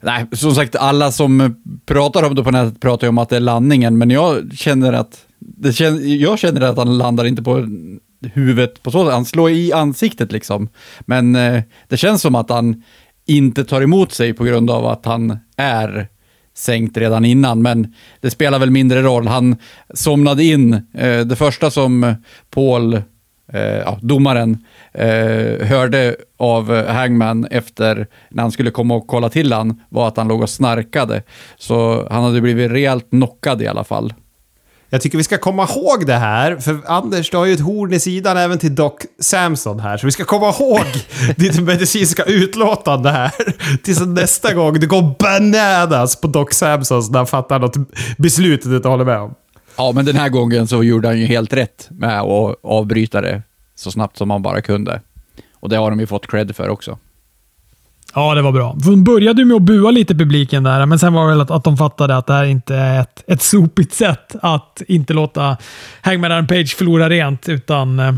nej, 0.00 0.26
som 0.32 0.54
sagt, 0.54 0.76
alla 0.76 1.12
som 1.12 1.56
pratar 1.86 2.22
om 2.22 2.34
det 2.34 2.44
på 2.44 2.50
nätet 2.50 2.80
pratar 2.80 3.06
ju 3.06 3.08
om 3.08 3.18
att 3.18 3.28
det 3.28 3.36
är 3.36 3.40
landningen, 3.40 3.98
men 3.98 4.10
jag 4.10 4.52
känner 4.54 4.92
att 4.92 5.24
det 5.38 5.72
kän, 5.72 6.18
jag 6.18 6.38
känner 6.38 6.60
att 6.60 6.76
han 6.76 6.98
landar 6.98 7.24
inte 7.24 7.42
på 7.42 7.68
huvudet 8.20 8.82
på 8.82 8.90
så 8.90 9.04
sätt. 9.04 9.14
Han 9.14 9.24
slår 9.24 9.50
i 9.50 9.72
ansiktet 9.72 10.32
liksom. 10.32 10.68
Men 11.00 11.36
eh, 11.36 11.62
det 11.88 11.96
känns 11.96 12.22
som 12.22 12.34
att 12.34 12.50
han 12.50 12.82
inte 13.26 13.64
tar 13.64 13.82
emot 13.82 14.12
sig 14.12 14.32
på 14.32 14.44
grund 14.44 14.70
av 14.70 14.86
att 14.86 15.04
han 15.04 15.38
är 15.56 16.08
sänkt 16.54 16.96
redan 16.96 17.24
innan, 17.24 17.62
men 17.62 17.94
det 18.20 18.30
spelar 18.30 18.58
väl 18.58 18.70
mindre 18.70 19.02
roll. 19.02 19.26
Han 19.26 19.56
somnade 19.94 20.44
in. 20.44 20.74
Eh, 20.94 21.20
det 21.20 21.36
första 21.36 21.70
som 21.70 22.14
Paul, 22.50 23.02
Eh, 23.52 23.62
ja, 23.62 23.98
domaren, 24.02 24.58
eh, 24.92 25.66
hörde 25.66 26.16
av 26.36 26.74
eh, 26.74 26.94
Hangman 26.94 27.46
efter 27.50 28.06
när 28.28 28.42
han 28.42 28.52
skulle 28.52 28.70
komma 28.70 28.94
och 28.94 29.06
kolla 29.06 29.28
till 29.28 29.52
han 29.52 29.80
var 29.88 30.08
att 30.08 30.16
han 30.16 30.28
låg 30.28 30.42
och 30.42 30.50
snarkade. 30.50 31.22
Så 31.58 32.08
han 32.10 32.24
hade 32.24 32.40
blivit 32.40 32.70
rejält 32.70 33.10
knockad 33.10 33.62
i 33.62 33.66
alla 33.66 33.84
fall. 33.84 34.14
Jag 34.90 35.00
tycker 35.00 35.18
vi 35.18 35.24
ska 35.24 35.38
komma 35.38 35.62
ihåg 35.62 36.06
det 36.06 36.14
här, 36.14 36.56
för 36.56 36.78
Anders, 36.86 37.30
du 37.30 37.36
har 37.36 37.44
ju 37.44 37.52
ett 37.52 37.60
horn 37.60 37.92
i 37.92 38.00
sidan 38.00 38.36
även 38.36 38.58
till 38.58 38.74
Doc 38.74 38.92
Samson 39.20 39.80
här, 39.80 39.96
så 39.96 40.06
vi 40.06 40.12
ska 40.12 40.24
komma 40.24 40.48
ihåg 40.48 40.84
ditt 41.36 41.60
medicinska 41.60 42.22
utlåtande 42.22 43.10
här. 43.10 43.32
Tills 43.82 44.00
nästa 44.00 44.54
gång 44.54 44.80
det 44.80 44.86
går 44.86 45.14
bananas 45.18 46.16
på 46.16 46.26
Doc 46.26 46.48
Samson 46.52 47.02
när 47.10 47.18
han 47.18 47.26
fattar 47.26 47.58
något 47.58 47.76
beslut 48.18 48.62
du 48.62 48.76
inte 48.76 48.88
håller 48.88 49.04
med 49.04 49.18
om. 49.18 49.34
Ja, 49.76 49.92
men 49.94 50.04
den 50.04 50.16
här 50.16 50.28
gången 50.28 50.66
så 50.66 50.82
gjorde 50.82 51.08
han 51.08 51.18
ju 51.18 51.26
helt 51.26 51.52
rätt 51.52 51.88
med 51.90 52.20
att 52.20 52.54
avbryta 52.62 53.20
det 53.20 53.42
så 53.74 53.90
snabbt 53.90 54.16
som 54.16 54.28
man 54.28 54.42
bara 54.42 54.60
kunde. 54.60 55.00
Och 55.54 55.68
det 55.68 55.76
har 55.76 55.90
de 55.90 56.00
ju 56.00 56.06
fått 56.06 56.26
cred 56.26 56.56
för 56.56 56.68
också. 56.68 56.98
Ja, 58.14 58.34
det 58.34 58.42
var 58.42 58.52
bra. 58.52 58.76
De 58.84 59.04
började 59.04 59.42
ju 59.42 59.46
med 59.46 59.56
att 59.56 59.62
bua 59.62 59.90
lite 59.90 60.14
publiken 60.14 60.62
där, 60.62 60.86
men 60.86 60.98
sen 60.98 61.12
var 61.12 61.22
det 61.22 61.28
väl 61.28 61.40
att, 61.40 61.50
att 61.50 61.64
de 61.64 61.76
fattade 61.76 62.16
att 62.16 62.26
det 62.26 62.32
här 62.32 62.44
inte 62.44 62.74
är 62.74 63.00
ett, 63.00 63.24
ett 63.26 63.42
sopigt 63.42 63.94
sätt 63.94 64.34
att 64.42 64.82
inte 64.88 65.12
låta 65.12 65.56
Hangman 66.00 66.32
Adam 66.32 66.46
Page 66.46 66.76
förlora 66.76 67.08
rent, 67.10 67.48
utan 67.48 67.98
eh, 67.98 68.12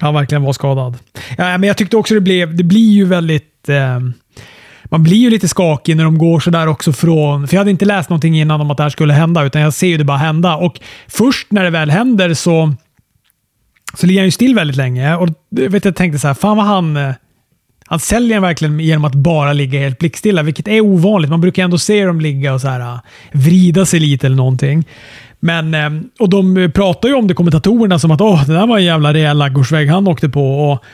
han 0.00 0.14
verkligen 0.14 0.42
var 0.42 0.52
skadad. 0.52 0.98
Ja, 1.38 1.58
men 1.58 1.62
jag 1.62 1.76
tyckte 1.76 1.96
också 1.96 2.14
det 2.14 2.20
blev, 2.20 2.56
det 2.56 2.64
blir 2.64 2.90
ju 2.90 3.04
väldigt... 3.04 3.68
Eh, 3.68 4.00
man 4.90 5.02
blir 5.02 5.16
ju 5.16 5.30
lite 5.30 5.48
skakig 5.48 5.96
när 5.96 6.04
de 6.04 6.18
går 6.18 6.40
sådär 6.40 6.66
också 6.66 6.92
från... 6.92 7.48
För 7.48 7.54
jag 7.54 7.60
hade 7.60 7.70
inte 7.70 7.84
läst 7.84 8.10
någonting 8.10 8.40
innan 8.40 8.60
om 8.60 8.70
att 8.70 8.76
det 8.76 8.82
här 8.82 8.90
skulle 8.90 9.12
hända, 9.12 9.44
utan 9.44 9.62
jag 9.62 9.74
ser 9.74 9.86
ju 9.86 9.96
det 9.96 10.04
bara 10.04 10.18
hända. 10.18 10.56
Och 10.56 10.80
först 11.08 11.52
när 11.52 11.64
det 11.64 11.70
väl 11.70 11.90
händer 11.90 12.34
så, 12.34 12.74
så 13.94 14.06
ligger 14.06 14.20
han 14.20 14.26
ju 14.26 14.30
still 14.30 14.54
väldigt 14.54 14.76
länge. 14.76 15.16
Och 15.16 15.28
jag 15.48 15.70
vet, 15.70 15.84
jag 15.84 15.96
tänkte 15.96 16.18
så 16.18 16.26
här, 16.26 16.34
fan 16.34 16.56
vad 16.56 16.66
han... 16.66 16.96
Eh, 16.96 17.14
han 17.86 18.00
säljer 18.00 18.34
den 18.34 18.42
verkligen 18.42 18.80
genom 18.80 19.04
att 19.04 19.14
bara 19.14 19.52
ligga 19.52 19.80
helt 19.80 19.98
blickstilla, 19.98 20.42
vilket 20.42 20.68
är 20.68 20.80
ovanligt. 20.80 21.30
Man 21.30 21.40
brukar 21.40 21.64
ändå 21.64 21.78
se 21.78 22.04
dem 22.04 22.20
ligga 22.20 22.54
och 22.54 22.60
så 22.60 22.68
här, 22.68 22.80
eh, 22.80 23.00
vrida 23.32 23.86
sig 23.86 24.00
lite 24.00 24.26
eller 24.26 24.36
någonting. 24.36 24.84
Men, 25.40 25.74
eh, 25.74 25.90
och 26.18 26.28
de 26.28 26.72
pratar 26.74 27.08
ju 27.08 27.14
om 27.14 27.26
det, 27.26 27.34
kommentatorerna, 27.34 27.98
som 27.98 28.10
att 28.10 28.20
Åh, 28.20 28.46
det 28.46 28.52
där 28.52 28.66
var 28.66 28.78
en 28.78 28.84
jävla 28.84 29.14
rejäl 29.14 29.38
ladugårdsvägg 29.38 29.88
han 29.88 30.08
åkte 30.08 30.28
på. 30.28 30.70
Och, 30.70 30.84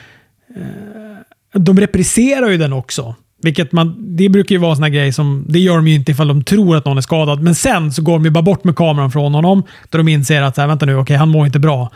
de 1.53 1.79
repriserar 1.79 2.49
ju 2.49 2.57
den 2.57 2.73
också. 2.73 3.15
Vilket 3.41 3.71
man, 3.71 4.15
det 4.17 4.29
brukar 4.29 4.55
ju 4.55 4.59
vara 4.61 4.71
en 4.71 4.75
sån 4.75 4.83
här 4.83 4.89
grej 4.89 5.13
som, 5.13 5.45
det 5.47 5.59
gör 5.59 5.75
de 5.75 5.87
ju 5.87 5.95
inte 5.95 6.11
ifall 6.11 6.27
de 6.27 6.43
tror 6.43 6.75
att 6.75 6.85
någon 6.85 6.97
är 6.97 7.01
skadad. 7.01 7.41
Men 7.41 7.55
sen 7.55 7.91
så 7.91 8.01
går 8.01 8.13
de 8.13 8.25
ju 8.25 8.31
bara 8.31 8.41
bort 8.41 8.63
med 8.63 8.75
kameran 8.75 9.11
från 9.11 9.33
honom, 9.33 9.63
då 9.89 9.97
de 9.97 10.07
inser 10.07 10.41
att 10.41 10.55
så 10.55 10.61
här, 10.61 10.67
vänta 10.67 10.85
nu, 10.85 10.95
okej, 10.95 11.15
han 11.15 11.29
mår 11.29 11.45
inte 11.45 11.59
bra. 11.59 11.91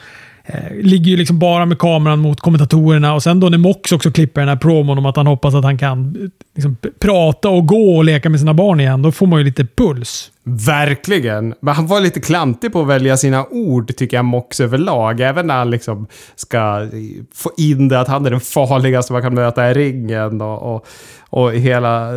Eh, 0.45 0.75
ligger 0.81 1.11
ju 1.11 1.17
liksom 1.17 1.39
bara 1.39 1.65
med 1.65 1.79
kameran 1.79 2.19
mot 2.19 2.39
kommentatorerna 2.39 3.13
och 3.13 3.23
sen 3.23 3.39
då 3.39 3.49
när 3.49 3.57
Mox 3.57 3.91
också 3.91 4.11
klipper 4.11 4.41
den 4.41 4.49
här 4.49 4.55
promon 4.55 4.97
om 4.97 5.05
att 5.05 5.15
han 5.15 5.27
hoppas 5.27 5.55
att 5.55 5.63
han 5.63 5.77
kan 5.77 6.15
eh, 6.21 6.29
liksom, 6.55 6.77
prata 6.99 7.49
och 7.49 7.67
gå 7.67 7.97
och 7.97 8.05
leka 8.05 8.29
med 8.29 8.39
sina 8.39 8.53
barn 8.53 8.79
igen, 8.79 9.01
då 9.01 9.11
får 9.11 9.27
man 9.27 9.39
ju 9.39 9.45
lite 9.45 9.65
puls. 9.65 10.31
Verkligen. 10.43 11.53
Men 11.59 11.75
han 11.75 11.87
var 11.87 12.01
lite 12.01 12.19
klantig 12.19 12.73
på 12.73 12.81
att 12.81 12.87
välja 12.87 13.17
sina 13.17 13.45
ord, 13.45 13.95
tycker 13.95 14.17
jag, 14.17 14.25
Mox 14.25 14.59
överlag. 14.59 15.19
Även 15.19 15.47
när 15.47 15.57
han 15.57 15.71
liksom 15.71 16.07
ska 16.35 16.81
eh, 16.81 16.89
få 17.33 17.51
in 17.57 17.87
det 17.87 17.99
att 17.99 18.07
han 18.07 18.25
är 18.25 18.29
den 18.29 18.39
farligaste 18.39 19.13
man 19.13 19.21
kan 19.21 19.33
möta 19.33 19.71
i 19.71 19.73
ringen 19.73 20.41
och, 20.41 20.75
och, 20.75 20.87
och 21.29 21.53
hela 21.53 22.11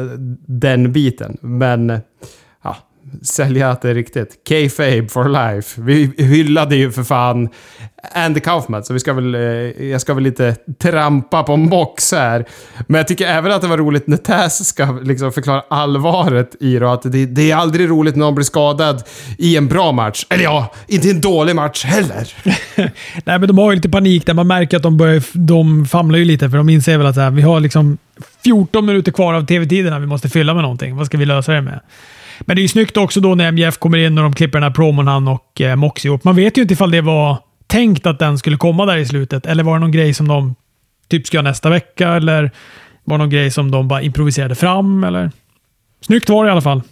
den 0.47 0.93
biten. 0.93 1.37
Men 1.41 2.01
sälja 3.23 3.71
att 3.71 3.83
det 3.83 3.91
är 3.91 3.95
riktigt. 3.95 4.29
K-Fabe 4.49 5.09
for 5.09 5.29
life. 5.29 5.81
Vi 5.81 6.13
hyllade 6.17 6.77
ju 6.77 6.93
för 6.93 7.03
fan 7.03 7.49
Andy 8.13 8.41
Kaufman, 8.41 8.85
så 8.85 8.93
vi 8.93 9.01
ska 9.01 9.13
väl, 9.13 9.35
eh, 9.35 9.41
jag 9.87 10.01
ska 10.01 10.15
väl 10.15 10.25
lite 10.25 10.57
trampa 10.79 11.43
på 11.43 11.57
Mox 11.57 12.13
här. 12.13 12.45
Men 12.87 12.99
jag 12.99 13.09
tycker 13.09 13.27
även 13.27 13.53
att 13.53 13.63
det 13.63 13.69
var 13.69 13.79
roligt 13.79 14.07
när 14.07 14.17
Taz 14.17 14.67
ska 14.67 14.99
liksom 15.03 15.33
förklara 15.33 15.63
allvaret 15.71 16.57
i 16.61 16.79
det. 16.79 16.93
Att 16.93 17.03
det, 17.03 17.27
det 17.27 17.51
är 17.51 17.57
aldrig 17.57 17.91
roligt 17.91 18.17
när 18.17 18.25
någon 18.25 18.35
blir 18.35 18.45
skadad 18.45 19.03
i 19.39 19.57
en 19.57 19.69
bra 19.69 19.93
match. 19.93 20.27
Eller 20.31 20.45
ja, 20.45 20.73
inte 20.87 21.09
i 21.09 21.11
en 21.11 21.21
dålig 21.21 21.57
match 21.57 21.85
heller. 21.85 22.33
Nej, 23.25 23.39
men 23.39 23.47
de 23.47 23.59
har 23.59 23.71
ju 23.71 23.77
lite 23.77 23.89
panik 23.89 24.27
där. 24.27 24.35
Man 24.35 24.47
märker 24.47 24.77
att 24.77 24.83
de, 24.83 24.97
börjar, 24.97 25.23
de 25.33 25.87
famlar 25.87 26.19
ju 26.19 26.25
lite, 26.25 26.51
för 26.51 26.57
de 26.57 26.69
inser 26.69 26.99
väl 26.99 27.07
att 27.07 27.15
så 27.15 27.21
här, 27.21 27.31
vi 27.31 27.43
har 27.43 27.61
liksom 27.61 27.99
14 28.45 28.87
minuter 28.87 29.13
kvar 29.13 29.35
av 29.35 29.47
tv-tiderna 29.47 29.99
vi 29.99 30.07
måste 30.07 30.29
fylla 30.29 30.55
med 30.55 30.63
någonting. 30.63 30.97
Vad 30.97 31.07
ska 31.07 31.19
vi 31.19 31.27
lösa 31.27 31.53
det 31.53 31.63
med? 31.63 31.81
Men 32.41 32.57
det 32.57 32.61
är 32.61 32.63
ju 32.63 32.69
snyggt 32.69 32.97
också 32.97 33.21
då 33.21 33.35
när 33.35 33.53
MJF 33.53 33.79
kommer 33.79 33.99
in 33.99 34.19
och 34.19 34.25
de 34.25 34.33
klipper 34.33 34.59
den 34.59 34.63
här 34.63 34.75
promon 34.75 35.07
han 35.07 35.29
och 35.29 35.61
eh, 35.61 35.77
Mox 35.77 36.05
ihop. 36.05 36.25
Man 36.25 36.37
vet 36.37 36.59
ju 36.59 36.63
inte 36.63 36.75
ifall 36.75 36.91
det 36.91 37.01
var 37.01 37.39
tänkt 37.67 38.07
att 38.07 38.19
den 38.19 38.39
skulle 38.39 38.57
komma 38.57 38.87
där 38.87 38.97
i 38.97 39.07
slutet, 39.07 39.47
eller 39.47 39.65
var 39.65 39.75
det 39.75 39.81
någon 39.81 39.93
grej 39.93 40.15
som 40.15 40.29
de 40.29 40.55
typ 41.09 41.27
ska 41.27 41.37
göra 41.37 41.49
nästa 41.49 41.71
vecka, 41.71 42.09
eller 42.09 42.51
var 43.05 43.19
det 43.19 43.23
någon 43.23 43.31
grej 43.31 43.51
som 43.51 43.71
de 43.71 43.89
bara 43.89 44.03
improviserade 44.03 44.55
fram, 44.55 45.05
eller? 45.05 45.31
Snyggt 46.01 46.29
var 46.29 46.45
det 46.45 46.49
i 46.49 46.53
alla 46.53 46.61
fall. 46.61 46.83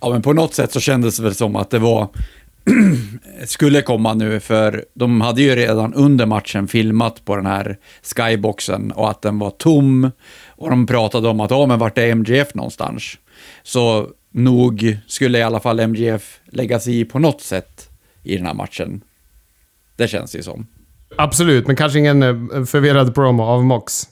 Ja, 0.00 0.10
men 0.10 0.22
på 0.22 0.32
något 0.32 0.54
sätt 0.54 0.72
så 0.72 0.80
kändes 0.80 1.16
det 1.16 1.22
väl 1.22 1.34
som 1.34 1.56
att 1.56 1.70
det 1.70 1.78
var 1.78 2.08
skulle 3.46 3.82
komma 3.82 4.14
nu, 4.14 4.40
för 4.40 4.84
de 4.94 5.20
hade 5.20 5.42
ju 5.42 5.56
redan 5.56 5.94
under 5.94 6.26
matchen 6.26 6.68
filmat 6.68 7.24
på 7.24 7.36
den 7.36 7.46
här 7.46 7.76
skyboxen 8.16 8.92
och 8.92 9.10
att 9.10 9.22
den 9.22 9.38
var 9.38 9.50
tom. 9.50 10.10
Och 10.48 10.70
de 10.70 10.86
pratade 10.86 11.28
om 11.28 11.40
att, 11.40 11.50
ja 11.50 11.66
men 11.66 11.78
vart 11.78 11.98
är 11.98 12.06
MGF 12.06 12.54
någonstans? 12.54 13.18
Så 13.62 14.08
nog 14.34 14.98
skulle 15.06 15.38
i 15.38 15.42
alla 15.42 15.60
fall 15.60 15.80
MGF 15.80 16.40
lägga 16.44 16.80
sig 16.80 17.00
i 17.00 17.04
på 17.04 17.18
något 17.18 17.40
sätt 17.40 17.88
i 18.22 18.36
den 18.36 18.46
här 18.46 18.54
matchen. 18.54 19.00
Det 19.96 20.08
känns 20.08 20.32
det 20.32 20.42
som. 20.42 20.66
Absolut, 21.16 21.66
men 21.66 21.76
kanske 21.76 21.98
ingen 21.98 22.22
eh, 22.22 22.64
förvirrad 22.64 23.14
promo 23.14 23.42
av 23.42 23.64
Mox. 23.64 24.08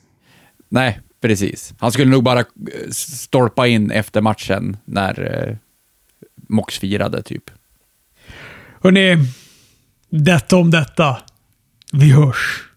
Nej, 0.69 1.01
precis. 1.21 1.75
Han 1.79 1.93
skulle 1.93 2.11
nog 2.11 2.23
bara 2.23 2.39
eh, 2.39 2.45
stolpa 2.91 3.67
in 3.67 3.91
efter 3.91 4.21
matchen 4.21 4.77
när 4.85 5.49
eh, 5.49 5.57
Mox 6.35 6.79
firade, 6.79 7.23
typ. 7.23 7.51
Hörrni, 8.81 9.17
detta 10.09 10.57
om 10.57 10.71
detta. 10.71 11.17
Vi 11.93 12.11
hörs. 12.11 12.72